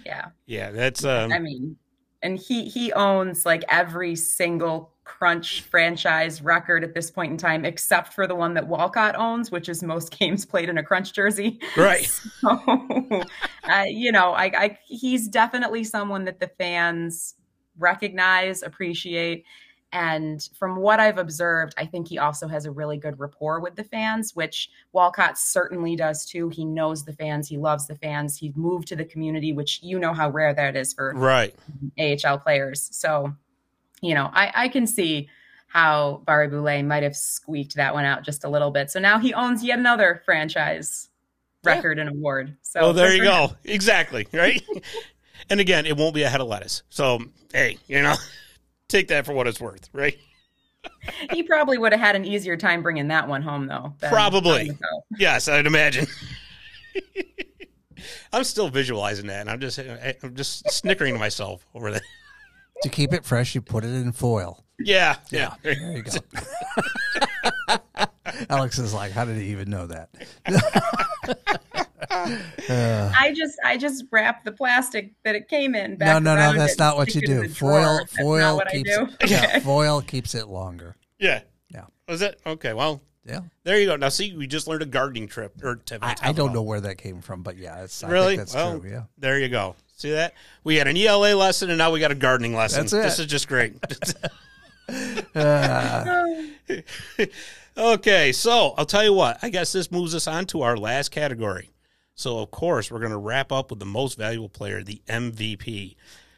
yeah 0.08 0.30
yeah, 0.48 0.72
that's 0.72 1.04
um, 1.04 1.32
I 1.32 1.40
mean, 1.40 1.78
and 2.24 2.40
he 2.40 2.70
he 2.70 2.92
owns 2.94 3.46
like 3.46 3.64
every 3.70 4.16
single 4.16 4.94
Crunch 5.04 5.62
franchise 5.62 6.42
record 6.42 6.84
at 6.84 6.94
this 6.94 7.12
point 7.12 7.32
in 7.32 7.38
time, 7.38 7.66
except 7.66 8.14
for 8.14 8.28
the 8.28 8.36
one 8.36 8.54
that 8.56 8.68
Walcott 8.68 9.16
owns, 9.18 9.52
which 9.52 9.70
is 9.70 9.84
most 9.84 10.12
games 10.20 10.46
played 10.46 10.70
in 10.70 10.78
a 10.78 10.84
Crunch 10.84 11.14
jersey. 11.14 11.60
right. 11.76 12.10
So, 12.42 13.24
uh, 13.70 13.84
you 13.88 14.12
know, 14.12 14.32
I, 14.32 14.46
I 14.46 14.80
he's 14.88 15.28
definitely 15.28 15.84
someone 15.84 16.26
that 16.26 16.40
the 16.40 16.48
fans 16.58 17.36
recognize, 17.78 18.64
appreciate. 18.64 19.44
And 19.94 20.48
from 20.60 20.76
what 20.78 21.00
I've 21.00 21.18
observed, 21.18 21.74
I 21.78 21.86
think 21.86 22.10
he 22.10 22.18
also 22.18 22.48
has 22.48 22.66
a 22.66 22.72
really 22.72 22.98
good 22.98 23.20
rapport 23.20 23.62
with 23.62 23.76
the 23.76 23.86
fans, 23.86 24.36
which 24.36 24.70
Walcott 24.92 25.38
certainly 25.38 25.96
does 25.96 26.26
too. 26.26 26.50
He 26.50 26.66
knows 26.66 27.06
the 27.06 27.14
fans, 27.14 27.48
he 27.48 27.58
loves 27.58 27.88
the 27.88 27.96
fans, 27.96 28.38
he 28.38 28.52
moved 28.56 28.90
to 28.90 28.96
the 28.98 29.06
community, 29.06 29.54
which 29.54 29.82
you 29.82 29.98
know 29.98 30.14
how 30.14 30.30
rare 30.30 30.54
that 30.54 30.76
is 30.76 30.94
for 30.94 31.14
Right. 31.16 31.56
AHL 31.98 32.38
players. 32.40 32.90
So, 32.92 33.34
you 34.02 34.14
know, 34.14 34.30
I, 34.34 34.52
I 34.54 34.68
can 34.68 34.86
see 34.86 35.30
how 35.68 36.22
Barré-Boulet 36.28 36.84
might 36.86 37.04
have 37.04 37.16
squeaked 37.16 37.76
that 37.76 37.94
one 37.94 38.06
out 38.06 38.24
just 38.24 38.44
a 38.44 38.50
little 38.50 38.72
bit. 38.72 38.92
So 38.92 39.00
now 39.00 39.20
he 39.20 39.34
owns 39.34 39.64
yet 39.64 39.80
another 39.80 40.22
franchise 40.26 41.10
Yeah. 41.66 41.76
record 41.76 41.98
and 42.00 42.10
award. 42.10 42.58
So 42.62 42.82
Oh, 42.82 42.94
there 42.94 43.14
you 43.14 43.20
him. 43.22 43.26
go. 43.26 43.52
Exactly. 43.64 44.28
Right. 44.34 44.62
and 45.50 45.60
again, 45.62 45.86
it 45.86 45.96
won't 45.96 46.14
be 46.14 46.24
a 46.24 46.30
head 46.30 46.42
of 46.42 46.48
lettuce. 46.48 46.84
So 46.90 47.20
hey, 47.54 47.78
you 47.88 48.02
know, 48.02 48.16
take 48.88 49.08
that 49.10 49.26
for 49.26 49.34
what 49.34 49.48
it's 49.48 49.60
worth. 49.62 49.90
Right. 49.94 50.18
He 51.32 51.44
probably 51.44 51.78
would 51.78 51.92
have 51.92 52.00
had 52.00 52.16
an 52.16 52.24
easier 52.24 52.56
time 52.56 52.82
bringing 52.82 53.10
that 53.10 53.28
one 53.28 53.42
home, 53.42 53.68
though. 53.68 53.94
Probably. 54.08 54.62
on 54.62 54.68
the 54.68 54.74
go. 54.74 55.04
Yes, 55.18 55.50
I'd 55.50 55.68
imagine. 55.68 56.08
I'm 58.34 58.44
still 58.46 58.70
visualizing 58.70 59.28
that, 59.28 59.42
and 59.42 59.50
I'm 59.50 59.60
just 59.60 59.80
eh, 59.80 60.14
I'm 60.24 60.36
just 60.36 60.70
snickering 60.72 61.14
to 61.14 61.20
myself 61.20 61.66
over 61.74 61.92
that. 61.92 62.04
To 62.84 62.90
keep 62.90 63.12
it 63.12 63.26
fresh, 63.26 63.56
you 63.56 63.62
put 63.62 63.84
it 63.84 63.90
in 63.90 64.12
foil. 64.12 64.64
Yeah, 64.80 65.16
yeah. 65.30 65.56
There 65.64 65.74
you 65.74 66.04
go. 66.04 66.12
Alex 68.50 68.78
is 68.80 68.94
like, 68.94 69.12
how 69.12 69.26
did 69.26 69.38
he 69.38 69.52
even 69.52 69.70
know 69.70 69.88
that? 69.88 70.10
Uh, 72.70 73.12
I 73.18 73.34
just, 73.34 73.58
I 73.64 73.78
just 73.78 74.06
wrap 74.12 74.44
the 74.44 74.52
plastic 74.52 75.12
that 75.24 75.36
it 75.36 75.48
came 75.48 75.76
in. 75.76 75.92
no, 75.92 75.98
Back 75.98 76.24
no, 76.24 76.36
no. 76.36 76.40
around 76.42 76.58
That's 76.58 76.78
not 76.78 76.98
what 76.98 77.08
you 77.14 77.22
stick 77.22 77.30
it 77.30 77.32
in 77.34 77.42
do. 77.44 77.50
Foil, 77.50 77.82
drawer. 77.82 77.98
That's 78.00 78.18
not 78.18 78.24
foil 78.24 78.62
keeps 78.72 78.90
do. 78.98 79.04
it. 79.04 79.10
Yeah, 79.30 79.44
Okay. 79.46 79.60
foil 79.62 80.02
keeps 80.02 80.36
it 80.36 80.48
longer. 80.48 80.96
Yeah. 81.20 81.42
Yeah. 81.70 81.86
Was 82.08 82.22
it 82.22 82.40
okay? 82.46 82.74
Well, 82.74 83.02
Yeah. 83.26 83.42
there 83.64 83.80
you 83.80 83.86
go. 83.88 83.96
Now, 83.98 84.10
see, 84.10 84.34
we 84.36 84.48
just 84.48 84.68
learned 84.68 84.82
a 84.84 84.86
gardening 84.88 85.28
trip 85.28 85.54
or 85.64 85.76
tip. 85.76 86.04
I, 86.04 86.16
I 86.22 86.32
don't 86.34 86.54
know 86.54 86.62
where 86.64 86.82
that 86.82 86.98
came 86.98 87.22
from, 87.22 87.44
but 87.44 87.58
yeah, 87.58 87.84
it's, 87.84 88.04
I 88.04 88.10
Really? 88.10 88.28
think 88.36 88.40
that's 88.42 88.56
well, 88.56 88.80
true. 88.80 88.90
Yeah. 88.90 89.04
There 89.18 89.40
you 89.40 89.50
go. 89.50 89.76
See 89.98 90.12
that? 90.12 90.34
We 90.64 90.76
had 90.76 90.88
an 90.88 90.98
ELA 90.98 91.36
lesson, 91.36 91.70
and 91.70 91.78
now 91.78 91.92
we 91.92 92.00
got 92.00 92.12
a 92.12 92.16
gardening 92.16 92.56
lesson. 92.56 92.82
That's 92.82 92.94
it. 92.94 93.02
This 93.04 93.20
is 93.20 93.26
just 93.28 93.48
great. 93.48 93.76
Uh, 95.36 96.34
okay, 97.78 98.32
so 98.32 98.74
I'll 98.78 98.86
tell 98.86 99.04
you 99.04 99.14
what. 99.14 99.40
I 99.42 99.50
guess 99.50 99.72
this 99.72 99.92
moves 99.92 100.16
us 100.16 100.28
on 100.28 100.46
to 100.48 100.62
our 100.62 100.78
last 100.78 101.10
category. 101.10 101.70
So, 102.16 102.40
of 102.40 102.50
course, 102.50 102.92
we're 102.92 103.00
going 103.00 103.12
to 103.12 103.18
wrap 103.18 103.52
up 103.52 103.70
with 103.70 103.80
the 103.80 103.86
most 103.86 104.18
valuable 104.18 104.50
player, 104.50 104.84
the 104.84 105.02
MVP. 105.08 105.96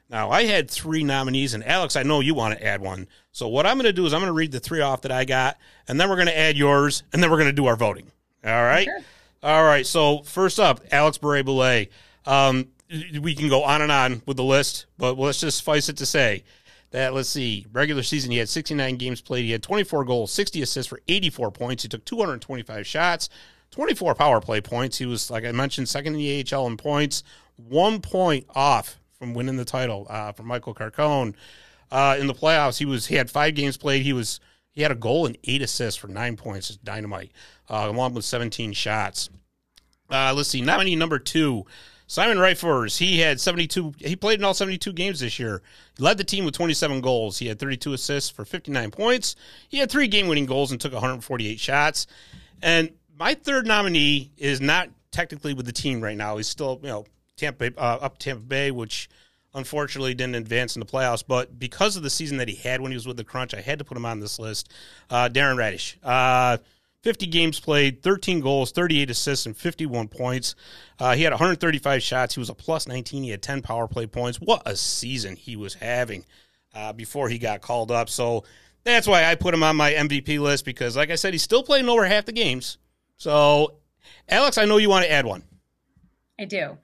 Now, 0.10 0.30
I 0.30 0.44
had 0.44 0.70
three 0.70 1.04
nominees, 1.04 1.54
and 1.54 1.64
Alex, 1.64 1.96
I 1.96 2.04
know 2.04 2.20
you 2.20 2.34
want 2.34 2.58
to 2.58 2.66
add 2.66 2.82
one. 2.82 3.08
So, 3.32 3.48
what 3.48 3.66
I'm 3.66 3.78
going 3.78 3.86
to 3.86 3.94
do 3.94 4.06
is 4.06 4.14
I'm 4.14 4.20
going 4.20 4.28
to 4.30 4.34
read 4.34 4.52
the 4.52 4.60
three 4.60 4.82
off 4.82 5.02
that 5.02 5.12
I 5.12 5.24
got, 5.24 5.58
and 5.88 6.00
then 6.00 6.10
we're 6.10 6.16
going 6.16 6.28
to 6.28 6.38
add 6.38 6.58
yours, 6.58 7.04
and 7.14 7.24
then 7.24 7.32
we're 7.32 7.38
going 7.38 7.50
to 7.50 7.54
do 7.54 7.68
our 7.68 7.78
voting. 7.78 8.12
All 8.44 8.52
right? 8.52 8.86
Sure. 8.86 9.00
All 9.44 9.64
right. 9.64 9.86
So, 9.86 10.24
first 10.24 10.60
up, 10.60 10.82
Alex 10.92 11.18
Boulet. 11.18 11.90
Um, 12.26 12.68
we 13.22 13.36
can 13.36 13.50
go 13.50 13.64
on 13.64 13.82
and 13.82 13.92
on 13.92 14.22
with 14.26 14.38
the 14.38 14.44
list, 14.44 14.88
but 14.98 15.18
let's 15.18 15.40
just 15.40 15.60
suffice 15.60 15.90
it 15.90 15.98
to 15.98 16.06
say 16.06 16.44
that, 16.92 17.14
let's 17.14 17.30
see, 17.30 17.66
regular 17.72 18.04
season, 18.04 18.32
he 18.32 18.38
had 18.38 18.50
69 18.50 18.96
games 18.98 19.22
played. 19.22 19.46
He 19.46 19.52
had 19.52 19.64
24 19.64 20.06
goals, 20.06 20.32
60 20.32 20.62
assists 20.62 20.90
for 20.90 21.00
84 21.08 21.52
points. 21.52 21.84
He 21.84 21.90
took 21.90 22.04
225 22.06 22.88
shots, 22.88 23.30
24 23.72 24.16
power 24.16 24.42
play 24.42 24.62
points. 24.62 24.98
He 24.98 25.06
was, 25.06 25.30
like 25.30 25.46
I 25.46 25.52
mentioned, 25.52 25.88
second 25.88 26.16
in 26.16 26.20
the 26.20 26.46
AHL 26.54 26.68
in 26.68 26.78
points, 26.78 27.24
one 27.56 28.02
point 28.02 28.46
off 28.56 29.00
from 29.20 29.34
winning 29.34 29.58
the 29.58 29.66
title 29.66 30.08
uh, 30.10 30.32
from 30.32 30.48
Michael 30.48 30.74
Carcone. 30.74 31.36
Uh, 31.92 32.18
in 32.20 32.28
the 32.28 32.34
playoffs, 32.34 32.78
he 32.78 32.86
was 32.86 33.08
he 33.08 33.16
had 33.16 33.30
five 33.30 33.56
games 33.56 33.78
played. 33.78 34.04
He 34.04 34.14
was 34.14 34.40
he 34.72 34.82
had 34.82 34.92
a 34.92 34.96
goal 34.96 35.26
and 35.26 35.38
eight 35.44 35.62
assists 35.62 36.00
for 36.00 36.08
nine 36.08 36.38
points. 36.38 36.70
It's 36.70 36.78
dynamite, 36.78 37.32
uh, 37.70 37.88
along 37.90 38.14
with 38.14 38.26
17 38.26 38.74
shots. 38.74 39.30
Uh, 40.10 40.34
let's 40.36 40.50
see, 40.50 40.62
nominee 40.62 40.96
number 40.96 41.20
two, 41.20 41.66
Simon 42.10 42.40
Ryfors. 42.40 42.98
He 42.98 43.20
had 43.20 43.40
72. 43.40 43.94
He 44.00 44.16
played 44.16 44.40
in 44.40 44.44
all 44.44 44.56
72 44.56 44.92
games 44.94 45.20
this 45.20 45.38
year. 45.38 45.62
He 45.96 46.04
led 46.04 46.18
the 46.18 46.24
team 46.24 46.44
with 46.44 46.56
27 46.56 47.02
goals. 47.02 47.38
He 47.38 47.46
had 47.46 47.60
32 47.60 47.94
assists 47.94 48.32
for 48.32 48.46
59 48.46 48.90
points. 48.90 49.36
He 49.70 49.78
had 49.78 49.92
three 49.92 50.08
game-winning 50.08 50.48
goals 50.48 50.72
and 50.72 50.82
took 50.82 50.92
148 50.92 51.60
shots. 51.60 52.08
And 52.64 52.90
my 53.16 53.36
third 53.36 53.68
nominee 53.68 54.32
is 54.38 54.60
not 54.60 54.90
technically 55.12 55.54
with 55.54 55.68
the 55.68 55.72
team 55.72 56.02
right 56.02 56.18
now. 56.18 56.38
He's 56.38 56.48
still, 56.48 56.80
you 56.82 56.90
know, 56.90 57.06
Tampa 57.38 57.68
uh, 57.78 58.00
up 58.02 58.18
Tampa 58.18 58.42
Bay, 58.42 58.72
which 58.72 59.08
unfortunately 59.54 60.16
didn't 60.16 60.36
advance 60.36 60.76
in 60.76 60.80
the 60.80 60.88
playoffs. 60.88 61.24
But 61.26 61.60
because 61.60 61.96
of 61.96 62.02
the 62.02 62.10
season 62.10 62.38
that 62.38 62.48
he 62.48 62.56
had 62.56 62.82
when 62.82 62.92
he 62.92 62.96
was 62.96 63.06
with 63.06 63.18
the 63.18 63.24
Crunch, 63.24 63.54
I 63.54 63.62
had 63.62 63.78
to 63.78 63.86
put 63.86 63.96
him 63.96 64.06
on 64.08 64.20
this 64.20 64.40
list. 64.40 64.74
Uh, 65.12 65.30
Darren 65.30 65.58
Raddysh. 65.58 65.98
Uh, 66.02 66.58
50 67.02 67.28
games 67.28 67.60
played, 67.60 68.04
13 68.04 68.42
goals, 68.42 68.72
38 68.72 69.10
assists, 69.10 69.46
and 69.46 69.56
51 69.56 70.10
points. 70.10 70.56
Uh, 71.00 71.16
he 71.16 71.24
had 71.24 71.32
135 71.32 72.04
shots. 72.04 72.36
He 72.36 72.40
was 72.40 72.50
a 72.50 72.54
plus 72.54 72.88
19. 72.88 73.24
He 73.24 73.30
had 73.30 73.42
10 73.42 73.62
power 73.62 73.88
play 73.88 74.06
points. 74.06 74.40
What 74.42 74.64
a 74.66 74.76
season 74.76 75.36
he 75.36 75.56
was 75.56 75.76
having 75.76 76.26
uh, 76.74 76.94
before 76.94 77.30
he 77.30 77.38
got 77.38 77.62
called 77.62 77.92
up. 77.92 78.10
So 78.10 78.44
that's 78.84 79.08
why 79.08 79.26
I 79.26 79.36
put 79.36 79.54
him 79.54 79.64
on 79.64 79.76
my 79.76 79.92
MVP 79.94 80.40
list 80.40 80.66
because, 80.66 80.98
like 80.98 81.10
I 81.10 81.16
said, 81.16 81.34
he's 81.34 81.44
still 81.44 81.64
playing 81.64 81.88
over 81.88 82.06
half 82.06 82.26
the 82.26 82.32
games. 82.32 82.78
So, 83.18 83.76
Alex, 84.28 84.58
I 84.58 84.66
know 84.66 84.78
you 84.78 84.90
want 84.90 85.06
to 85.06 85.12
add 85.12 85.26
one. 85.26 85.44
I 86.40 86.46
do. 86.46 86.78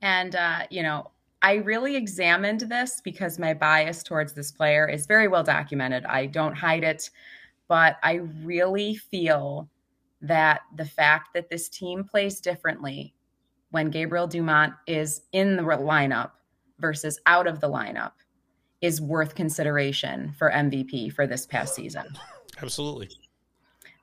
And, 0.00 0.34
uh, 0.34 0.60
you 0.70 0.82
know, 0.82 1.10
I 1.42 1.54
really 1.54 1.96
examined 1.96 2.60
this 2.60 3.00
because 3.02 3.38
my 3.38 3.52
bias 3.52 4.02
towards 4.02 4.32
this 4.32 4.52
player 4.52 4.88
is 4.88 5.06
very 5.06 5.28
well 5.28 5.42
documented. 5.42 6.04
I 6.06 6.26
don't 6.26 6.54
hide 6.54 6.84
it, 6.84 7.10
but 7.72 7.96
I 8.02 8.20
really 8.42 8.96
feel 8.96 9.66
that 10.20 10.60
the 10.76 10.84
fact 10.84 11.30
that 11.32 11.48
this 11.48 11.70
team 11.70 12.04
plays 12.04 12.38
differently 12.38 13.14
when 13.70 13.88
Gabriel 13.88 14.26
Dumont 14.26 14.74
is 14.86 15.22
in 15.32 15.56
the 15.56 15.62
lineup 15.62 16.32
versus 16.80 17.18
out 17.24 17.46
of 17.46 17.62
the 17.62 17.70
lineup 17.70 18.12
is 18.82 19.00
worth 19.00 19.34
consideration 19.34 20.34
for 20.38 20.50
MVP 20.50 21.14
for 21.14 21.26
this 21.26 21.46
past 21.46 21.74
season. 21.74 22.04
Absolutely. 22.60 23.08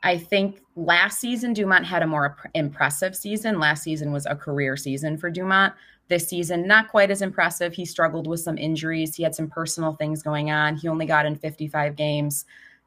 I 0.01 0.17
think 0.17 0.63
last 0.75 1.19
season 1.19 1.53
Dumont 1.53 1.85
had 1.85 2.01
a 2.01 2.07
more 2.07 2.37
impressive 2.55 3.15
season. 3.15 3.59
Last 3.59 3.83
season 3.83 4.11
was 4.11 4.25
a 4.25 4.35
career 4.35 4.77
season 4.77 5.15
for 5.15 5.29
Dumont. 5.29 5.75
This 6.07 6.27
season, 6.27 6.65
not 6.65 6.87
quite 6.87 7.11
as 7.11 7.21
impressive. 7.21 7.75
He 7.75 7.85
struggled 7.85 8.25
with 8.25 8.39
some 8.39 8.57
injuries. 8.57 9.15
He 9.15 9.21
had 9.21 9.35
some 9.35 9.47
personal 9.47 9.93
things 9.93 10.23
going 10.23 10.49
on. 10.49 10.75
He 10.75 10.87
only 10.87 11.05
got 11.05 11.27
in 11.27 11.35
55 11.35 11.95
games, 11.95 12.45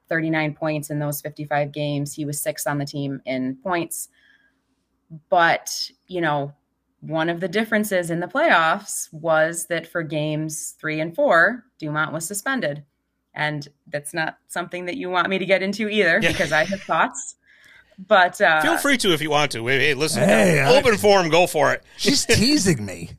39 0.09 0.55
points 0.55 0.91
in 0.91 0.99
those 0.99 1.21
55 1.21 1.73
games. 1.73 2.15
He 2.15 2.25
was 2.25 2.41
sixth 2.41 2.67
on 2.67 2.79
the 2.79 2.85
team 2.85 3.21
in 3.25 3.57
points. 3.57 4.09
But, 5.29 5.91
you 6.07 6.21
know, 6.21 6.53
one 7.01 7.29
of 7.29 7.41
the 7.41 7.49
differences 7.49 8.11
in 8.11 8.21
the 8.21 8.27
playoffs 8.27 9.13
was 9.13 9.67
that 9.67 9.87
for 9.87 10.03
games 10.03 10.75
three 10.81 11.01
and 11.01 11.15
four, 11.15 11.65
Dumont 11.79 12.13
was 12.13 12.27
suspended. 12.27 12.85
And 13.35 13.67
that's 13.89 14.15
not 14.15 14.39
something 14.49 14.87
that 14.87 14.97
you 14.97 15.11
want 15.11 15.29
me 15.29 15.39
to 15.39 15.47
get 15.47 15.63
into 15.63 15.89
either 15.89 16.21
yeah. 16.23 16.31
because 16.31 16.53
I 16.53 16.65
have 16.65 16.83
thoughts. 16.83 17.37
But 17.99 18.41
uh, 18.41 18.63
feel 18.63 18.79
free 18.79 18.97
to 18.99 19.13
if 19.13 19.21
you 19.21 19.31
want 19.31 19.53
to. 19.53 19.67
Hey, 19.67 19.79
hey 19.79 19.95
listen, 19.95 20.23
hey, 20.23 20.65
open 20.65 20.95
I, 20.95 20.97
forum, 20.97 21.29
go 21.29 21.47
for 21.47 21.73
it. 21.73 21.83
She's 21.97 22.25
teasing 22.27 22.85
me. 22.85 23.11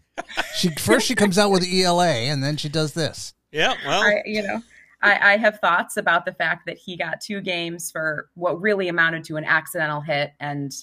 She 0.55 0.69
first 0.69 1.07
she 1.07 1.15
comes 1.15 1.38
out 1.38 1.51
with 1.51 1.65
ELA 1.65 2.07
and 2.07 2.43
then 2.43 2.57
she 2.57 2.69
does 2.69 2.93
this. 2.93 3.34
Yeah, 3.51 3.75
well, 3.86 4.01
I, 4.01 4.21
you 4.25 4.43
know, 4.43 4.61
I, 5.04 5.34
I 5.34 5.38
have 5.38 5.60
thoughts 5.60 5.97
about 5.97 6.26
the 6.26 6.34
fact 6.34 6.66
that 6.66 6.78
he 6.78 6.95
got 6.95 7.22
two 7.22 7.41
games 7.41 7.91
for 7.91 8.30
what 8.36 8.60
really 8.62 8.88
amounted 8.88 9.24
to 9.26 9.36
an 9.36 9.43
accidental 9.43 10.01
hit 10.01 10.32
and 10.39 10.74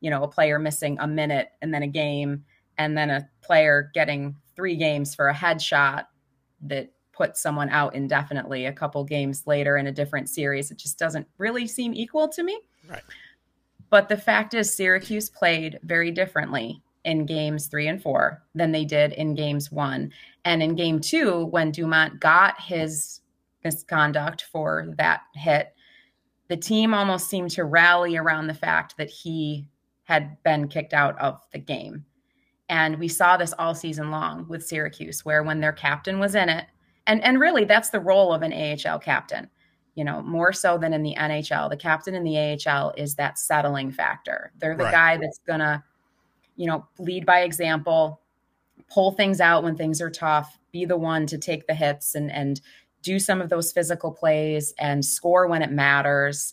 you 0.00 0.10
know 0.10 0.24
a 0.24 0.28
player 0.28 0.58
missing 0.58 0.96
a 1.00 1.06
minute 1.06 1.50
and 1.62 1.72
then 1.72 1.82
a 1.82 1.88
game 1.88 2.44
and 2.78 2.96
then 2.96 3.10
a 3.10 3.28
player 3.42 3.90
getting 3.94 4.34
three 4.56 4.76
games 4.76 5.14
for 5.14 5.28
a 5.28 5.34
headshot 5.34 6.06
that 6.62 6.90
put 7.12 7.36
someone 7.36 7.68
out 7.70 7.94
indefinitely 7.94 8.66
a 8.66 8.72
couple 8.72 9.02
games 9.04 9.46
later 9.46 9.76
in 9.76 9.86
a 9.86 9.92
different 9.92 10.28
series. 10.28 10.70
It 10.70 10.78
just 10.78 10.98
doesn't 10.98 11.26
really 11.38 11.66
seem 11.66 11.94
equal 11.94 12.28
to 12.28 12.42
me. 12.42 12.60
Right. 12.88 13.02
But 13.88 14.08
the 14.08 14.16
fact 14.16 14.52
is, 14.52 14.74
Syracuse 14.74 15.30
played 15.30 15.78
very 15.82 16.10
differently 16.10 16.82
in 17.04 17.24
games 17.24 17.68
three 17.68 17.88
and 17.88 18.02
four 18.02 18.42
than 18.54 18.72
they 18.72 18.84
did 18.84 19.12
in 19.12 19.34
games 19.34 19.70
one. 19.70 20.12
And 20.44 20.62
in 20.62 20.74
game 20.74 21.00
two, 21.00 21.46
when 21.46 21.70
Dumont 21.70 22.20
got 22.20 22.60
his 22.60 23.20
misconduct 23.66 24.42
for 24.50 24.94
that 24.98 25.22
hit, 25.34 25.74
the 26.48 26.56
team 26.56 26.94
almost 26.94 27.28
seemed 27.28 27.50
to 27.52 27.64
rally 27.64 28.16
around 28.16 28.46
the 28.46 28.54
fact 28.54 28.96
that 28.96 29.10
he 29.10 29.68
had 30.04 30.42
been 30.44 30.68
kicked 30.68 30.94
out 30.94 31.18
of 31.18 31.40
the 31.52 31.58
game. 31.58 32.04
And 32.68 32.98
we 32.98 33.08
saw 33.08 33.36
this 33.36 33.54
all 33.58 33.74
season 33.74 34.10
long 34.10 34.46
with 34.48 34.66
Syracuse, 34.66 35.24
where 35.24 35.42
when 35.42 35.60
their 35.60 35.72
captain 35.72 36.18
was 36.18 36.34
in 36.34 36.48
it, 36.48 36.66
and 37.06 37.22
and 37.22 37.40
really 37.40 37.64
that's 37.64 37.90
the 37.90 38.00
role 38.00 38.32
of 38.32 38.42
an 38.42 38.52
AHL 38.52 38.98
captain 38.98 39.48
you 39.96 40.04
know 40.04 40.22
more 40.22 40.52
so 40.52 40.78
than 40.78 40.92
in 40.92 41.02
the 41.02 41.14
NHL 41.18 41.68
the 41.68 41.76
captain 41.76 42.14
in 42.14 42.22
the 42.22 42.38
AHL 42.38 42.92
is 42.96 43.16
that 43.16 43.38
settling 43.38 43.90
factor 43.90 44.52
they're 44.58 44.76
the 44.76 44.84
right. 44.84 44.92
guy 44.92 45.16
that's 45.16 45.40
going 45.46 45.60
to 45.60 45.82
you 46.54 46.66
know 46.66 46.86
lead 46.98 47.26
by 47.26 47.40
example 47.40 48.20
pull 48.88 49.10
things 49.10 49.40
out 49.40 49.64
when 49.64 49.76
things 49.76 50.00
are 50.00 50.10
tough 50.10 50.58
be 50.70 50.84
the 50.84 50.96
one 50.96 51.26
to 51.26 51.38
take 51.38 51.66
the 51.66 51.74
hits 51.74 52.14
and 52.14 52.30
and 52.30 52.60
do 53.06 53.18
some 53.18 53.40
of 53.40 53.48
those 53.48 53.72
physical 53.72 54.10
plays 54.10 54.74
and 54.78 55.04
score 55.04 55.46
when 55.46 55.62
it 55.62 55.70
matters. 55.70 56.52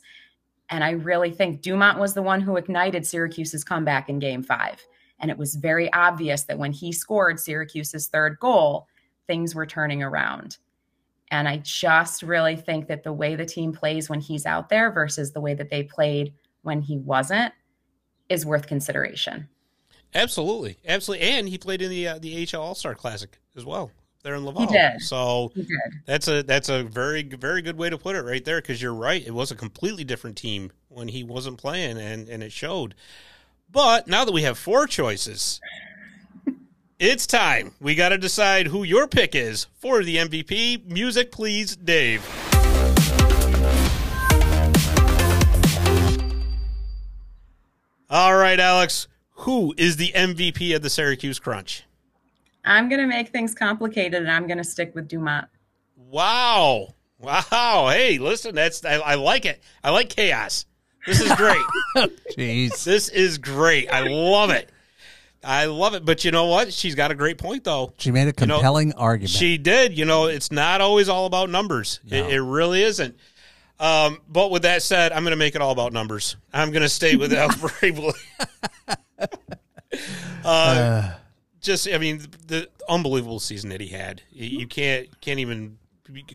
And 0.70 0.84
I 0.84 0.92
really 0.92 1.32
think 1.32 1.62
Dumont 1.62 2.00
was 2.00 2.14
the 2.14 2.22
one 2.22 2.42
who 2.42 2.58
ignited 2.58 3.06
Syracuse's 3.06 3.64
comeback 3.64 4.08
in 4.08 4.20
game 4.20 4.44
5 4.44 4.86
and 5.24 5.32
it 5.32 5.38
was 5.38 5.56
very 5.56 5.92
obvious 5.94 6.44
that 6.44 6.60
when 6.60 6.74
he 6.74 6.92
scored 6.92 7.40
Syracuse's 7.40 8.08
third 8.08 8.38
goal 8.40 8.88
things 9.26 9.56
were 9.56 9.66
turning 9.66 10.04
around. 10.04 10.58
And 11.32 11.48
I 11.48 11.62
just 11.64 12.24
really 12.24 12.58
think 12.58 12.88
that 12.90 13.04
the 13.04 13.14
way 13.14 13.36
the 13.36 13.46
team 13.46 13.72
plays 13.72 14.10
when 14.10 14.20
he's 14.20 14.46
out 14.46 14.68
there 14.68 14.92
versus 14.92 15.32
the 15.32 15.40
way 15.40 15.54
that 15.54 15.70
they 15.70 15.84
played 15.84 16.34
when 16.64 16.82
he 16.82 16.98
wasn't 16.98 17.54
is 18.28 18.46
worth 18.46 18.68
consideration. 18.68 19.48
Absolutely, 20.14 20.78
absolutely, 20.86 21.26
and 21.26 21.48
he 21.48 21.58
played 21.58 21.82
in 21.82 21.90
the 21.90 22.08
uh, 22.08 22.20
the 22.20 22.46
AHL 22.54 22.62
All 22.62 22.76
Star 22.76 22.94
Classic 22.94 23.40
as 23.56 23.66
well 23.66 23.92
there 24.24 24.36
in 24.36 24.46
Laval. 24.46 24.62
He 24.62 24.68
did. 24.68 25.02
So 25.02 25.52
he 25.54 25.62
did. 25.62 25.80
that's 26.06 26.28
a 26.28 26.44
that's 26.44 26.70
a 26.70 26.84
very 26.84 27.24
very 27.24 27.62
good 27.62 27.78
way 27.78 27.90
to 27.90 27.98
put 27.98 28.16
it 28.16 28.22
right 28.24 28.44
there 28.44 28.62
because 28.62 28.82
you're 28.82 28.94
right. 28.94 29.26
It 29.26 29.34
was 29.34 29.52
a 29.52 29.56
completely 29.56 30.04
different 30.04 30.38
team 30.38 30.72
when 30.90 31.10
he 31.10 31.24
wasn't 31.24 31.58
playing, 31.58 31.98
and 31.98 32.28
and 32.28 32.42
it 32.42 32.52
showed. 32.52 32.96
But 33.70 34.08
now 34.08 34.24
that 34.26 34.32
we 34.32 34.44
have 34.44 34.58
four 34.58 34.88
choices, 34.88 35.60
it's 37.00 37.28
time. 37.28 37.74
We 37.82 37.96
got 37.96 38.10
to 38.10 38.18
decide 38.18 38.68
who 38.68 38.84
your 38.84 39.08
pick 39.08 39.36
is 39.36 39.68
for 39.80 40.04
the 40.04 40.18
MVP. 40.18 40.86
Music, 40.88 41.32
please, 41.32 41.76
Dave. 41.76 42.24
All 48.10 48.36
right, 48.36 48.60
Alex. 48.60 49.08
Who 49.38 49.74
is 49.78 49.98
the 49.98 50.12
MVP 50.14 50.76
of 50.76 50.84
the 50.84 50.90
Syracuse 50.90 51.40
Crunch? 51.40 51.84
I'm 52.66 52.90
going 52.90 53.02
to 53.02 53.08
make 53.08 53.30
things 53.30 53.54
complicated 53.54 54.22
and 54.22 54.32
I'm 54.32 54.48
going 54.48 54.58
to 54.58 54.64
stick 54.64 54.96
with 54.96 55.08
Dumont. 55.08 55.48
Wow. 55.96 56.94
Wow. 57.20 57.90
Hey, 57.90 58.18
listen, 58.18 58.56
that's 58.56 58.84
I, 58.86 58.96
I 58.96 59.16
like 59.16 59.46
it. 59.46 59.62
I 59.84 59.92
like 59.92 60.10
chaos. 60.10 60.66
This 61.06 61.20
is 61.20 61.34
great. 61.36 61.62
Jeez. 62.38 62.84
This 62.84 63.10
is 63.10 63.38
great. 63.38 63.92
I 63.92 64.08
love 64.08 64.50
it. 64.52 64.70
I 65.44 65.66
love 65.66 65.94
it, 65.94 66.06
but 66.06 66.24
you 66.24 66.32
know 66.32 66.46
what? 66.46 66.72
She's 66.72 66.96
got 66.96 67.12
a 67.12 67.16
great 67.16 67.38
point, 67.38 67.66
though. 67.66 67.94
She 67.98 68.12
made 68.12 68.30
a 68.30 68.34
compelling 68.34 68.90
you 68.90 68.94
know, 68.94 69.00
argument. 69.00 69.32
She 69.32 69.58
did. 69.58 69.98
You 69.98 70.06
know, 70.06 70.28
it's 70.28 70.52
not 70.52 70.80
always 70.80 71.10
all 71.10 71.26
about 71.26 71.50
numbers. 71.50 72.00
No. 72.10 72.18
It, 72.18 72.36
it, 72.36 72.42
really 72.42 72.82
isn't. 72.84 73.18
Um, 73.78 74.22
but 74.30 74.52
with 74.52 74.62
that 74.62 74.84
said, 74.84 75.12
I'm 75.12 75.24
going 75.24 75.32
to 75.32 75.38
make 75.38 75.56
it 75.56 75.62
all 75.62 75.72
about 75.72 75.92
numbers. 75.92 76.38
I'm 76.54 76.72
going 76.72 76.84
to 76.84 76.90
stay 76.90 77.18
with 77.18 77.34
Alex 77.34 77.56
Barré-Boulet. 77.56 78.16
uh, 80.46 80.48
uh, 80.48 81.14
just, 81.64 81.88
I 81.92 81.98
mean, 81.98 82.22
the, 82.48 82.70
unbelievable 82.88 83.40
season 83.40 83.70
that 83.70 83.82
he 83.82 83.88
had. 83.88 84.22
You 84.32 84.68
can't 84.68 85.08
can't 85.22 85.40
even 85.40 85.78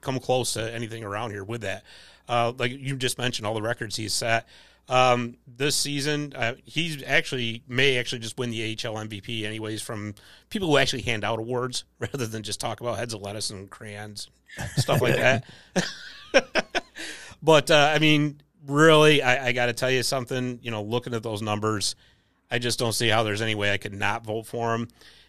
come 0.01 0.18
close 0.18 0.55
to 0.55 0.72
anything 0.72 1.05
around 1.05 1.31
here 1.31 1.45
with 1.45 1.62
that. 1.62 1.85
Uh, 2.29 2.53
like 2.59 2.72
you 2.72 2.97
just 2.97 3.18
mentioned, 3.18 3.47
all 3.47 3.55
the 3.55 3.62
records 3.62 3.97
he's 3.97 4.12
set. 4.12 4.47
Um, 4.89 5.37
this 5.47 5.76
season, 5.76 6.33
uh, 6.35 6.55
he's 6.64 7.03
actually 7.03 7.62
may 7.68 7.99
actually 7.99 8.20
just 8.20 8.39
win 8.39 8.51
the 8.51 8.62
AHL 8.62 8.95
MVP, 8.95 9.45
anyways, 9.45 9.83
from 9.83 10.14
people 10.49 10.68
who 10.68 10.79
actually 10.79 11.03
hand 11.03 11.24
out 11.24 11.39
awards 11.39 11.85
rather 11.99 12.26
than 12.26 12.43
just 12.43 12.61
talk 12.61 12.81
about 12.81 12.99
heads 12.99 13.14
of 13.14 13.20
lettuce 13.20 13.51
and 13.51 13.68
crayons, 13.68 14.29
stuff 14.76 15.03
like 15.03 15.16
that. 15.16 15.45
but 17.43 17.70
uh, 17.70 17.93
I 17.95 17.99
mean, 17.99 18.41
really, 18.66 19.22
I, 19.22 19.49
I 19.49 19.53
got 19.53 19.66
to 19.66 19.74
tell 19.74 19.91
you 19.91 20.03
something. 20.03 20.59
You 20.62 20.70
know, 20.70 20.83
looking 20.83 21.12
at 21.12 21.22
those 21.22 21.43
numbers, 21.43 21.95
I 22.51 22.59
just 22.59 22.79
don't 22.79 22.95
see 22.95 23.09
how 23.09 23.22
there's 23.24 23.43
any 23.43 23.55
way 23.55 23.72
I 23.72 23.76
could 23.76 23.95
not 23.95 24.24
vote 24.24 24.47
for 24.47 24.74
him. 24.74 24.89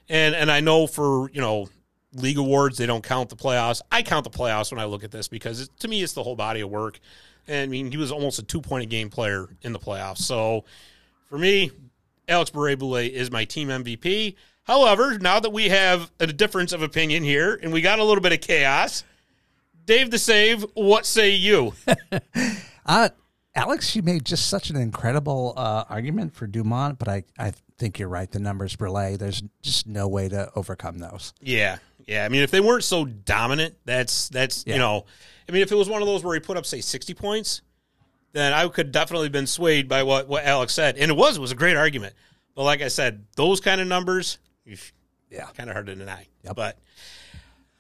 And 0.10 0.36
and 0.36 0.52
I 0.52 0.60
know 0.60 0.88
for 0.88 1.30
you 1.32 1.42
know 1.42 1.70
league 2.14 2.38
awards 2.38 2.78
they 2.78 2.86
don't 2.86 3.04
count 3.04 3.30
the 3.30 3.36
playoffs. 3.36 3.82
I 3.92 4.02
count 4.02 4.24
the 4.24 4.30
playoffs 4.30 4.72
when 4.72 4.80
I 4.80 4.86
look 4.86 5.04
at 5.04 5.12
this 5.12 5.28
because 5.28 5.62
it, 5.62 5.70
to 5.80 5.88
me 5.88 6.02
it's 6.02 6.14
the 6.14 6.24
whole 6.24 6.36
body 6.36 6.62
of 6.62 6.70
work. 6.70 7.00
And 7.48 7.64
I 7.64 7.68
mean, 7.68 7.92
he 7.92 7.98
was 7.98 8.12
almost 8.12 8.40
a 8.40 8.44
two 8.44 8.62
point 8.62 8.84
a 8.84 8.88
game 8.88 9.10
player 9.10 9.50
in 9.62 9.74
the 9.74 9.80
playoffs. 9.80 10.20
So 10.20 10.66
for 11.28 11.38
me, 11.38 11.72
Alex 12.28 12.52
Barré-Boulet 12.52 13.12
is 13.12 13.32
my 13.32 13.46
team 13.46 13.70
MVP. 13.70 14.36
However, 14.64 15.18
now 15.18 15.40
that 15.40 15.50
we 15.50 15.70
have 15.70 16.12
a 16.20 16.28
difference 16.28 16.74
of 16.74 16.84
opinion 16.84 17.24
here 17.24 17.60
and 17.62 17.74
we 17.74 17.82
got 17.82 17.98
a 17.98 18.04
little 18.04 18.22
bit 18.22 18.34
of 18.34 18.42
chaos, 18.42 19.04
Dave 19.86 20.12
the 20.12 20.20
Save, 20.20 20.64
what 20.76 21.08
say 21.08 21.32
you? 21.32 21.74
uh, 22.86 23.10
Alex, 23.56 23.96
you 23.96 24.04
made 24.04 24.26
just 24.26 24.48
such 24.48 24.70
an 24.70 24.76
incredible 24.76 25.54
uh, 25.58 25.86
argument 25.90 26.36
for 26.36 26.46
Dumont, 26.46 27.00
but 27.00 27.08
I, 27.08 27.24
I 27.40 27.54
think 27.80 27.98
you're 27.98 28.10
right. 28.10 28.30
The 28.30 28.40
numbers 28.40 28.76
Brule, 28.76 29.18
there's 29.18 29.42
just 29.62 29.88
no 29.88 30.08
way 30.08 30.30
to 30.30 30.52
overcome 30.56 31.00
those. 31.00 31.34
Yeah, 31.42 31.78
yeah. 32.06 32.26
I 32.26 32.30
mean, 32.30 32.42
if 32.42 32.52
they 32.52 32.60
weren't 32.60 32.84
so 32.84 33.06
dominant, 33.06 33.76
that's 33.86 34.30
that's 34.30 34.64
yeah. 34.68 34.74
you 34.74 34.80
know, 34.80 35.06
I 35.48 35.52
mean, 35.52 35.62
if 35.62 35.72
it 35.72 35.76
was 35.76 35.90
one 35.90 36.02
of 36.02 36.08
those 36.08 36.24
where 36.24 36.34
he 36.36 36.40
put 36.40 36.58
up 36.58 36.66
say 36.66 36.82
sixty 36.82 37.14
points, 37.14 37.62
then 38.34 38.54
I 38.54 38.68
could 38.68 38.92
definitely 38.92 39.26
have 39.26 39.32
been 39.32 39.48
swayed 39.48 39.88
by 39.88 40.04
what, 40.04 40.28
what 40.28 40.46
Alex 40.46 40.74
said. 40.74 40.98
And 40.98 41.10
it 41.10 41.18
was, 41.18 41.38
it 41.38 41.40
was 41.42 41.52
a 41.52 41.56
great 41.56 41.76
argument. 41.76 42.14
But 42.54 42.64
like 42.64 42.82
I 42.82 42.88
said, 42.90 43.26
those 43.36 43.60
kind 43.60 43.82
of 43.82 43.88
numbers, 43.88 44.38
Yeah. 45.32 45.46
kind 45.58 45.70
of 45.70 45.74
hard 45.74 45.88
to 45.88 45.96
deny. 45.96 46.28
Yep. 46.44 46.56
But 46.56 46.78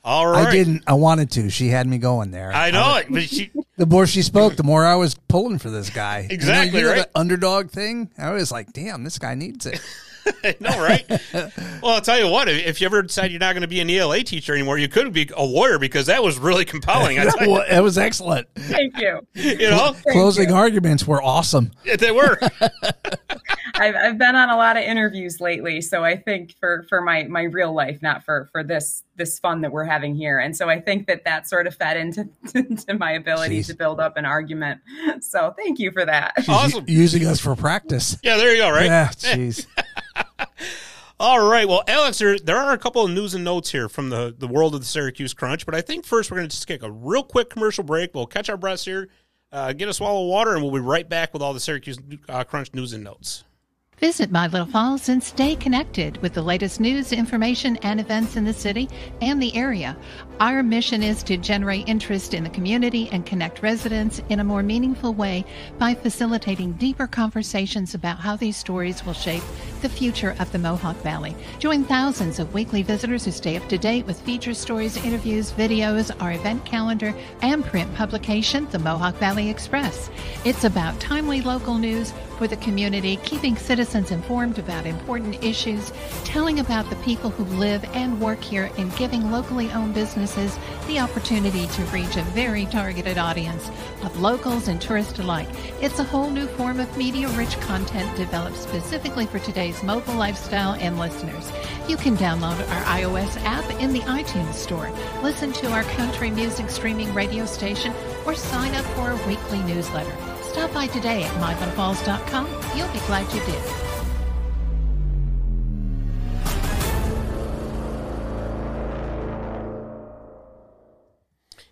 all 0.09 0.27
right. 0.27 0.47
I 0.47 0.51
didn't. 0.51 0.83
I 0.87 0.93
wanted 0.93 1.29
to. 1.31 1.49
She 1.51 1.67
had 1.67 1.85
me 1.85 1.99
going 1.99 2.31
there. 2.31 2.51
I 2.51 2.71
know 2.71 2.95
uh, 2.95 2.97
it, 2.97 3.07
but 3.09 3.23
she, 3.23 3.51
The 3.77 3.85
more 3.85 4.07
she 4.07 4.23
spoke, 4.23 4.55
the 4.55 4.63
more 4.63 4.85
I 4.85 4.95
was 4.95 5.15
pulling 5.29 5.57
for 5.59 5.69
this 5.69 5.89
guy. 5.89 6.21
You 6.21 6.27
know, 6.29 6.33
Exactly, 6.33 6.79
you 6.79 6.85
know, 6.85 6.91
right? 6.91 7.13
the 7.13 7.19
underdog 7.19 7.69
thing. 7.69 8.09
I 8.17 8.31
was 8.31 8.51
like, 8.51 8.73
damn, 8.73 9.05
this 9.05 9.19
guy 9.19 9.35
needs 9.35 9.65
it. 9.65 9.79
no, 10.59 10.69
right? 10.81 11.05
well, 11.33 11.93
I'll 11.93 12.01
tell 12.01 12.19
you 12.19 12.27
what. 12.27 12.49
If 12.49 12.65
if 12.65 12.81
you 12.81 12.85
ever 12.85 13.03
decide 13.03 13.31
you're 13.31 13.39
not 13.39 13.53
going 13.53 13.61
to 13.61 13.69
be 13.69 13.79
an 13.79 13.89
ELA 13.89 14.23
teacher 14.23 14.53
anymore, 14.53 14.77
you 14.77 14.89
could 14.89 15.13
be 15.13 15.29
a 15.35 15.43
lawyer 15.43 15.79
because 15.79 16.07
that 16.07 16.21
was 16.23 16.37
really 16.37 16.65
compelling. 16.65 17.19
I 17.19 17.25
tell 17.25 17.49
Well, 17.51 17.65
it 17.69 17.81
was 17.81 17.97
excellent. 17.97 18.47
Thank 18.55 18.97
you. 18.97 19.25
you 19.35 19.69
know, 19.69 19.95
Closing 20.11 20.51
arguments 20.51 21.07
were 21.07 21.21
awesome. 21.21 21.71
Yeah, 21.85 21.95
they 21.95 22.11
were. 22.11 22.37
I've, 23.75 23.95
I've 23.95 24.17
been 24.17 24.35
on 24.35 24.49
a 24.49 24.57
lot 24.57 24.77
of 24.77 24.83
interviews 24.83 25.39
lately, 25.39 25.81
so 25.81 26.03
I 26.03 26.17
think 26.17 26.55
for 26.59 26.85
for 26.89 27.01
my 27.01 27.23
my 27.23 27.43
real 27.43 27.73
life, 27.73 28.01
not 28.01 28.23
for 28.23 28.49
for 28.51 28.63
this 28.63 29.03
this 29.15 29.39
fun 29.39 29.61
that 29.61 29.71
we're 29.71 29.85
having 29.85 30.15
here, 30.15 30.39
and 30.39 30.55
so 30.55 30.69
I 30.69 30.79
think 30.79 31.07
that 31.07 31.23
that 31.25 31.47
sort 31.47 31.67
of 31.67 31.75
fed 31.75 31.97
into 31.97 32.29
to 32.87 32.93
my 32.97 33.11
ability 33.11 33.59
Jeez. 33.59 33.67
to 33.67 33.73
build 33.73 33.99
up 33.99 34.17
an 34.17 34.25
argument. 34.25 34.81
So 35.21 35.53
thank 35.57 35.79
you 35.79 35.91
for 35.91 36.05
that. 36.05 36.33
Awesome. 36.47 36.85
using 36.87 37.25
us 37.25 37.39
for 37.39 37.55
practice. 37.55 38.17
Yeah, 38.23 38.37
there 38.37 38.53
you 38.53 38.61
go. 38.61 38.71
Right. 38.71 38.85
Yeah, 38.85 39.09
jeez. 39.09 39.65
All 41.21 41.45
right. 41.45 41.67
Well, 41.67 41.83
Alex, 41.85 42.19
there, 42.19 42.39
there 42.39 42.55
are 42.55 42.71
a 42.71 42.77
couple 42.77 43.03
of 43.03 43.11
news 43.11 43.33
and 43.33 43.43
notes 43.43 43.71
here 43.71 43.89
from 43.89 44.09
the, 44.09 44.33
the 44.37 44.47
world 44.47 44.73
of 44.73 44.79
the 44.79 44.85
Syracuse 44.85 45.33
Crunch, 45.33 45.65
but 45.65 45.75
I 45.75 45.81
think 45.81 46.05
first 46.05 46.31
we're 46.31 46.37
going 46.37 46.47
to 46.47 46.55
just 46.55 46.65
take 46.65 46.81
a 46.81 46.89
real 46.89 47.23
quick 47.23 47.49
commercial 47.49 47.83
break. 47.83 48.13
We'll 48.13 48.25
catch 48.25 48.49
our 48.49 48.55
breaths 48.55 48.85
here, 48.85 49.09
uh, 49.51 49.73
get 49.73 49.89
a 49.89 49.93
swallow 49.93 50.23
of 50.23 50.29
water, 50.29 50.53
and 50.53 50.63
we'll 50.63 50.73
be 50.73 50.79
right 50.79 51.07
back 51.07 51.33
with 51.33 51.41
all 51.41 51.53
the 51.53 51.59
Syracuse 51.59 51.97
uh, 52.27 52.43
Crunch 52.43 52.73
news 52.73 52.93
and 52.93 53.03
notes. 53.03 53.43
Visit 53.99 54.31
My 54.31 54.47
Little 54.47 54.65
Falls 54.65 55.09
and 55.09 55.21
stay 55.21 55.57
connected 55.57 56.21
with 56.21 56.33
the 56.33 56.41
latest 56.41 56.79
news, 56.79 57.11
information, 57.11 57.75
and 57.83 57.99
events 57.99 58.37
in 58.37 58.45
the 58.45 58.53
city 58.53 58.87
and 59.21 59.41
the 59.41 59.53
area. 59.57 59.97
Our 60.39 60.63
mission 60.63 61.03
is 61.03 61.21
to 61.23 61.35
generate 61.35 61.89
interest 61.89 62.33
in 62.33 62.45
the 62.45 62.49
community 62.49 63.09
and 63.11 63.25
connect 63.25 63.61
residents 63.61 64.21
in 64.29 64.39
a 64.39 64.43
more 64.45 64.63
meaningful 64.63 65.13
way 65.13 65.43
by 65.77 65.95
facilitating 65.95 66.73
deeper 66.73 67.07
conversations 67.07 67.93
about 67.93 68.19
how 68.19 68.37
these 68.37 68.55
stories 68.55 69.05
will 69.05 69.11
shape 69.11 69.43
the 69.81 69.89
future 69.89 70.33
of 70.39 70.49
the 70.53 70.59
Mohawk 70.59 70.95
Valley. 70.97 71.35
Join 71.59 71.83
thousands 71.83 72.39
of 72.39 72.53
weekly 72.53 72.83
visitors 72.83 73.25
who 73.25 73.31
stay 73.31 73.57
up 73.57 73.67
to 73.67 73.77
date 73.77 74.05
with 74.05 74.21
feature 74.21 74.53
stories, 74.53 74.95
interviews, 75.03 75.51
videos, 75.51 76.09
our 76.21 76.31
event 76.31 76.63
calendar, 76.63 77.13
and 77.41 77.65
print 77.65 77.93
publication, 77.95 78.65
the 78.71 78.79
Mohawk 78.79 79.15
Valley 79.15 79.49
Express. 79.49 80.09
It's 80.45 80.63
about 80.63 81.01
timely 81.01 81.41
local 81.41 81.77
news 81.77 82.13
for 82.37 82.47
the 82.47 82.55
community, 82.57 83.17
keeping 83.17 83.57
citizens 83.57 83.88
informed 83.95 84.59
about 84.59 84.85
important 84.85 85.43
issues, 85.43 85.91
telling 86.23 86.59
about 86.59 86.89
the 86.89 86.95
people 86.97 87.29
who 87.29 87.43
live 87.57 87.83
and 87.93 88.19
work 88.19 88.41
here, 88.41 88.71
and 88.77 88.95
giving 88.95 89.31
locally 89.31 89.71
owned 89.71 89.93
businesses 89.93 90.57
the 90.87 90.99
opportunity 90.99 91.67
to 91.67 91.81
reach 91.85 92.15
a 92.15 92.21
very 92.33 92.65
targeted 92.65 93.17
audience 93.17 93.69
of 94.03 94.19
locals 94.19 94.67
and 94.67 94.81
tourists 94.81 95.19
alike. 95.19 95.47
It's 95.81 95.99
a 95.99 96.03
whole 96.03 96.29
new 96.29 96.47
form 96.47 96.79
of 96.79 96.97
media 96.97 97.27
rich 97.29 97.59
content 97.61 98.15
developed 98.15 98.57
specifically 98.57 99.25
for 99.25 99.39
today's 99.39 99.81
mobile 99.83 100.15
lifestyle 100.15 100.73
and 100.73 100.99
listeners. 100.99 101.51
You 101.87 101.97
can 101.97 102.15
download 102.17 102.59
our 102.59 102.83
iOS 102.83 103.37
app 103.43 103.69
in 103.81 103.93
the 103.93 104.01
iTunes 104.01 104.53
Store, 104.53 104.91
listen 105.23 105.51
to 105.53 105.71
our 105.71 105.83
country 105.83 106.31
music 106.31 106.69
streaming 106.69 107.13
radio 107.13 107.45
station, 107.45 107.93
or 108.25 108.35
sign 108.35 108.75
up 108.75 108.85
for 108.95 109.11
a 109.11 109.27
weekly 109.27 109.61
newsletter. 109.63 110.28
Stop 110.51 110.73
by 110.73 110.87
today 110.87 111.23
at 111.23 111.31
mylittlefalls.com. 111.35 112.47
You'll 112.77 112.91
be 112.93 112.99
glad 113.07 113.31
you 113.33 113.39
did. 113.45 113.63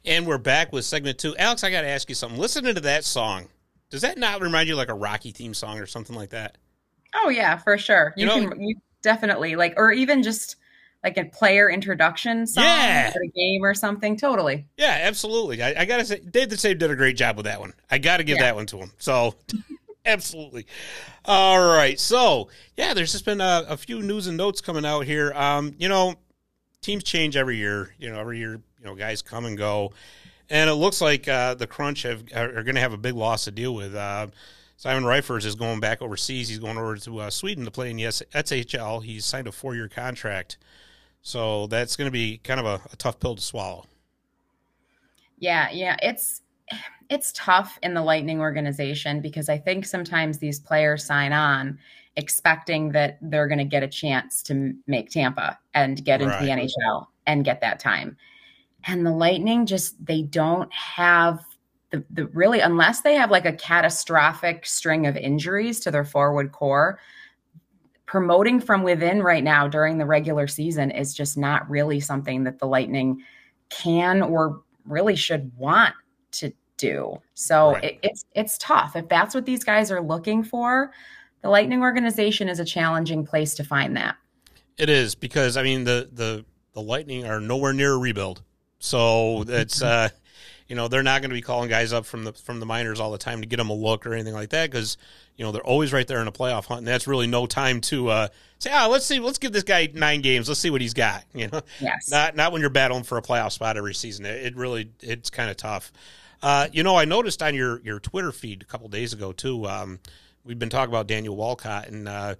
And 0.05 0.25
we're 0.25 0.37
back 0.37 0.71
with 0.71 0.85
segment 0.85 1.17
two. 1.17 1.35
Alex, 1.37 1.63
I 1.63 1.69
got 1.69 1.81
to 1.81 1.89
ask 1.89 2.07
you 2.07 2.15
something. 2.15 2.39
Listening 2.39 2.75
to 2.75 2.81
that 2.81 3.03
song, 3.03 3.47
does 3.89 4.01
that 4.01 4.17
not 4.17 4.41
remind 4.41 4.69
you 4.69 4.75
like 4.75 4.89
a 4.89 4.93
Rocky 4.93 5.31
theme 5.31 5.53
song 5.53 5.79
or 5.79 5.85
something 5.85 6.15
like 6.15 6.29
that? 6.29 6.57
Oh 7.13 7.29
yeah, 7.29 7.57
for 7.57 7.77
sure. 7.77 8.13
You 8.15 8.21
You, 8.21 8.41
know- 8.41 8.49
can 8.49 8.61
you 8.61 8.75
definitely 9.01 9.55
like, 9.55 9.73
or 9.77 9.91
even 9.91 10.23
just 10.23 10.55
like 11.07 11.17
a 11.17 11.29
player 11.29 11.69
introduction 11.69 12.45
song 12.45 12.63
Yeah. 12.65 13.11
at 13.13 13.15
a 13.15 13.27
game 13.35 13.63
or 13.63 13.73
something. 13.73 14.17
Totally. 14.17 14.65
Yeah, 14.77 14.97
absolutely. 15.01 15.63
I, 15.63 15.81
I 15.81 15.85
got 15.85 15.97
to 15.97 16.05
say, 16.05 16.19
Dave 16.19 16.49
the 16.49 16.57
Save 16.57 16.79
did 16.79 16.91
a 16.91 16.95
great 16.95 17.15
job 17.15 17.37
with 17.37 17.45
that 17.45 17.59
one. 17.59 17.73
I 17.89 17.97
got 17.97 18.17
to 18.17 18.23
give 18.23 18.37
Yeah. 18.37 18.43
that 18.43 18.55
one 18.55 18.65
to 18.67 18.77
him. 18.77 18.91
So, 18.97 19.35
absolutely. 20.05 20.65
All 21.25 21.59
right. 21.65 21.99
So, 21.99 22.49
yeah, 22.75 22.93
there's 22.93 23.11
just 23.13 23.25
been 23.25 23.41
a, 23.41 23.65
a 23.69 23.77
few 23.77 24.01
news 24.01 24.27
and 24.27 24.35
notes 24.37 24.59
coming 24.61 24.85
out 24.85 25.05
here. 25.05 25.31
Um, 25.33 25.73
you 25.77 25.87
know, 25.89 26.15
teams 26.81 27.03
change 27.03 27.37
every 27.37 27.57
year. 27.57 27.93
You 27.99 28.11
know, 28.11 28.19
every 28.19 28.37
year, 28.39 28.53
you 28.79 28.85
know, 28.85 28.95
guys 28.95 29.21
come 29.21 29.45
and 29.45 29.57
go, 29.57 29.93
and 30.49 30.69
it 30.69 30.75
looks 30.75 31.01
like 31.01 31.27
uh, 31.27 31.53
the 31.55 31.67
Crunch 31.67 32.03
have 32.03 32.23
are, 32.35 32.63
going 32.63 32.75
to 32.75 32.81
have 32.81 32.93
a 32.93 32.97
big 32.97 33.15
loss 33.15 33.45
to 33.45 33.51
deal 33.51 33.73
with. 33.75 33.95
Uh, 33.95 34.27
Simon 34.77 35.03
Ryfors 35.03 35.43
is 35.45 35.55
going 35.55 35.79
back 35.79 36.01
overseas. 36.01 36.47
He's 36.49 36.59
going 36.59 36.77
over 36.77 36.95
to 36.97 37.19
uh, 37.21 37.29
Sweden 37.31 37.65
to 37.65 37.71
play 37.71 37.89
in 37.89 37.97
the 37.97 38.03
SHL. 38.03 39.03
He's 39.03 39.25
signed 39.25 39.47
a 39.47 39.51
four 39.51 39.73
year 39.73 39.87
contract. 39.89 40.57
So 41.27 41.67
that's 41.67 41.97
going 41.97 42.05
to 42.05 42.11
be 42.11 42.37
kind 42.37 42.57
of 42.57 42.65
a, 42.65 42.79
a 42.93 42.95
tough 42.95 43.19
pill 43.19 43.35
to 43.35 43.41
swallow. 43.41 43.85
Yeah, 45.39 45.69
yeah, 45.73 45.97
it's 46.01 46.41
it's 47.09 47.33
tough 47.35 47.77
in 47.83 47.93
the 47.93 48.01
Lightning 48.01 48.39
organization 48.39 49.19
because 49.19 49.49
I 49.49 49.57
think 49.57 49.85
sometimes 49.85 50.37
these 50.37 50.61
players 50.61 51.03
sign 51.03 51.33
on 51.33 51.79
expecting 52.15 52.93
that 52.93 53.17
they're 53.21 53.49
going 53.49 53.57
to 53.57 53.65
get 53.65 53.83
a 53.83 53.89
chance 53.89 54.41
to 54.43 54.73
make 54.87 55.09
Tampa 55.09 55.59
and 55.73 56.01
get 56.05 56.21
into 56.21 56.37
the 56.39 56.47
NHL 56.47 57.07
and 57.25 57.43
get 57.43 57.59
that 57.59 57.81
time. 57.81 58.15
And 58.85 59.05
the 59.05 59.11
Lightning 59.11 59.65
just 59.65 60.05
they 60.05 60.21
don't 60.21 60.71
have 60.71 61.41
the, 61.91 62.05
the 62.09 62.27
really 62.27 62.61
unless 62.61 63.01
they 63.01 63.15
have 63.15 63.31
like 63.31 63.45
a 63.45 63.51
catastrophic 63.51 64.65
string 64.65 65.05
of 65.05 65.17
injuries 65.17 65.81
to 65.81 65.91
their 65.91 66.05
forward 66.05 66.53
core 66.53 66.99
promoting 68.07 68.59
from 68.59 68.81
within 68.83 69.21
right 69.21 69.43
now 69.43 69.67
during 69.67 69.99
the 69.99 70.05
regular 70.05 70.47
season 70.47 70.89
is 70.89 71.13
just 71.13 71.37
not 71.37 71.69
really 71.69 71.99
something 71.99 72.45
that 72.45 72.57
the 72.57 72.65
lightning 72.65 73.21
can 73.69 74.23
or 74.23 74.61
really 74.85 75.15
should 75.15 75.51
want 75.57 75.93
to 76.31 76.51
do. 76.77 77.21
So 77.35 77.73
Right. 77.73 77.83
it, 77.83 77.99
it's 78.01 78.25
it's 78.33 78.57
tough 78.57 78.95
if 78.95 79.07
that's 79.09 79.35
what 79.35 79.45
these 79.45 79.63
guys 79.63 79.91
are 79.91 80.01
looking 80.01 80.43
for. 80.43 80.91
The 81.41 81.49
Lightning 81.49 81.81
organization 81.81 82.49
is 82.49 82.59
a 82.59 82.65
challenging 82.65 83.25
place 83.25 83.53
to 83.55 83.63
find 83.63 83.95
that. 83.95 84.15
It 84.77 84.89
is 84.89 85.13
because 85.13 85.57
I 85.57 85.63
mean 85.63 85.83
the 85.83 86.09
the 86.11 86.45
the 86.73 86.81
Lightning 86.81 87.25
are 87.25 87.39
nowhere 87.39 87.73
near 87.73 87.93
a 87.93 87.97
rebuild, 87.97 88.41
so 88.79 89.43
it's 89.47 89.81
uh, 89.83 90.09
you 90.67 90.75
know 90.75 90.87
they're 90.87 91.03
not 91.03 91.21
going 91.21 91.29
to 91.29 91.35
be 91.35 91.41
calling 91.41 91.69
guys 91.69 91.93
up 91.93 92.05
from 92.05 92.23
the 92.23 92.33
from 92.33 92.59
the 92.59 92.65
minors 92.65 92.99
all 92.99 93.11
the 93.11 93.17
time 93.17 93.41
to 93.41 93.47
get 93.47 93.57
them 93.57 93.69
a 93.69 93.73
look 93.73 94.05
or 94.05 94.13
anything 94.13 94.33
like 94.33 94.49
that 94.49 94.69
because 94.69 94.97
you 95.35 95.45
know 95.45 95.51
they're 95.51 95.61
always 95.63 95.93
right 95.93 96.07
there 96.07 96.21
in 96.21 96.27
a 96.27 96.31
playoff 96.31 96.65
hunt, 96.65 96.79
and 96.79 96.87
that's 96.87 97.07
really 97.07 97.27
no 97.27 97.45
time 97.45 97.79
to 97.81 98.09
uh, 98.09 98.27
say, 98.59 98.71
ah, 98.73 98.87
let's 98.87 99.05
see, 99.05 99.19
let's 99.19 99.37
give 99.37 99.51
this 99.51 99.63
guy 99.63 99.87
nine 99.93 100.21
games, 100.21 100.47
let's 100.47 100.59
see 100.59 100.69
what 100.69 100.81
he's 100.81 100.93
got. 100.93 101.23
You 101.33 101.47
know, 101.47 101.61
Yes. 101.79 102.09
not 102.09 102.35
not 102.35 102.51
when 102.51 102.61
you're 102.61 102.69
battling 102.69 103.03
for 103.03 103.17
a 103.17 103.21
playoff 103.21 103.51
spot 103.51 103.77
every 103.77 103.93
season. 103.93 104.25
It, 104.25 104.45
it 104.47 104.55
really 104.55 104.89
it's 105.01 105.29
kind 105.29 105.49
of 105.49 105.57
tough. 105.57 105.91
Uh, 106.41 106.67
you 106.71 106.83
know, 106.83 106.95
I 106.95 107.05
noticed 107.05 107.41
on 107.41 107.55
your 107.55 107.79
your 107.81 107.99
Twitter 107.99 108.31
feed 108.31 108.61
a 108.61 108.65
couple 108.65 108.87
days 108.89 109.13
ago 109.13 109.31
too. 109.31 109.65
Um, 109.67 109.99
we've 110.43 110.59
been 110.59 110.69
talking 110.69 110.91
about 110.91 111.07
Daniel 111.07 111.35
Walcott, 111.35 111.87
and 111.87 112.07
uh, 112.07 112.35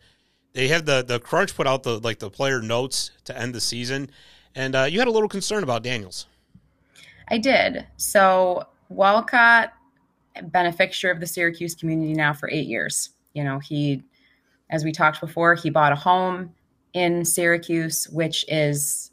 they 0.53 0.67
had 0.67 0.86
the 0.86 1.03
the 1.03 1.19
Crunch 1.19 1.55
put 1.55 1.65
out 1.67 1.84
the 1.84 1.99
like 1.99 2.19
the 2.19 2.30
player 2.30 2.61
notes 2.61 3.11
to 3.25 3.38
end 3.38 3.55
the 3.55 3.61
season, 3.61 4.09
and 4.55 4.75
uh, 4.75 4.84
you 4.84 4.99
had 4.99 5.07
a 5.07 5.11
little 5.11 5.30
concern 5.30 5.63
about 5.63 5.82
Daniels. 5.84 6.25
I 7.30 7.38
did. 7.38 7.86
So 7.97 8.67
Walcott 8.89 9.73
fixture 10.75 11.11
of 11.11 11.19
the 11.19 11.28
Syracuse 11.28 11.75
community 11.75 12.13
now 12.13 12.34
for 12.34 12.49
eight 12.49 12.67
years. 12.67 13.09
You 13.34 13.43
know, 13.43 13.59
he, 13.59 14.03
as 14.69 14.84
we 14.84 14.91
talked 14.91 15.19
before, 15.19 15.55
he 15.55 15.69
bought 15.69 15.91
a 15.91 15.95
home 15.95 16.53
in 16.93 17.25
Syracuse, 17.25 18.07
which 18.09 18.45
is 18.47 19.11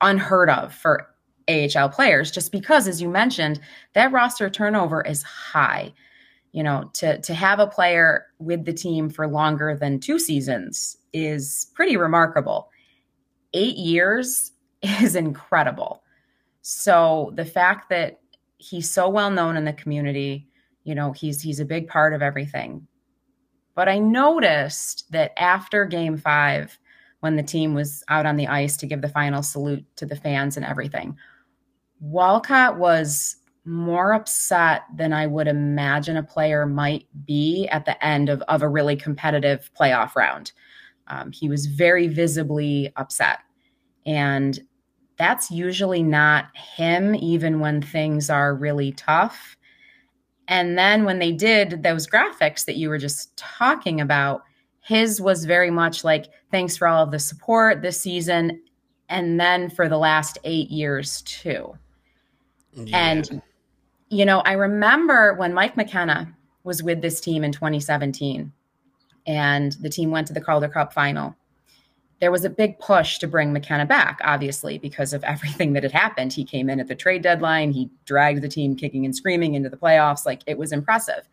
unheard 0.00 0.50
of 0.50 0.74
for 0.74 1.06
AHL 1.48 1.88
players, 1.88 2.30
just 2.30 2.52
because, 2.52 2.86
as 2.86 3.02
you 3.02 3.08
mentioned, 3.08 3.60
that 3.94 4.12
roster 4.12 4.48
turnover 4.48 5.02
is 5.02 5.22
high. 5.22 5.92
You 6.52 6.64
know, 6.64 6.90
to 6.94 7.20
to 7.20 7.34
have 7.34 7.60
a 7.60 7.66
player 7.66 8.26
with 8.38 8.64
the 8.64 8.72
team 8.72 9.08
for 9.08 9.28
longer 9.28 9.76
than 9.76 10.00
two 10.00 10.18
seasons 10.18 10.96
is 11.12 11.70
pretty 11.74 11.96
remarkable. 11.96 12.70
Eight 13.54 13.76
years 13.76 14.52
is 14.82 15.14
incredible. 15.14 16.02
So 16.72 17.32
the 17.34 17.44
fact 17.44 17.88
that 17.90 18.20
he's 18.58 18.88
so 18.88 19.08
well 19.08 19.32
known 19.32 19.56
in 19.56 19.64
the 19.64 19.72
community, 19.72 20.46
you 20.84 20.94
know, 20.94 21.10
he's 21.10 21.42
he's 21.42 21.58
a 21.58 21.64
big 21.64 21.88
part 21.88 22.14
of 22.14 22.22
everything. 22.22 22.86
But 23.74 23.88
I 23.88 23.98
noticed 23.98 25.10
that 25.10 25.32
after 25.36 25.84
game 25.84 26.16
5 26.16 26.78
when 27.20 27.34
the 27.34 27.42
team 27.42 27.74
was 27.74 28.04
out 28.08 28.24
on 28.24 28.36
the 28.36 28.46
ice 28.46 28.76
to 28.76 28.86
give 28.86 29.02
the 29.02 29.08
final 29.08 29.42
salute 29.42 29.84
to 29.96 30.06
the 30.06 30.14
fans 30.14 30.56
and 30.56 30.64
everything, 30.64 31.16
Walcott 31.98 32.78
was 32.78 33.34
more 33.64 34.12
upset 34.12 34.82
than 34.94 35.12
I 35.12 35.26
would 35.26 35.48
imagine 35.48 36.16
a 36.16 36.22
player 36.22 36.66
might 36.66 37.08
be 37.26 37.66
at 37.72 37.84
the 37.84 38.02
end 38.02 38.28
of, 38.28 38.42
of 38.42 38.62
a 38.62 38.68
really 38.68 38.94
competitive 38.94 39.72
playoff 39.78 40.14
round. 40.14 40.52
Um, 41.08 41.32
he 41.32 41.48
was 41.48 41.66
very 41.66 42.06
visibly 42.06 42.92
upset. 42.94 43.40
And 44.06 44.60
that's 45.20 45.50
usually 45.50 46.02
not 46.02 46.46
him, 46.56 47.14
even 47.14 47.60
when 47.60 47.82
things 47.82 48.30
are 48.30 48.54
really 48.54 48.92
tough. 48.92 49.54
And 50.48 50.78
then 50.78 51.04
when 51.04 51.18
they 51.18 51.30
did 51.30 51.82
those 51.82 52.06
graphics 52.06 52.64
that 52.64 52.76
you 52.76 52.88
were 52.88 52.96
just 52.96 53.36
talking 53.36 54.00
about, 54.00 54.42
his 54.80 55.20
was 55.20 55.44
very 55.44 55.70
much 55.70 56.04
like, 56.04 56.28
thanks 56.50 56.78
for 56.78 56.88
all 56.88 57.04
of 57.04 57.10
the 57.10 57.18
support 57.18 57.82
this 57.82 58.00
season. 58.00 58.62
And 59.10 59.38
then 59.38 59.68
for 59.68 59.90
the 59.90 59.98
last 59.98 60.38
eight 60.44 60.70
years, 60.70 61.20
too. 61.22 61.76
Yeah. 62.72 62.96
And 62.96 63.42
you 64.08 64.24
know, 64.24 64.40
I 64.40 64.52
remember 64.52 65.34
when 65.34 65.52
Mike 65.52 65.76
McKenna 65.76 66.34
was 66.64 66.82
with 66.82 67.02
this 67.02 67.20
team 67.20 67.44
in 67.44 67.52
2017 67.52 68.50
and 69.26 69.72
the 69.80 69.90
team 69.90 70.10
went 70.10 70.26
to 70.28 70.32
the 70.32 70.40
Calder 70.40 70.68
Cup 70.68 70.94
final. 70.94 71.36
There 72.20 72.30
was 72.30 72.44
a 72.44 72.50
big 72.50 72.78
push 72.78 73.18
to 73.18 73.26
bring 73.26 73.52
McKenna 73.52 73.86
back, 73.86 74.20
obviously, 74.22 74.78
because 74.78 75.12
of 75.12 75.24
everything 75.24 75.72
that 75.74 75.82
had 75.82 75.92
happened. 75.92 76.32
He 76.32 76.44
came 76.44 76.68
in 76.68 76.80
at 76.80 76.88
the 76.88 76.94
trade 76.94 77.22
deadline, 77.22 77.72
he 77.72 77.90
dragged 78.04 78.42
the 78.42 78.48
team 78.48 78.76
kicking 78.76 79.04
and 79.04 79.14
screaming 79.14 79.54
into 79.54 79.68
the 79.68 79.76
playoffs. 79.76 80.26
Like 80.26 80.42
it 80.46 80.58
was 80.58 80.72
impressive. 80.72 81.28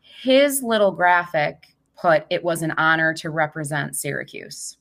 His 0.00 0.62
little 0.62 0.90
graphic 0.90 1.74
put 1.96 2.26
it 2.30 2.42
was 2.42 2.62
an 2.62 2.72
honor 2.72 3.14
to 3.14 3.30
represent 3.30 3.96
Syracuse. 3.96 4.76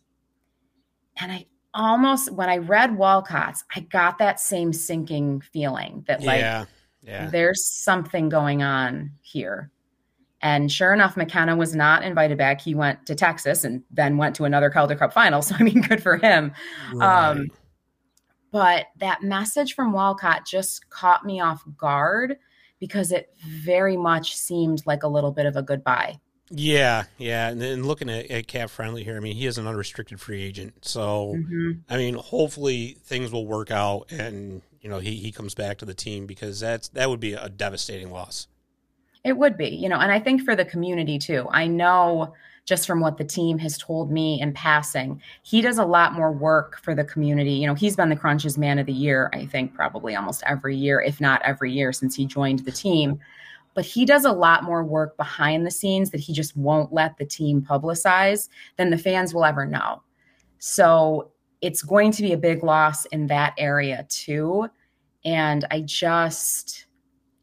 And 1.17 1.31
I 1.31 1.45
almost, 1.73 2.31
when 2.31 2.49
I 2.49 2.57
read 2.57 2.97
Walcott's, 2.97 3.63
I 3.73 3.81
got 3.81 4.17
that 4.17 4.39
same 4.39 4.73
sinking 4.73 5.41
feeling 5.41 6.03
that, 6.07 6.23
like, 6.23 6.41
yeah 6.41 6.65
yeah. 7.05 7.29
There's 7.29 7.65
something 7.65 8.29
going 8.29 8.63
on 8.63 9.11
here. 9.21 9.71
And 10.41 10.71
sure 10.71 10.93
enough, 10.93 11.17
McKenna 11.17 11.55
was 11.55 11.75
not 11.75 12.03
invited 12.03 12.37
back. 12.37 12.61
He 12.61 12.75
went 12.75 13.05
to 13.07 13.15
Texas 13.15 13.63
and 13.63 13.83
then 13.89 14.17
went 14.17 14.35
to 14.35 14.45
another 14.45 14.69
Calder 14.69 14.95
Cup 14.95 15.13
final. 15.13 15.41
So, 15.45 15.55
I 15.57 15.63
mean, 15.63 15.81
good 15.81 16.03
for 16.03 16.17
him. 16.17 16.53
Right. 16.93 17.29
Um, 17.29 17.47
but 18.51 18.87
that 18.99 19.21
message 19.21 19.73
from 19.73 19.91
Walcott 19.91 20.45
just 20.45 20.89
caught 20.89 21.25
me 21.25 21.41
off 21.41 21.63
guard 21.77 22.37
because 22.79 23.11
it 23.11 23.29
very 23.45 23.97
much 23.97 24.35
seemed 24.35 24.81
like 24.85 25.03
a 25.03 25.07
little 25.07 25.31
bit 25.31 25.45
of 25.45 25.55
a 25.55 25.61
goodbye. 25.61 26.19
Yeah, 26.51 27.05
yeah. 27.17 27.49
And 27.49 27.59
then 27.59 27.83
looking 27.83 28.09
at, 28.09 28.29
at 28.29 28.47
Cap 28.47 28.69
Friendly 28.69 29.03
here, 29.03 29.17
I 29.17 29.19
mean, 29.19 29.35
he 29.35 29.45
is 29.45 29.57
an 29.57 29.67
unrestricted 29.67 30.21
free 30.21 30.43
agent. 30.43 30.85
So, 30.85 31.33
mm-hmm. 31.35 31.71
I 31.89 31.97
mean, 31.97 32.15
hopefully 32.15 32.97
things 33.03 33.31
will 33.31 33.47
work 33.47 33.71
out 33.71 34.11
and 34.11 34.61
you 34.85 34.91
know 34.91 34.99
he 34.99 35.15
he 35.15 35.31
comes 35.31 35.55
back 35.55 35.79
to 35.79 35.85
the 35.85 35.95
team 35.95 36.27
because 36.27 36.59
that's 36.59 36.89
that 36.89 37.09
would 37.09 37.19
be 37.19 37.33
a 37.33 37.49
devastating 37.49 38.11
loss. 38.11 38.47
It 39.25 39.37
would 39.37 39.57
be, 39.57 39.67
you 39.67 39.89
know, 39.89 39.99
and 39.99 40.11
I 40.11 40.19
think 40.19 40.43
for 40.43 40.55
the 40.55 40.63
community 40.63 41.19
too. 41.19 41.47
I 41.49 41.67
know 41.67 42.33
just 42.63 42.87
from 42.87 42.99
what 42.99 43.17
the 43.17 43.23
team 43.23 43.57
has 43.57 43.77
told 43.77 44.11
me 44.11 44.39
in 44.39 44.53
passing, 44.53 45.21
he 45.43 45.61
does 45.61 45.77
a 45.77 45.85
lot 45.85 46.13
more 46.13 46.31
work 46.31 46.79
for 46.81 46.95
the 46.95 47.03
community. 47.03 47.53
You 47.53 47.67
know, 47.67 47.73
he's 47.73 47.95
been 47.95 48.09
the 48.09 48.15
Crunches 48.15 48.57
Man 48.57 48.79
of 48.79 48.85
the 48.85 48.93
Year, 48.93 49.29
I 49.33 49.45
think, 49.45 49.73
probably 49.73 50.15
almost 50.15 50.43
every 50.47 50.75
year, 50.75 51.01
if 51.01 51.19
not 51.19 51.41
every 51.43 51.71
year 51.71 51.91
since 51.91 52.15
he 52.15 52.25
joined 52.25 52.59
the 52.59 52.71
team. 52.71 53.19
But 53.73 53.85
he 53.85 54.05
does 54.05 54.25
a 54.25 54.31
lot 54.31 54.63
more 54.63 54.83
work 54.83 55.17
behind 55.17 55.65
the 55.65 55.71
scenes 55.71 56.11
that 56.11 56.21
he 56.21 56.31
just 56.31 56.55
won't 56.55 56.93
let 56.93 57.17
the 57.17 57.25
team 57.25 57.61
publicize 57.61 58.47
than 58.77 58.89
the 58.89 58.97
fans 58.97 59.33
will 59.33 59.43
ever 59.43 59.65
know. 59.65 60.01
So 60.59 61.31
it's 61.61 61.81
going 61.81 62.11
to 62.11 62.21
be 62.21 62.33
a 62.33 62.37
big 62.37 62.63
loss 62.63 63.05
in 63.07 63.27
that 63.27 63.53
area 63.57 64.05
too 64.07 64.69
and 65.25 65.65
i 65.71 65.81
just 65.81 66.84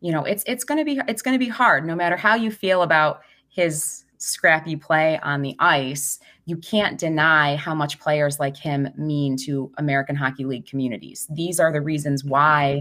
you 0.03 0.13
know 0.13 0.25
it's 0.25 0.45
it's 0.47 0.65
going 0.65 0.79
to 0.79 0.85
be 0.85 1.01
it's 1.09 1.23
going 1.23 1.35
to 1.35 1.45
be 1.45 1.49
hard 1.49 1.87
no 1.87 1.95
matter 1.95 2.17
how 2.17 2.35
you 2.35 2.51
feel 2.51 2.83
about 2.83 3.23
his 3.49 4.05
scrappy 4.19 4.77
play 4.77 5.19
on 5.23 5.43
the 5.43 5.57
ice 5.59 6.19
you 6.45 6.57
can't 6.57 6.99
deny 6.99 7.57
how 7.57 7.75
much 7.75 7.99
players 7.99 8.39
like 8.39 8.57
him 8.57 8.89
mean 8.97 9.37
to 9.37 9.73
american 9.79 10.15
hockey 10.15 10.45
league 10.45 10.67
communities 10.67 11.27
these 11.31 11.59
are 11.59 11.73
the 11.73 11.81
reasons 11.81 12.25
why 12.25 12.81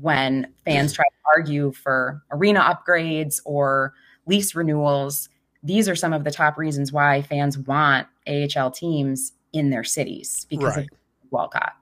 when 0.00 0.46
fans 0.64 0.92
try 0.92 1.04
to 1.04 1.38
argue 1.38 1.70
for 1.72 2.22
arena 2.32 2.60
upgrades 2.60 3.40
or 3.44 3.94
lease 4.26 4.54
renewals 4.54 5.28
these 5.62 5.88
are 5.88 5.96
some 5.96 6.12
of 6.12 6.24
the 6.24 6.30
top 6.30 6.58
reasons 6.58 6.92
why 6.92 7.22
fans 7.22 7.56
want 7.56 8.06
ahl 8.26 8.70
teams 8.70 9.32
in 9.54 9.70
their 9.70 9.84
cities 9.84 10.46
because 10.50 10.76
right. 10.76 10.88
of 10.90 10.98
Walcott. 11.30 11.72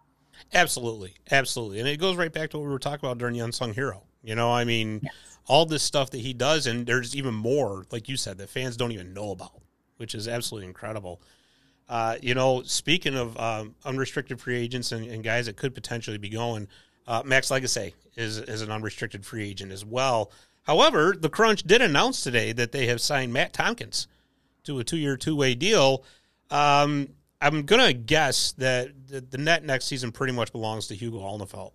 Absolutely, 0.55 1.15
absolutely, 1.31 1.79
and 1.81 1.89
it 1.89 1.99
goes 1.99 2.17
right 2.17 2.33
back 2.33 2.51
to 2.51 2.59
what 2.59 2.65
we 2.65 2.71
were 2.71 2.79
talking 2.79 3.07
about 3.07 3.19
during 3.19 3.35
the 3.35 3.41
unsung 3.41 3.73
hero. 3.73 4.05
You 4.23 4.35
know, 4.35 4.53
I 4.53 4.65
mean, 4.65 5.01
yes. 5.03 5.13
all 5.47 5.67
this 5.67 5.83
stuff 5.83 6.11
that 6.11 6.19
he 6.19 6.33
does, 6.33 6.67
and 6.67 6.87
there's 6.87 7.17
even 7.17 7.35
more, 7.35 7.87
like 7.91 8.09
you 8.09 8.17
said, 8.17 8.39
that 8.39 8.51
fans 8.51 8.77
don't 8.77 8.93
even 8.93 9.13
know 9.13 9.31
about, 9.33 9.61
which 9.97 10.15
is 10.15 10.29
absolutely 10.29 10.69
incredible. 10.69 11.21
Uh, 11.89 12.17
you 12.23 12.35
know, 12.35 12.63
speaking 12.63 13.17
of 13.17 13.37
um, 13.39 13.75
unrestricted 13.85 14.41
free 14.41 14.57
agents 14.57 14.93
and, 14.93 15.07
and, 15.07 15.23
guys 15.25 15.47
that 15.47 15.57
could 15.57 15.75
potentially 15.75 16.17
be 16.17 16.29
going, 16.29 16.69
uh, 17.07 17.23
Max 17.25 17.49
Lagacé 17.49 17.93
is 18.17 18.39
is 18.39 18.63
an 18.63 18.71
unrestricted 18.71 19.27
free 19.27 19.49
agent 19.49 19.73
as 19.73 19.85
well. 19.85 20.31
However, 20.63 21.15
the 21.19 21.29
Crunch 21.29 21.65
did 21.65 21.83
announce 21.83 22.23
today 22.23 22.53
that 22.53 22.73
they 22.73 22.87
have 22.87 23.01
signed 23.01 23.33
Matt 23.33 23.53
Tompkins 23.53 24.07
to 24.65 24.79
a 24.79 24.85
two 24.85 24.97
year, 24.97 25.17
two 25.17 25.35
way 25.35 25.55
deal. 25.55 26.05
Um, 26.51 27.09
I'm 27.41 27.65
gonna 27.65 27.93
guess 27.93 28.53
that 28.53 28.91
the, 29.09 29.21
the, 29.21 29.39
net 29.39 29.65
next 29.65 29.87
season 29.87 30.13
pretty 30.13 30.33
much 30.33 30.53
belongs 30.53 30.87
to 30.87 30.95
Hugo 30.95 31.19
Alnefelt. 31.19 31.73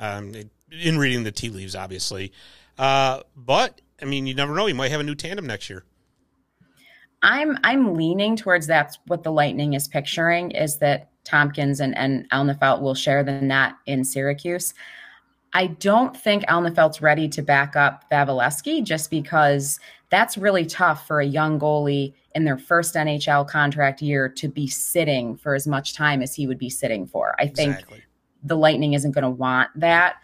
Um, 0.00 0.32
in 0.70 0.98
reading 0.98 1.24
the 1.24 1.32
tea 1.32 1.50
leaves, 1.50 1.74
obviously, 1.74 2.32
uh, 2.78 3.20
but 3.36 3.80
I 4.00 4.04
mean, 4.04 4.26
you 4.26 4.34
never 4.34 4.54
know. 4.54 4.66
You 4.66 4.74
might 4.74 4.90
have 4.90 5.00
a 5.00 5.04
new 5.04 5.14
tandem 5.14 5.46
next 5.46 5.68
year. 5.68 5.84
I'm 7.22 7.58
I'm 7.64 7.94
leaning 7.94 8.36
towards 8.36 8.66
that's 8.66 8.98
what 9.06 9.24
the 9.24 9.32
Lightning 9.32 9.74
is 9.74 9.88
picturing 9.88 10.52
is 10.52 10.78
that 10.78 11.10
Tompkins 11.24 11.80
and 11.80 11.96
and 11.96 12.30
Alnefelt 12.30 12.80
will 12.80 12.94
share 12.94 13.24
the 13.24 13.40
net 13.40 13.74
in 13.86 14.04
Syracuse. 14.04 14.74
I 15.54 15.68
don't 15.68 16.16
think 16.16 16.44
Alnefelt's 16.44 17.00
ready 17.00 17.28
to 17.30 17.42
back 17.42 17.74
up 17.74 18.04
Vasilevskiy 18.10 18.84
just 18.84 19.10
because 19.10 19.80
that's 20.10 20.38
really 20.38 20.66
tough 20.66 21.06
for 21.06 21.20
a 21.20 21.26
young 21.26 21.58
goalie 21.58 22.14
in 22.34 22.44
their 22.44 22.58
first 22.58 22.94
NHL 22.94 23.48
contract 23.48 24.02
year 24.02 24.28
to 24.28 24.48
be 24.48 24.66
sitting 24.66 25.36
for 25.36 25.54
as 25.54 25.66
much 25.66 25.94
time 25.94 26.22
as 26.22 26.34
he 26.34 26.46
would 26.46 26.58
be 26.58 26.70
sitting 26.70 27.06
for. 27.06 27.34
I 27.38 27.46
think 27.46 27.74
exactly. 27.74 28.02
the 28.44 28.56
Lightning 28.56 28.92
isn't 28.92 29.12
going 29.12 29.24
to 29.24 29.30
want 29.30 29.70
that. 29.76 30.16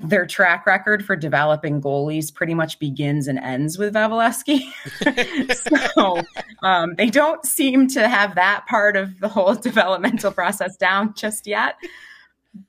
Their 0.00 0.26
track 0.26 0.64
record 0.64 1.04
for 1.04 1.16
developing 1.16 1.80
goalies 1.80 2.32
pretty 2.32 2.54
much 2.54 2.78
begins 2.78 3.26
and 3.26 3.38
ends 3.38 3.78
with 3.78 3.94
Vasilevskiy. 3.94 4.60
so 5.94 6.22
um, 6.62 6.94
they 6.96 7.10
don't 7.10 7.44
seem 7.44 7.88
to 7.88 8.08
have 8.08 8.36
that 8.36 8.66
part 8.66 8.96
of 8.96 9.18
the 9.20 9.28
whole 9.28 9.54
developmental 9.56 10.30
process 10.30 10.76
down 10.76 11.14
just 11.14 11.46
yet. 11.46 11.76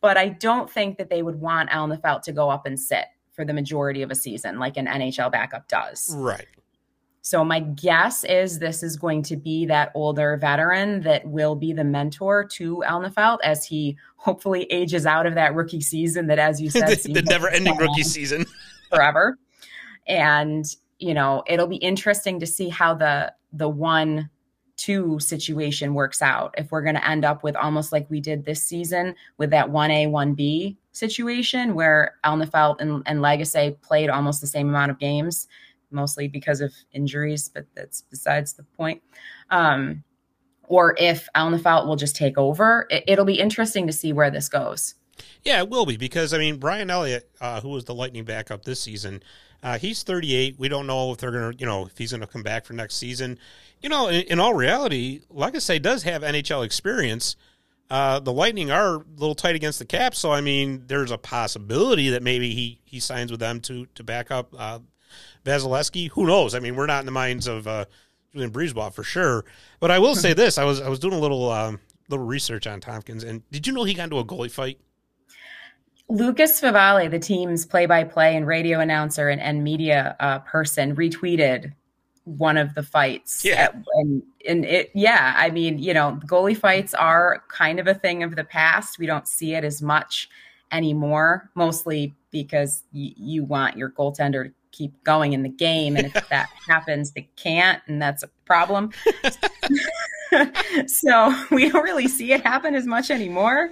But 0.02 0.18
I 0.18 0.30
don't 0.30 0.70
think 0.70 0.98
that 0.98 1.10
they 1.10 1.22
would 1.22 1.40
want 1.40 1.70
Alnefelt 1.70 2.24
to 2.24 2.32
go 2.32 2.50
up 2.50 2.66
and 2.66 2.80
sit 2.80 3.06
for 3.32 3.46
the 3.46 3.54
majority 3.54 4.02
of 4.02 4.12
a 4.12 4.16
season 4.16 4.60
like 4.60 4.76
an 4.76 4.86
NHL 4.88 5.32
backup 5.32 5.68
does. 5.68 6.14
Right. 6.18 6.48
So 7.30 7.46
my 7.46 7.60
guess 7.60 8.24
is 8.24 8.58
this 8.58 8.82
is 8.82 8.98
going 8.98 9.22
to 9.22 9.38
be 9.38 9.68
that 9.68 9.92
older 9.94 10.36
veteran 10.38 11.02
that 11.02 11.28
will 11.28 11.54
be 11.54 11.74
the 11.74 11.84
mentor 11.84 12.44
to 12.54 12.84
Alnefelt 12.88 13.38
as 13.44 13.64
he 13.64 13.98
hopefully 14.16 14.64
ages 14.72 15.06
out 15.06 15.28
of 15.28 15.36
that 15.36 15.54
rookie 15.54 15.80
season 15.80 16.26
that, 16.26 16.40
as 16.40 16.60
you 16.60 16.70
said, 16.72 16.98
the, 16.98 17.14
the 17.14 17.22
never-ending 17.22 17.78
rookie 17.78 18.02
season 18.02 18.48
forever. 18.90 19.38
And 20.08 20.66
you 20.98 21.14
know, 21.14 21.44
it'll 21.46 21.68
be 21.68 21.76
interesting 21.76 22.40
to 22.40 22.48
see 22.48 22.68
how 22.68 22.96
the 22.96 23.32
the 23.54 23.70
one 23.70 24.32
two 24.76 25.20
situation 25.20 25.94
works 25.94 26.24
out. 26.24 26.56
If 26.58 26.72
we're 26.72 26.82
going 26.82 26.96
to 26.96 27.08
end 27.08 27.26
up 27.26 27.44
with 27.44 27.56
almost 27.56 27.92
like 27.92 28.10
we 28.10 28.22
did 28.22 28.44
this 28.44 28.64
season 28.64 29.14
with 29.38 29.52
that 29.52 29.70
one 29.70 29.92
A 29.92 30.08
one 30.08 30.34
B 30.34 30.80
situation 30.94 31.76
where 31.76 32.16
Alnefelt 32.26 32.82
and, 32.82 33.04
and 33.06 33.20
Lagacé 33.20 33.80
played 33.82 34.10
almost 34.10 34.42
the 34.42 34.48
same 34.48 34.68
amount 34.68 34.90
of 34.90 34.98
games 34.98 35.48
mostly 35.92 36.28
because 36.28 36.62
of 36.62 36.74
injuries, 36.92 37.50
but 37.50 37.66
that's 37.76 38.02
besides 38.02 38.54
the 38.54 38.64
point. 38.64 39.02
Um, 39.50 40.04
or 40.70 40.96
if 41.00 41.28
Alnefelt 41.36 41.88
will 41.88 41.96
just 41.96 42.16
take 42.16 42.38
over, 42.38 42.88
it, 42.90 43.18
will 43.18 43.26
be 43.26 43.40
interesting 43.40 43.88
to 43.88 43.94
see 43.94 44.14
where 44.14 44.32
this 44.32 44.48
goes. 44.48 44.96
Yeah, 45.44 45.60
it 45.60 45.70
will 45.70 45.86
be 45.86 45.98
because 45.98 46.34
I 46.34 46.38
mean 46.38 46.58
Brian 46.58 46.90
Elliott, 46.90 47.30
uh, 47.42 47.60
who 47.60 47.70
was 47.70 47.86
the 47.86 47.96
Lightning 47.96 48.24
backup 48.24 48.64
this 48.64 48.80
season, 48.80 49.22
uh, 49.62 49.78
he's 49.78 50.04
38. 50.04 50.56
We 50.58 50.70
don't 50.70 50.88
know 50.88 51.12
if 51.12 51.18
they're 51.18 51.32
gonna, 51.32 51.54
you 51.58 51.66
know, 51.66 51.88
if 51.88 51.98
he's 51.98 52.12
gonna 52.12 52.28
come 52.28 52.44
back 52.44 52.66
for 52.66 52.74
next 52.74 52.96
season. 52.96 53.38
You 53.82 53.90
know, 53.90 54.08
in, 54.08 54.22
in 54.24 54.40
all 54.40 54.54
reality, 54.54 55.22
like 55.30 55.56
I 55.56 55.60
say, 55.60 55.80
does 55.80 56.04
have 56.04 56.22
NHL 56.22 56.64
experience. 56.64 57.36
Uh, 57.90 58.20
the 58.20 58.32
Lightning 58.32 58.70
are 58.70 58.98
a 58.98 59.04
little 59.18 59.36
tight 59.36 59.56
against 59.56 59.80
the 59.80 59.86
cap, 59.86 60.14
so 60.14 60.32
I 60.32 60.42
mean, 60.42 60.84
there's 60.86 61.12
a 61.12 61.18
possibility 61.18 62.10
that 62.10 62.22
maybe 62.22 62.54
he 62.54 62.80
he 62.86 63.00
signs 63.00 63.32
with 63.32 63.40
them 63.40 63.60
to 63.62 63.88
to 63.96 64.04
back 64.04 64.30
up 64.30 64.54
Vasilevskiy, 65.45 66.10
who 66.10 66.26
knows? 66.26 66.55
I 66.55 66.60
mean, 66.60 66.76
we're 66.76 66.86
not 66.86 66.99
in 66.99 67.05
the 67.05 67.12
minds 67.12 67.47
of 67.47 67.68
uh, 67.68 67.86
Julien 68.32 68.51
BriseBois 68.51 68.93
for 68.93 69.03
sure. 69.03 69.45
But 69.80 69.91
I 69.91 69.99
will 69.99 70.16
say 70.16 70.34
this: 70.43 70.57
I 70.57 70.64
was 70.64 70.82
I 70.82 70.89
was 70.89 70.99
doing 70.99 71.14
a 71.14 71.20
little 71.20 71.51
um, 71.51 71.80
little 72.10 72.26
research 72.26 72.68
on 72.68 72.80
Tompkins, 72.80 73.24
and 73.24 73.49
did 73.51 73.68
you 73.68 73.74
know 73.74 73.84
he 73.84 73.93
got 73.93 74.05
into 74.05 74.20
a 74.20 74.26
goalie 74.26 74.51
fight? 74.51 74.80
Lucas 76.10 76.60
Favale, 76.60 77.10
the 77.10 77.20
team's 77.20 77.68
play-by-play 77.68 78.36
and 78.36 78.47
radio 78.47 78.80
announcer 78.80 79.30
and, 79.30 79.39
and 79.39 79.64
media 79.64 80.16
uh, 80.20 80.39
person, 80.39 80.95
retweeted 80.95 81.72
one 82.24 82.57
of 82.57 82.74
the 82.74 82.82
fights. 82.82 83.45
Yeah. 83.45 83.66
At, 83.66 83.76
and 83.95 84.24
and 84.47 84.66
it 84.66 84.91
yeah, 84.93 85.34
I 85.38 85.49
mean, 85.49 85.80
you 85.80 85.93
know, 85.93 86.20
goalie 86.26 86.57
fights 86.57 86.93
are 86.93 87.43
kind 87.49 87.80
of 87.80 87.88
a 87.88 87.93
thing 87.93 88.24
of 88.24 88.36
the 88.36 88.43
past. 88.43 88.99
We 88.99 89.05
don't 89.05 89.28
see 89.28 89.53
it 89.53 89.64
as 89.64 89.82
much 89.82 90.30
anymore, 90.72 91.49
mostly 91.55 92.15
because 92.32 92.84
y- 92.93 93.13
you 93.15 93.43
want 93.43 93.78
your 93.78 93.89
goaltender 93.91 94.45
to 94.45 94.51
keep 94.72 95.03
going 95.03 95.34
in 95.34 95.41
the 95.41 95.49
game 95.49 95.97
and 95.97 96.05
if 96.05 96.30
that 96.30 96.47
happens 96.67 97.11
they 97.11 97.28
can't 97.36 97.82
and 97.88 98.01
that's 98.01 98.24
a 98.24 98.30
problem. 98.45 98.91
so, 100.88 101.34
we 101.51 101.70
don't 101.70 101.84
really 101.84 102.07
see 102.07 102.32
it 102.34 102.45
happen 102.45 102.76
as 102.76 102.86
much 102.86 103.09
anymore. 103.09 103.72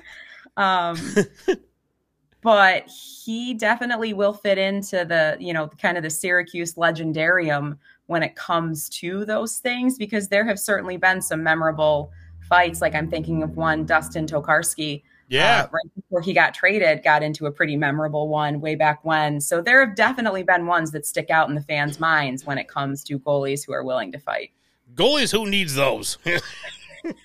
Um 0.58 0.98
but 2.42 2.88
he 2.88 3.54
definitely 3.54 4.14
will 4.14 4.34
fit 4.34 4.58
into 4.58 5.06
the 5.06 5.38
you 5.40 5.54
know 5.54 5.68
kind 5.68 5.98
of 5.98 6.04
the 6.04 6.10
Syracuse 6.10 6.76
legendarium 6.76 7.78
when 8.08 8.24
it 8.24 8.36
comes 8.36 8.90
to 8.90 9.26
those 9.26 9.58
things 9.58 9.98
because 9.98 10.30
there 10.30 10.46
have 10.46 10.60
certainly 10.60 10.98
been 10.98 11.22
some 11.22 11.44
memorable 11.44 12.12
fights. 12.48 12.82
Like 12.82 12.96
I'm 12.96 13.10
thinking 13.10 13.44
of 13.44 13.56
one 13.56 13.86
Dustin 13.86 14.26
Tokarski. 14.26 15.04
Yeah. 15.28 15.64
Uh, 15.64 15.68
right 15.74 15.96
before 15.96 16.22
he 16.22 16.34
got 16.34 16.54
traded, 16.54 17.04
got 17.04 17.22
into 17.22 17.46
a 17.46 17.52
pretty 17.52 17.76
memorable 17.76 18.30
one 18.30 18.62
way 18.62 18.76
back 18.76 19.04
when. 19.04 19.42
So 19.42 19.62
there 19.62 19.86
have 19.86 19.96
definitely 19.96 20.44
been 20.44 20.66
ones 20.68 20.92
that 20.92 21.06
stick 21.06 21.30
out 21.30 21.50
in 21.50 21.56
the 21.56 21.62
fans' 21.62 22.00
minds 22.00 22.46
when 22.46 22.58
it 22.58 22.68
comes 22.68 23.04
to 23.06 23.20
goalies 23.20 23.66
who 23.66 23.74
are 23.74 23.84
willing 23.84 24.12
to 24.14 24.20
fight. 24.20 24.52
Goalies, 24.96 25.32
who 25.32 25.50
needs 25.50 25.76
those? 25.76 26.18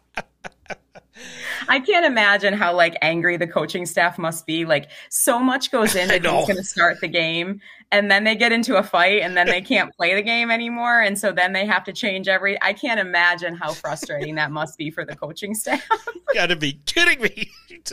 I 1.67 1.80
can't 1.80 2.05
imagine 2.05 2.53
how 2.53 2.76
like 2.76 2.95
angry 3.01 3.38
the 3.38 3.47
coaching 3.47 3.86
staff 3.86 4.17
must 4.17 4.45
be. 4.45 4.65
Like 4.65 4.89
so 5.09 5.39
much 5.39 5.71
goes 5.71 5.95
into 5.95 6.15
I 6.15 6.19
who's 6.19 6.47
going 6.47 6.57
to 6.57 6.63
start 6.63 6.99
the 7.01 7.07
game, 7.07 7.61
and 7.91 8.11
then 8.11 8.24
they 8.24 8.36
get 8.36 8.51
into 8.51 8.78
a 8.78 8.84
fight, 8.84 9.21
and 9.21 9.36
then 9.38 9.47
they 9.47 9.61
can't 9.74 9.93
play 9.95 10.15
the 10.15 10.21
game 10.21 10.51
anymore, 10.51 11.01
and 11.01 11.17
so 11.17 11.32
then 11.32 11.53
they 11.53 11.65
have 11.65 11.84
to 11.86 11.93
change 11.93 12.28
every. 12.28 12.61
I 12.61 12.74
can't 12.74 12.99
imagine 12.99 13.55
how 13.55 13.74
frustrating 13.74 14.36
that 14.36 14.51
must 14.51 14.78
be 14.78 14.91
for 14.91 15.05
the 15.05 15.15
coaching 15.15 15.55
staff. 15.55 15.84
Gotta 16.34 16.55
be 16.55 16.80
kidding 16.86 17.21
me. 17.21 17.51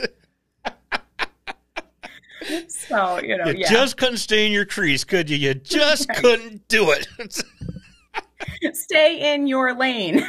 so 2.67 3.21
you 3.21 3.37
know, 3.37 3.47
you 3.47 3.59
yeah, 3.59 3.69
just 3.69 3.97
couldn't 3.97 4.17
stay 4.17 4.45
in 4.45 4.51
your 4.51 4.65
crease, 4.65 5.03
could 5.03 5.29
you? 5.29 5.37
You 5.37 5.53
just 5.53 6.09
Right. 6.09 6.17
couldn't 6.17 6.67
do 6.67 6.91
it. 6.91 7.07
stay 8.75 9.33
in 9.33 9.47
your 9.47 9.73
lane. 9.75 10.27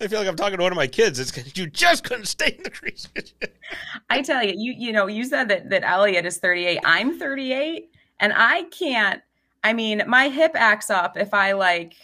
I 0.00 0.06
feel 0.08 0.18
like 0.18 0.28
I'm 0.28 0.36
talking 0.36 0.58
to 0.58 0.62
one 0.62 0.72
of 0.72 0.76
my 0.76 0.86
kids. 0.86 1.18
It's 1.18 1.30
'cause 1.30 1.52
you 1.56 1.66
just 1.66 2.04
couldn't 2.04 2.26
stay 2.26 2.54
in 2.56 2.62
the 2.62 2.70
crease. 2.70 3.08
I 4.10 4.22
tell 4.22 4.42
you, 4.44 4.54
you 4.56 4.74
you 4.78 4.92
know, 4.92 5.06
you 5.06 5.24
said 5.24 5.48
that 5.48 5.70
that 5.70 5.82
Elliott 5.84 6.26
is 6.26 6.38
38. 6.38 6.78
I'm 6.84 7.18
38, 7.18 7.90
and 8.20 8.32
I 8.36 8.64
can't. 8.64 9.22
I 9.64 9.72
mean, 9.72 10.02
my 10.06 10.28
hip 10.28 10.52
acts 10.54 10.90
up 10.90 11.16
if 11.16 11.32
I 11.32 11.52
like, 11.52 11.94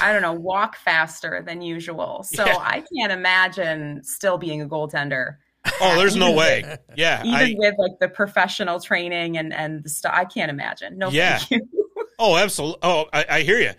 I 0.00 0.12
don't 0.12 0.22
know, 0.22 0.32
walk 0.32 0.76
faster 0.76 1.42
than 1.44 1.60
usual. 1.60 2.22
So 2.22 2.46
Yeah. 2.46 2.56
I 2.58 2.84
can't 2.96 3.10
imagine 3.12 4.02
still 4.04 4.38
being 4.38 4.62
a 4.62 4.66
goaltender, 4.68 5.36
oh, 5.80 5.96
there's 5.96 6.14
no 6.16 6.32
way. 6.32 6.76
Yeah. 6.96 7.20
even 7.24 7.34
I, 7.34 7.54
with 7.58 7.74
like 7.78 7.98
the 8.00 8.08
professional 8.08 8.80
training 8.80 9.36
and 9.38 9.52
and 9.52 9.82
the 9.84 9.88
stuff. 9.88 10.12
I 10.14 10.24
can't 10.24 10.50
imagine. 10.50 10.96
No, 10.98 11.10
Yeah. 11.10 11.38
thank 11.38 11.50
you. 11.50 11.90
oh, 12.18 12.36
absolutely. 12.36 12.78
Oh, 12.82 13.06
I, 13.12 13.24
I 13.28 13.40
hear 13.42 13.58
you. 13.58 13.72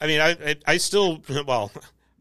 I 0.00 0.06
mean, 0.06 0.20
I, 0.20 0.30
I 0.30 0.56
I 0.66 0.76
still 0.78 1.22
well, 1.46 1.70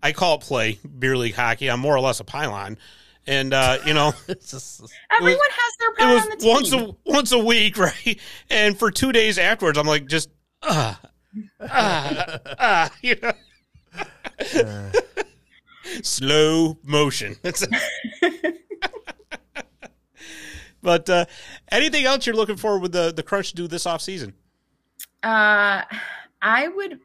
I 0.03 0.11
call 0.11 0.35
it 0.35 0.41
play 0.41 0.79
beer 0.99 1.17
league 1.17 1.35
hockey. 1.35 1.69
I'm 1.69 1.79
more 1.79 1.95
or 1.95 1.99
less 1.99 2.19
a 2.19 2.23
pylon, 2.23 2.77
and 3.25 3.53
uh, 3.53 3.79
you 3.85 3.93
know. 3.93 4.13
It's 4.27 4.51
just- 4.51 4.81
Everyone 5.19 5.39
has 5.49 5.73
their 5.97 6.09
it 6.09 6.13
was 6.13 6.23
on 6.23 6.29
the 6.29 6.35
team. 6.37 6.53
once 6.53 6.71
a 6.73 6.95
once 7.05 7.31
a 7.31 7.39
week, 7.39 7.77
right? 7.79 8.19
And 8.49 8.77
for 8.77 8.91
two 8.91 9.11
days 9.11 9.37
afterwards, 9.39 9.77
I'm 9.77 9.87
like, 9.87 10.05
just 10.07 10.29
ah, 10.63 10.99
ah, 11.61 12.37
ah, 12.59 12.91
you 13.01 13.15
know, 13.21 13.31
uh, 14.55 14.91
slow 16.03 16.77
motion. 16.83 17.35
but 20.81 21.09
uh, 21.09 21.25
anything 21.71 22.05
else 22.05 22.25
you're 22.25 22.35
looking 22.35 22.57
for 22.57 22.79
with 22.79 22.91
the 22.91 23.11
the 23.13 23.23
crunch 23.23 23.49
to 23.51 23.55
do 23.55 23.67
this 23.67 23.85
off 23.85 24.01
season? 24.01 24.33
Uh, 25.23 25.81
I 26.41 26.67
would 26.67 26.99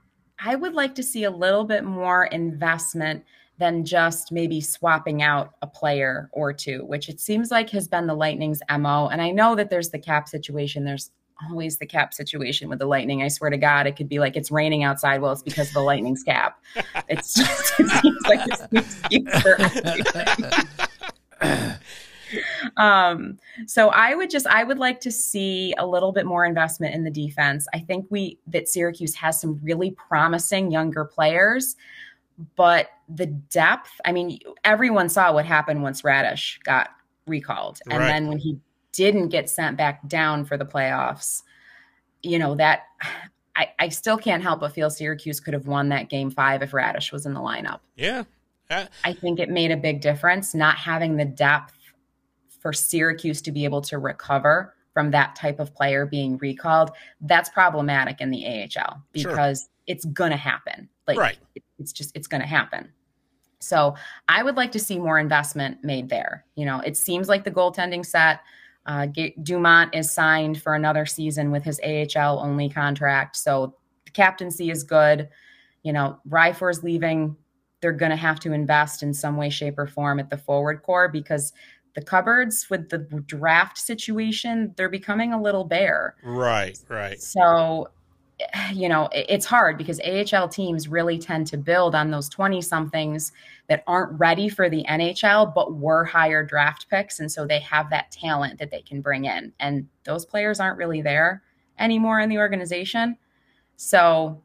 I 0.44 0.56
would 0.56 0.74
like 0.74 0.94
to 0.96 1.02
see 1.02 1.24
a 1.24 1.30
little 1.30 1.64
bit 1.64 1.84
more 1.84 2.26
investment 2.26 3.24
than 3.58 3.84
just 3.84 4.32
maybe 4.32 4.60
swapping 4.60 5.22
out 5.22 5.52
a 5.62 5.66
player 5.66 6.28
or 6.32 6.52
two, 6.52 6.84
which 6.86 7.08
it 7.08 7.20
seems 7.20 7.50
like 7.50 7.70
has 7.70 7.86
been 7.86 8.06
the 8.06 8.14
Lightning's 8.14 8.60
MO. 8.68 9.08
And 9.08 9.22
I 9.22 9.30
know 9.30 9.54
that 9.54 9.70
there's 9.70 9.90
the 9.90 9.98
cap 9.98 10.28
situation. 10.28 10.84
There's 10.84 11.10
always 11.48 11.78
the 11.78 11.86
cap 11.86 12.12
situation 12.12 12.68
with 12.68 12.80
the 12.80 12.86
Lightning. 12.86 13.22
I 13.22 13.28
swear 13.28 13.50
to 13.50 13.56
God, 13.56 13.86
it 13.86 13.94
could 13.94 14.08
be 14.08 14.18
like 14.18 14.36
it's 14.36 14.50
raining 14.50 14.82
outside. 14.82 15.20
Well, 15.20 15.32
it's 15.32 15.42
because 15.42 15.68
of 15.68 15.74
the 15.74 15.80
Lightning's 15.80 16.24
cap. 16.24 16.58
It's 17.08 17.34
just 17.34 17.74
it 17.78 17.88
seems 17.88 18.22
like 18.26 18.40
it's 18.48 18.62
excuse 18.72 19.42
for 19.42 19.60
everything. 19.60 20.50
um 22.76 23.38
so 23.66 23.88
i 23.90 24.14
would 24.14 24.30
just 24.30 24.46
i 24.46 24.64
would 24.64 24.78
like 24.78 25.00
to 25.00 25.10
see 25.10 25.74
a 25.78 25.86
little 25.86 26.12
bit 26.12 26.26
more 26.26 26.44
investment 26.44 26.94
in 26.94 27.04
the 27.04 27.10
defense. 27.10 27.66
I 27.74 27.78
think 27.80 28.06
we 28.10 28.38
that 28.48 28.68
syracuse 28.68 29.14
has 29.16 29.40
some 29.40 29.58
really 29.62 29.90
promising 29.92 30.70
younger 30.70 31.04
players 31.04 31.76
but 32.56 32.88
the 33.08 33.26
depth 33.26 33.90
i 34.04 34.12
mean 34.12 34.38
everyone 34.64 35.08
saw 35.08 35.32
what 35.32 35.44
happened 35.44 35.82
once 35.82 36.02
Raddysh 36.02 36.62
got 36.64 36.90
recalled. 37.26 37.78
And 37.88 38.00
Right. 38.00 38.08
then 38.08 38.28
when 38.28 38.38
he 38.38 38.58
didn't 38.92 39.28
get 39.28 39.48
sent 39.48 39.76
back 39.76 40.06
down 40.08 40.44
for 40.44 40.56
the 40.56 40.64
playoffs 40.66 41.42
you 42.22 42.38
know 42.38 42.54
that 42.56 42.84
I, 43.54 43.68
I 43.78 43.88
still 43.90 44.16
can't 44.16 44.42
help 44.42 44.60
but 44.60 44.72
feel 44.72 44.88
syracuse 44.90 45.38
could 45.40 45.54
have 45.54 45.66
won 45.66 45.90
that 45.90 46.08
game 46.08 46.30
five 46.30 46.62
if 46.62 46.70
Raddysh 46.72 47.12
was 47.12 47.26
in 47.26 47.34
the 47.34 47.40
lineup. 47.40 47.80
Yeah, 47.96 48.24
Uh, 48.70 48.86
I 49.04 49.12
think 49.12 49.38
it 49.40 49.50
made 49.50 49.70
a 49.70 49.76
big 49.76 50.00
difference 50.00 50.54
not 50.54 50.76
having 50.76 51.16
the 51.16 51.24
depth 51.26 51.74
for 52.62 52.72
Syracuse 52.72 53.42
to 53.42 53.52
be 53.52 53.64
able 53.64 53.82
to 53.82 53.98
recover 53.98 54.74
from 54.94 55.10
that 55.10 55.34
type 55.34 55.58
of 55.58 55.74
player 55.74 56.06
being 56.06 56.38
recalled. 56.38 56.92
That's 57.20 57.48
problematic 57.48 58.20
in 58.20 58.30
the 58.30 58.46
AHL 58.46 59.02
Sure. 59.16 59.32
because 59.32 59.68
it's 59.86 60.04
going 60.04 60.30
to 60.30 60.36
happen. 60.36 60.88
Like 61.06 61.18
right. 61.18 61.38
it's 61.78 61.92
just 61.92 62.14
it's 62.16 62.28
going 62.28 62.40
to 62.40 62.46
happen. 62.46 62.90
So 63.58 63.94
I 64.28 64.42
would 64.42 64.56
like 64.56 64.72
to 64.72 64.78
see 64.78 64.98
more 64.98 65.18
investment 65.18 65.82
made 65.82 66.08
there. 66.08 66.44
You 66.56 66.66
know, 66.66 66.80
it 66.80 66.96
seems 66.96 67.28
like 67.28 67.44
the 67.44 67.50
goaltending 67.50 68.04
set. 68.04 68.40
Uh, 68.86 69.06
Dumont 69.42 69.94
is 69.94 70.10
signed 70.10 70.60
for 70.60 70.74
another 70.74 71.06
season 71.06 71.52
with 71.52 71.62
his 71.62 71.80
AHL 71.84 72.40
only 72.40 72.68
contract, 72.68 73.36
so 73.36 73.76
the 74.04 74.10
captaincy 74.10 74.70
is 74.70 74.82
good. 74.82 75.28
You 75.84 75.92
know, 75.92 76.18
Ryfors 76.28 76.82
leaving. 76.82 77.36
They're 77.80 77.92
going 77.92 78.10
to 78.10 78.16
have 78.16 78.38
to 78.40 78.52
invest 78.52 79.02
in 79.02 79.12
some 79.12 79.36
way, 79.36 79.50
shape, 79.50 79.78
or 79.78 79.88
form 79.88 80.20
at 80.20 80.30
the 80.30 80.38
forward 80.38 80.82
core 80.82 81.08
because 81.08 81.52
the 81.94 82.02
cupboards 82.02 82.68
with 82.70 82.88
the 82.88 82.98
draft 83.26 83.78
situation 83.78 84.72
they're 84.76 84.88
becoming 84.88 85.32
a 85.32 85.40
little 85.40 85.64
bare. 85.64 86.14
Right, 86.22 86.78
right. 86.88 87.20
So, 87.20 87.88
eh, 88.40 88.72
you 88.72 88.88
know, 88.88 89.08
it's 89.12 89.44
hard 89.44 89.76
because 89.76 90.00
AHL 90.00 90.48
teams 90.48 90.88
really 90.88 91.18
tend 91.18 91.46
to 91.48 91.56
build 91.56 91.94
on 91.94 92.10
those 92.10 92.28
20 92.28 92.62
somethings 92.62 93.32
that 93.68 93.84
aren't 93.86 94.18
ready 94.18 94.48
for 94.48 94.68
the 94.68 94.84
NHL, 94.88 95.54
but 95.54 95.74
were 95.74 96.04
higher 96.04 96.44
draft 96.44 96.88
picks. 96.88 97.20
And 97.20 97.30
so 97.30 97.46
they 97.46 97.60
have 97.60 97.90
that 97.90 98.10
talent 98.10 98.58
that 98.58 98.70
they 98.70 98.82
can 98.82 99.00
bring 99.00 99.26
in. 99.26 99.52
And 99.60 99.86
those 100.04 100.24
players 100.24 100.60
aren't 100.60 100.78
really 100.78 101.02
there 101.02 101.42
anymore 101.78 102.20
in 102.20 102.28
the 102.28 102.38
organization. 102.38 103.16
So, 103.76 104.42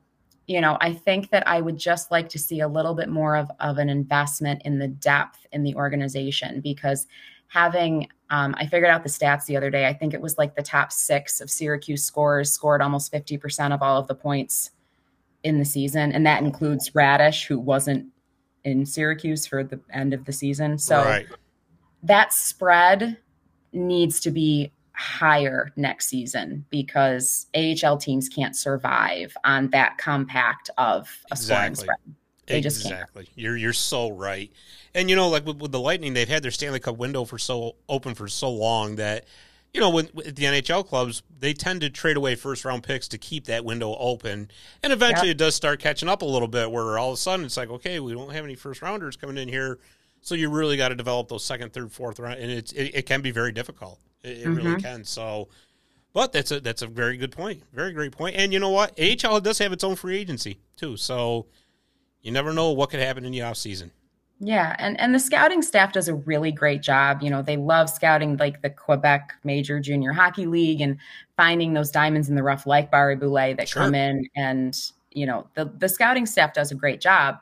you 0.47 0.61
know, 0.61 0.77
I 0.79 0.93
think 0.93 1.29
that 1.31 1.47
I 1.47 1.59
would 1.59 1.77
just 1.77 2.09
like 2.09 2.29
to 2.29 2.39
see 2.39 2.61
a 2.61 2.67
little 2.67 2.95
bit 2.95 3.09
more 3.09 3.35
of, 3.35 3.51
of 3.59 3.77
an 3.77 3.89
investment 3.89 4.61
in 4.63 4.79
the 4.79 4.87
depth 4.87 5.45
in 5.51 5.63
the 5.63 5.75
organization 5.75 6.61
because 6.61 7.05
having 7.47 8.07
um, 8.29 8.55
I 8.57 8.65
figured 8.65 8.89
out 8.89 9.03
the 9.03 9.09
stats 9.09 9.45
the 9.45 9.55
other 9.55 9.69
day. 9.69 9.87
I 9.87 9.93
think 9.93 10.13
it 10.13 10.21
was 10.21 10.37
like 10.37 10.55
the 10.55 10.63
top 10.63 10.91
six 10.91 11.39
of 11.39 11.49
Syracuse 11.49 12.03
scorers 12.03 12.51
scored 12.51 12.81
almost 12.81 13.11
50% 13.11 13.73
of 13.73 13.81
all 13.81 13.97
of 13.97 14.07
the 14.07 14.15
points 14.15 14.71
in 15.43 15.59
the 15.59 15.65
season. 15.65 16.11
And 16.11 16.25
that 16.25 16.43
includes 16.43 16.89
Raddysh, 16.89 17.45
who 17.45 17.57
wasn't 17.57 18.07
in 18.65 18.85
Syracuse 18.85 19.45
for 19.45 19.63
the 19.63 19.79
end 19.93 20.13
of 20.13 20.25
the 20.25 20.33
season. 20.33 20.77
So 20.77 21.03
right. 21.03 21.25
that 22.03 22.33
spread 22.33 23.17
needs 23.71 24.19
to 24.21 24.31
be 24.31 24.73
higher 24.91 25.71
next 25.77 26.07
season 26.07 26.65
because 26.69 27.47
AHL 27.55 27.97
teams 27.97 28.27
can't 28.27 28.55
survive 28.55 29.37
on 29.45 29.69
that 29.69 29.97
compact 29.97 30.69
of 30.77 31.09
a 31.31 31.37
scoring 31.37 31.75
spread. 31.75 31.97
They 32.47 32.59
exactly. 32.59 33.29
You're 33.35 33.57
you're 33.57 33.73
so 33.73 34.09
right. 34.09 34.51
And 34.95 35.09
you 35.09 35.15
know, 35.15 35.29
like 35.29 35.45
with, 35.45 35.57
with 35.57 35.71
the 35.71 35.79
Lightning, 35.79 36.13
they've 36.13 36.27
had 36.27 36.43
their 36.43 36.51
Stanley 36.51 36.79
Cup 36.79 36.97
window 36.97 37.25
for 37.25 37.37
so 37.37 37.75
open 37.87 38.15
for 38.15 38.27
so 38.27 38.49
long 38.49 38.95
that 38.95 39.25
you 39.73 39.81
know, 39.81 39.89
when 39.89 40.09
with 40.13 40.35
the 40.35 40.45
NHL 40.45 40.87
clubs, 40.87 41.23
they 41.39 41.53
tend 41.53 41.81
to 41.81 41.89
trade 41.89 42.17
away 42.17 42.35
first 42.35 42.65
round 42.65 42.83
picks 42.83 43.07
to 43.09 43.17
keep 43.17 43.45
that 43.45 43.65
window 43.65 43.95
open. 43.99 44.49
And 44.81 44.93
eventually 44.93 45.27
Yep. 45.27 45.35
it 45.35 45.37
does 45.37 45.55
start 45.55 45.79
catching 45.79 46.09
up 46.09 46.21
a 46.21 46.25
little 46.25 46.47
bit 46.47 46.71
where 46.71 46.97
all 46.97 47.09
of 47.09 47.13
a 47.13 47.17
sudden 47.17 47.45
it's 47.45 47.57
like, 47.57 47.69
okay, 47.69 47.99
we 47.99 48.13
don't 48.13 48.33
have 48.33 48.43
any 48.43 48.55
first 48.55 48.81
rounders 48.81 49.15
coming 49.15 49.37
in 49.37 49.47
here 49.47 49.79
So 50.21 50.35
you 50.35 50.49
really 50.49 50.77
got 50.77 50.89
to 50.89 50.95
develop 50.95 51.27
those 51.27 51.45
second, 51.45 51.73
third, 51.73 51.91
fourth 51.91 52.19
round, 52.19 52.39
and 52.39 52.51
it's 52.51 52.71
it, 52.71 52.91
it 52.95 53.05
can 53.05 53.21
be 53.21 53.31
very 53.31 53.51
difficult. 53.51 53.99
It, 54.23 54.39
it 54.39 54.47
really 54.47 54.71
mm-hmm. 54.71 54.79
can. 54.79 55.03
So, 55.03 55.49
but 56.11 56.33
that's 56.33 56.51
a 56.51 56.59
that's 56.59 56.81
a 56.81 56.87
very 56.87 57.17
good 57.17 57.31
point, 57.31 57.63
very 57.71 57.93
great 57.93 58.11
point. 58.13 58.35
And 58.35 58.51
you 58.51 58.59
know 58.59 58.71
what? 58.71 58.99
AHL 58.99 59.39
does 59.41 59.59
have 59.59 59.71
its 59.73 59.83
own 59.83 59.95
free 59.95 60.17
agency 60.17 60.59
too, 60.75 60.97
so 60.97 61.45
you 62.21 62.31
never 62.31 62.53
know 62.53 62.71
what 62.71 62.89
could 62.89 62.99
happen 62.99 63.25
in 63.25 63.31
the 63.31 63.41
off 63.41 63.57
season. 63.57 63.91
Yeah, 64.39 64.75
and 64.77 64.99
and 64.99 65.15
the 65.15 65.19
scouting 65.19 65.63
staff 65.63 65.93
does 65.93 66.07
a 66.07 66.13
really 66.13 66.51
great 66.51 66.83
job. 66.83 67.21
You 67.23 67.29
know, 67.31 67.41
they 67.41 67.57
love 67.57 67.89
scouting 67.89 68.37
like 68.37 68.61
the 68.61 68.69
Quebec 68.69 69.33
Major 69.43 69.79
Junior 69.79 70.13
Hockey 70.13 70.45
League 70.45 70.79
and 70.79 70.97
finding 71.37 71.73
those 71.73 71.89
diamonds 71.89 72.29
in 72.29 72.35
the 72.35 72.43
rough 72.43 72.67
like 72.67 72.91
Barré-Boulet 72.91 73.57
that 73.57 73.69
Sure. 73.69 73.83
come 73.83 73.95
in 73.95 74.27
and 74.35 74.79
you 75.11 75.25
know, 75.25 75.47
the 75.55 75.65
the 75.77 75.89
scouting 75.89 76.27
staff 76.27 76.53
does 76.53 76.71
a 76.71 76.75
great 76.75 77.01
job. 77.01 77.37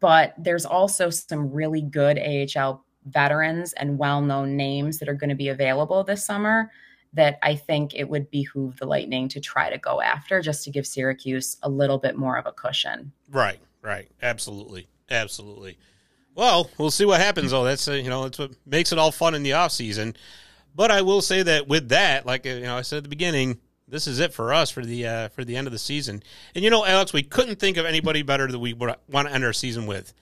But 0.00 0.34
there's 0.38 0.64
also 0.66 1.10
some 1.10 1.52
really 1.52 1.82
good 1.82 2.18
AHL 2.18 2.84
veterans 3.06 3.72
and 3.74 3.98
well-known 3.98 4.56
names 4.56 4.98
that 4.98 5.08
are 5.08 5.14
going 5.14 5.30
to 5.30 5.36
be 5.36 5.48
available 5.48 6.02
this 6.02 6.24
summer 6.24 6.70
that 7.12 7.38
I 7.42 7.54
think 7.54 7.94
it 7.94 8.08
would 8.08 8.30
behoove 8.30 8.76
the 8.78 8.86
Lightning 8.86 9.28
to 9.28 9.40
try 9.40 9.68
to 9.68 9.78
go 9.78 10.00
after 10.00 10.40
just 10.40 10.64
to 10.64 10.70
give 10.70 10.86
Syracuse 10.86 11.56
a 11.62 11.68
little 11.68 11.98
bit 11.98 12.16
more 12.16 12.36
of 12.38 12.46
a 12.46 12.52
cushion. 12.52 13.12
Right, 13.30 13.58
right, 13.82 14.08
absolutely, 14.22 14.88
absolutely. 15.10 15.78
Well, 16.34 16.70
we'll 16.78 16.90
see 16.90 17.04
what 17.04 17.20
happens 17.20 17.50
though. 17.50 17.64
That's 17.64 17.86
uh, 17.88 17.92
you 17.92 18.08
know 18.08 18.24
that's 18.24 18.38
what 18.38 18.52
makes 18.66 18.92
it 18.92 18.98
all 18.98 19.12
fun 19.12 19.34
in 19.34 19.42
the 19.42 19.54
off 19.54 19.72
season. 19.72 20.16
But 20.74 20.90
I 20.90 21.02
will 21.02 21.20
say 21.20 21.42
that 21.42 21.68
with 21.68 21.88
that, 21.88 22.26
like 22.26 22.46
uh, 22.46 22.50
you 22.50 22.62
know, 22.62 22.76
I 22.76 22.82
said 22.82 22.98
at 22.98 23.02
the 23.02 23.08
beginning, 23.08 23.58
this 23.88 24.06
is 24.06 24.20
it 24.20 24.32
for 24.32 24.54
us 24.54 24.70
for 24.70 24.84
the 24.84 25.06
uh, 25.06 25.28
for 25.28 25.44
the 25.44 25.56
end 25.56 25.66
of 25.66 25.72
the 25.72 25.78
season. 25.78 26.22
And 26.54 26.64
you 26.64 26.70
know, 26.70 26.86
Alex, 26.86 27.12
we 27.12 27.22
couldn't 27.22 27.58
think 27.58 27.76
of 27.76 27.86
anybody 27.86 28.22
better 28.22 28.46
that 28.46 28.58
we 28.58 28.72
would 28.72 28.94
want 29.08 29.28
to 29.28 29.34
end 29.34 29.44
our 29.44 29.52
season 29.52 29.86
with. 29.86 30.12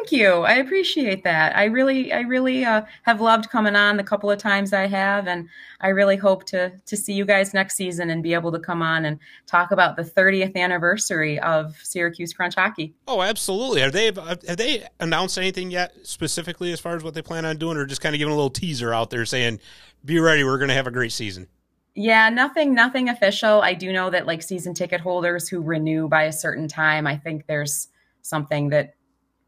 Thank 0.00 0.12
you. 0.12 0.32
I 0.44 0.54
appreciate 0.54 1.24
that. 1.24 1.54
I 1.54 1.64
really, 1.64 2.10
I 2.10 2.20
really 2.20 2.64
uh, 2.64 2.82
have 3.02 3.20
loved 3.20 3.50
coming 3.50 3.76
on 3.76 3.98
the 3.98 4.02
couple 4.02 4.30
of 4.30 4.38
times 4.38 4.72
I 4.72 4.86
have, 4.86 5.28
and 5.28 5.46
I 5.82 5.88
really 5.88 6.16
hope 6.16 6.44
to 6.46 6.72
to 6.86 6.96
see 6.96 7.12
you 7.12 7.26
guys 7.26 7.52
next 7.52 7.76
season 7.76 8.08
and 8.08 8.22
be 8.22 8.32
able 8.32 8.50
to 8.52 8.58
come 8.58 8.80
on 8.80 9.04
and 9.04 9.18
talk 9.46 9.72
about 9.72 9.96
the 9.96 10.02
30th 10.02 10.56
anniversary 10.56 11.38
of 11.40 11.76
Syracuse 11.82 12.32
Crunch 12.32 12.54
Hockey. 12.54 12.94
Oh, 13.06 13.20
absolutely. 13.20 13.82
Are 13.82 13.90
they 13.90 14.06
have 14.06 14.40
they 14.56 14.86
announced 15.00 15.36
anything 15.36 15.70
yet 15.70 15.92
specifically 16.02 16.72
as 16.72 16.80
far 16.80 16.96
as 16.96 17.04
what 17.04 17.12
they 17.12 17.20
plan 17.20 17.44
on 17.44 17.58
doing, 17.58 17.76
or 17.76 17.84
just 17.84 18.00
kind 18.00 18.14
of 18.14 18.18
giving 18.18 18.32
a 18.32 18.36
little 18.36 18.48
teaser 18.48 18.94
out 18.94 19.10
there 19.10 19.26
saying, 19.26 19.60
"Be 20.02 20.18
ready, 20.18 20.44
we're 20.44 20.58
going 20.58 20.68
to 20.68 20.74
have 20.74 20.86
a 20.86 20.90
great 20.90 21.12
season." 21.12 21.46
Yeah, 21.94 22.30
nothing, 22.30 22.72
nothing 22.72 23.10
official. 23.10 23.60
I 23.60 23.74
do 23.74 23.92
know 23.92 24.08
that 24.08 24.26
like 24.26 24.42
season 24.42 24.72
ticket 24.72 25.02
holders 25.02 25.46
who 25.46 25.60
renew 25.60 26.08
by 26.08 26.22
a 26.22 26.32
certain 26.32 26.68
time, 26.68 27.06
I 27.06 27.18
think 27.18 27.46
there's 27.46 27.88
something 28.22 28.70
that 28.70 28.94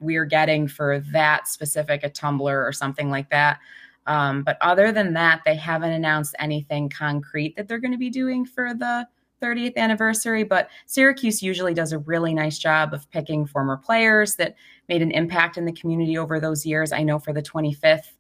we're 0.03 0.25
getting 0.25 0.69
for 0.69 1.01
that 1.13 1.49
specific 1.49 2.03
a 2.03 2.11
tumbler 2.11 2.65
or 2.65 2.73
something 2.73 3.11
like 3.11 3.31
that. 3.31 3.59
Um, 4.07 4.43
but 4.43 4.59
other 4.61 4.93
than 4.93 5.13
that, 5.15 5.43
they 5.45 5.55
haven't 5.55 5.93
announced 5.93 6.35
anything 6.39 6.89
concrete 6.89 7.57
that 7.57 7.69
they're 7.69 7.79
going 7.79 7.93
to 7.93 7.99
be 7.99 8.11
doing 8.11 8.45
for 8.45 8.75
the 8.75 9.07
30th 9.43 9.77
anniversary. 9.77 10.45
But 10.45 10.69
Syracuse 10.87 11.43
usually 11.43 11.75
does 11.75 11.93
a 11.93 11.99
really 11.99 12.33
nice 12.33 12.59
job 12.59 12.95
of 12.95 13.11
picking 13.11 13.47
former 13.47 13.77
players 13.77 14.37
that 14.37 14.55
made 14.89 15.03
an 15.03 15.11
impact 15.11 15.57
in 15.57 15.65
the 15.65 15.73
community 15.73 16.17
over 16.17 16.41
those 16.41 16.65
years. 16.65 16.93
I 16.93 17.03
know 17.03 17.19
for 17.19 17.33
the 17.33 17.43
25th 17.43 18.13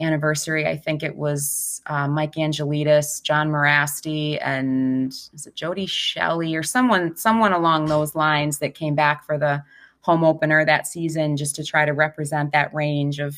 anniversary, 0.00 0.66
I 0.66 0.76
think 0.76 1.02
it 1.02 1.16
was 1.16 1.80
uh, 1.86 2.06
Mike 2.06 2.34
Angelidis, 2.34 3.22
Jon 3.22 3.50
Mirasty, 3.50 4.38
and 4.42 5.10
is 5.32 5.46
it 5.46 5.54
Jody 5.54 5.86
Shelley 5.86 6.54
or 6.54 6.62
someone 6.62 7.16
someone 7.16 7.52
along 7.52 7.86
those 7.86 8.14
lines 8.14 8.58
that 8.58 8.74
came 8.74 8.94
back 8.94 9.24
for 9.24 9.38
the 9.38 9.62
home 10.06 10.22
opener 10.22 10.64
that 10.64 10.86
season 10.86 11.36
just 11.36 11.56
to 11.56 11.64
try 11.64 11.84
to 11.84 11.92
represent 11.92 12.52
that 12.52 12.72
range 12.72 13.18
of 13.18 13.36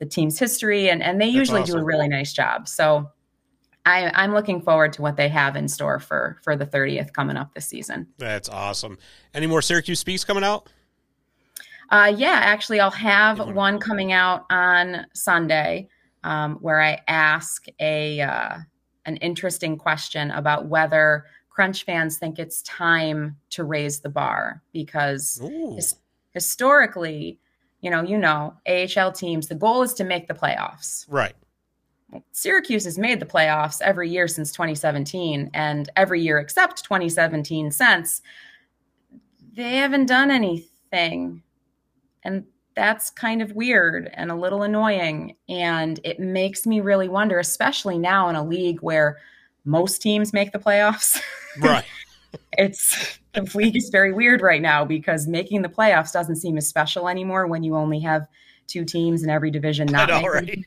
the 0.00 0.04
team's 0.04 0.36
history 0.36 0.90
and 0.90 1.00
and 1.00 1.20
they 1.20 1.26
That's 1.26 1.36
usually 1.36 1.62
do 1.62 1.76
a 1.76 1.84
really 1.84 2.08
nice 2.08 2.32
job. 2.32 2.66
So 2.66 3.08
I, 3.86 4.10
I'm 4.14 4.34
looking 4.34 4.60
forward 4.60 4.92
to 4.94 5.02
what 5.02 5.16
they 5.16 5.28
have 5.28 5.54
in 5.54 5.68
store 5.68 6.00
for 6.00 6.40
for 6.42 6.56
the 6.56 6.66
30th 6.66 7.12
coming 7.12 7.36
up 7.36 7.54
this 7.54 7.66
season. 7.66 8.08
That's 8.18 8.48
awesome. 8.48 8.98
Any 9.32 9.46
more 9.46 9.62
Syracuse 9.62 10.00
speaks 10.00 10.24
coming 10.24 10.42
out? 10.42 10.68
Uh, 11.88 12.12
yeah, 12.16 12.40
actually, 12.42 12.80
I'll 12.80 12.90
have 12.90 13.38
wanna- 13.38 13.52
one 13.52 13.78
coming 13.78 14.12
out 14.12 14.44
on 14.50 15.06
Sunday 15.14 15.88
um, 16.24 16.56
where 16.56 16.80
I 16.80 17.00
ask 17.06 17.66
a 17.78 18.20
uh, 18.22 18.56
an 19.06 19.16
interesting 19.18 19.76
question 19.76 20.32
about 20.32 20.66
whether 20.66 21.26
Crunch 21.52 21.84
fans 21.84 22.16
think 22.16 22.38
it's 22.38 22.62
time 22.62 23.36
to 23.50 23.64
raise 23.64 24.00
the 24.00 24.08
bar 24.08 24.62
because 24.72 25.38
his- 25.74 25.96
historically, 26.32 27.38
you 27.82 27.90
know, 27.90 28.02
you 28.02 28.16
know, 28.16 28.54
AHL 28.66 29.12
teams 29.12 29.48
the 29.48 29.54
goal 29.54 29.82
is 29.82 29.92
to 29.94 30.04
make 30.04 30.28
the 30.28 30.34
playoffs. 30.34 31.04
right. 31.08 31.34
Syracuse 32.32 32.84
has 32.84 32.98
made 32.98 33.20
the 33.20 33.26
playoffs 33.26 33.80
every 33.80 34.10
year 34.10 34.28
since 34.28 34.52
2017, 34.52 35.50
and 35.54 35.88
every 35.96 36.20
year 36.20 36.38
except 36.38 36.84
2017 36.84 37.70
since 37.70 38.20
they 39.54 39.76
haven't 39.76 40.06
done 40.06 40.30
anything. 40.30 41.42
And 42.22 42.44
that's 42.74 43.10
kind 43.10 43.40
of 43.42 43.52
weird 43.52 44.10
and 44.14 44.30
a 44.30 44.34
little 44.34 44.62
annoying. 44.62 45.36
And 45.48 46.00
it 46.04 46.20
makes 46.20 46.66
me 46.66 46.80
really 46.80 47.08
wonder, 47.08 47.38
especially 47.38 47.98
now 47.98 48.28
in 48.28 48.36
a 48.36 48.44
league 48.44 48.80
where 48.80 49.18
most 49.64 50.02
teams 50.02 50.32
make 50.32 50.52
the 50.52 50.58
playoffs. 50.58 51.20
Right. 51.60 51.84
it's 52.56 53.18
the 53.34 53.42
league 53.54 53.76
is 53.76 53.90
very 53.90 54.10
weird 54.10 54.40
right 54.40 54.62
now 54.62 54.86
because 54.86 55.26
making 55.26 55.60
the 55.60 55.68
playoffs 55.68 56.10
doesn't 56.10 56.36
seem 56.36 56.56
as 56.56 56.66
special 56.66 57.10
anymore 57.10 57.46
when 57.46 57.62
you 57.62 57.76
only 57.76 58.00
have 58.00 58.26
two 58.66 58.86
teams 58.86 59.22
in 59.22 59.28
every 59.28 59.50
division 59.50 59.86
not 59.86 60.08
know, 60.08 60.22
making 60.40 60.64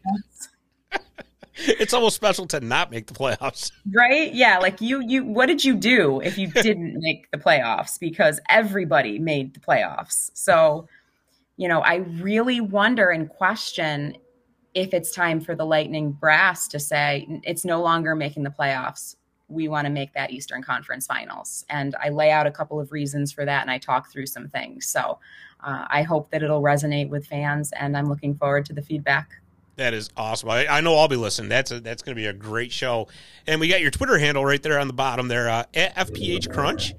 right? 0.91 1.01
it's 1.55 1.91
almost 1.91 2.15
special 2.15 2.45
to 2.45 2.59
not 2.59 2.91
make 2.91 3.07
the 3.07 3.15
playoffs. 3.15 3.71
right 3.93 4.33
yeah 4.35 4.59
like 4.59 4.79
you 4.79 5.01
you 5.01 5.23
what 5.23 5.47
did 5.47 5.63
you 5.65 5.75
do 5.75 6.19
if 6.21 6.37
you 6.37 6.47
didn't 6.61 6.93
make 6.99 7.31
the 7.31 7.37
playoffs 7.39 7.99
because 7.99 8.39
everybody 8.47 9.17
made 9.17 9.55
the 9.55 9.59
playoffs 9.59 10.29
so 10.35 10.87
you 11.57 11.67
know 11.67 11.79
i 11.81 11.95
really 11.95 12.61
wonder 12.61 13.09
and 13.09 13.29
question 13.29 14.15
if 14.75 14.93
it's 14.93 15.11
time 15.11 15.39
for 15.39 15.55
the 15.55 15.65
lightning 15.65 16.11
brass 16.11 16.67
to 16.67 16.79
say 16.79 17.25
it's 17.43 17.65
no 17.65 17.81
longer 17.81 18.13
making 18.15 18.43
the 18.43 18.49
playoffs 18.49 19.15
we 19.47 19.67
want 19.67 19.85
to 19.85 19.91
make 19.91 20.13
that 20.13 20.31
eastern 20.31 20.61
conference 20.61 21.07
finals 21.07 21.65
and 21.69 21.95
i 22.03 22.09
lay 22.09 22.29
out 22.29 22.45
a 22.45 22.51
couple 22.51 22.79
of 22.79 22.91
reasons 22.91 23.31
for 23.31 23.45
that 23.45 23.61
and 23.61 23.71
i 23.71 23.77
talk 23.77 24.11
through 24.11 24.25
some 24.25 24.47
things 24.49 24.85
so 24.85 25.17
uh, 25.63 25.85
i 25.89 26.03
hope 26.03 26.29
that 26.29 26.43
it'll 26.43 26.61
resonate 26.61 27.09
with 27.09 27.25
fans 27.25 27.71
and 27.79 27.97
i'm 27.97 28.07
looking 28.07 28.35
forward 28.35 28.65
to 28.65 28.73
the 28.73 28.81
feedback 28.81 29.29
That 29.77 29.93
is 29.93 30.09
awesome. 30.15 30.49
I, 30.49 30.67
I 30.67 30.79
know 30.79 30.95
I'll 30.95 31.09
be 31.09 31.17
listening. 31.17 31.49
That's 31.49 31.69
a, 31.71 31.81
that's 31.81 32.01
going 32.01 32.15
to 32.15 32.21
be 32.21 32.27
a 32.27 32.33
great 32.33 32.71
show. 32.71 33.09
And 33.45 33.59
we 33.59 33.67
got 33.67 33.81
your 33.81 33.91
Twitter 33.91 34.17
handle 34.17 34.45
right 34.45 34.63
there 34.63 34.79
on 34.79 34.87
the 34.87 34.93
bottom 34.93 35.27
there, 35.27 35.49
uh, 35.49 35.65
FPH 35.73 36.49
Crunch, 36.49 36.93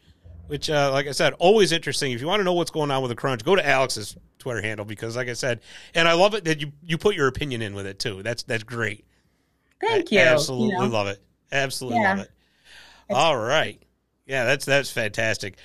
which, 0.49 0.71
uh, 0.71 0.91
like 0.93 1.07
I 1.07 1.13
said, 1.13 1.33
always 1.35 1.73
interesting. 1.73 2.13
If 2.13 2.21
you 2.21 2.27
want 2.27 2.41
to 2.41 2.45
know 2.45 2.53
what's 2.55 2.71
going 2.71 2.91
on 2.91 3.03
with 3.03 3.11
the 3.11 3.17
Crunch, 3.17 3.45
go 3.45 3.57
to 3.57 3.67
Alex's 3.67 4.17
Twitter 4.39 4.63
handle 4.63 4.85
because, 4.87 5.17
like 5.17 5.29
I 5.29 5.33
said, 5.35 5.61
and 5.95 6.07
I 6.09 6.13
love 6.15 6.35
it 6.35 6.45
that 6.45 6.61
you 6.61 6.73
you 6.83 6.99
put 6.99 7.15
your 7.17 7.29
opinion 7.29 7.63
in 7.63 7.75
with 7.75 7.87
it 7.87 7.99
too. 7.99 8.23
That's 8.23 8.43
that's 8.45 8.63
great. 8.65 9.05
thank 9.81 10.13
I 10.13 10.17
you 10.17 10.21
Absolutely 10.23 10.69
You 10.69 10.79
know? 10.79 10.87
love 10.87 11.07
it. 11.09 11.21
Absolutely 11.53 12.01
Yeah. 12.01 12.11
love 12.15 12.19
it. 12.21 12.31
All 13.11 13.37
right. 13.37 13.81
Yeah, 14.27 14.45
that's 14.45 14.65
that's 14.65 14.91
fantastic. 14.91 15.57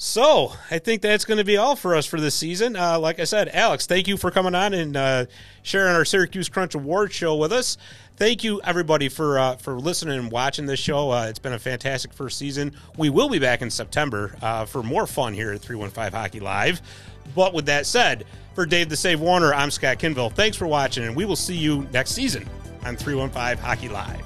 So 0.00 0.52
I 0.70 0.78
think 0.78 1.02
that's 1.02 1.24
going 1.24 1.38
to 1.38 1.44
be 1.44 1.56
all 1.56 1.74
for 1.74 1.96
us 1.96 2.06
for 2.06 2.20
this 2.20 2.34
season. 2.34 2.76
Uh, 2.76 2.98
like 3.00 3.18
I 3.18 3.24
said, 3.24 3.48
Alex, 3.48 3.86
thank 3.86 4.06
you 4.06 4.16
for 4.16 4.30
coming 4.30 4.54
on 4.54 4.72
and 4.72 4.96
uh, 4.96 5.26
sharing 5.62 5.94
our 5.96 6.04
Syracuse 6.04 6.48
Crunch 6.48 6.76
Award 6.76 7.12
show 7.12 7.34
with 7.34 7.52
us. 7.52 7.76
Thank 8.18 8.42
you 8.42 8.60
everybody 8.62 9.08
for 9.08 9.38
uh, 9.38 9.54
for 9.54 9.78
listening 9.78 10.18
and 10.18 10.32
watching 10.32 10.66
this 10.66 10.80
show. 10.80 11.12
Uh, 11.12 11.26
it's 11.28 11.38
been 11.38 11.52
a 11.52 11.58
fantastic 11.58 12.12
first 12.12 12.36
season. 12.36 12.74
We 12.96 13.10
will 13.10 13.28
be 13.28 13.38
back 13.38 13.62
in 13.62 13.70
September 13.70 14.36
uh, 14.42 14.64
for 14.64 14.82
more 14.82 15.06
fun 15.06 15.34
here 15.34 15.52
at 15.52 15.60
315 15.60 16.18
Hockey 16.20 16.40
Live. 16.40 16.82
But 17.36 17.54
with 17.54 17.66
that 17.66 17.86
said, 17.86 18.26
for 18.56 18.66
Dave 18.66 18.88
the 18.88 18.96
Save 18.96 19.20
Warner, 19.20 19.54
I'm 19.54 19.70
Scott 19.70 20.00
Kinville. 20.00 20.32
Thanks 20.32 20.56
for 20.56 20.66
watching, 20.66 21.04
and 21.04 21.14
we 21.14 21.26
will 21.26 21.36
see 21.36 21.54
you 21.54 21.86
next 21.92 22.10
season 22.10 22.44
on 22.84 22.96
315 22.96 23.64
Hockey 23.64 23.88
Live. 23.88 24.24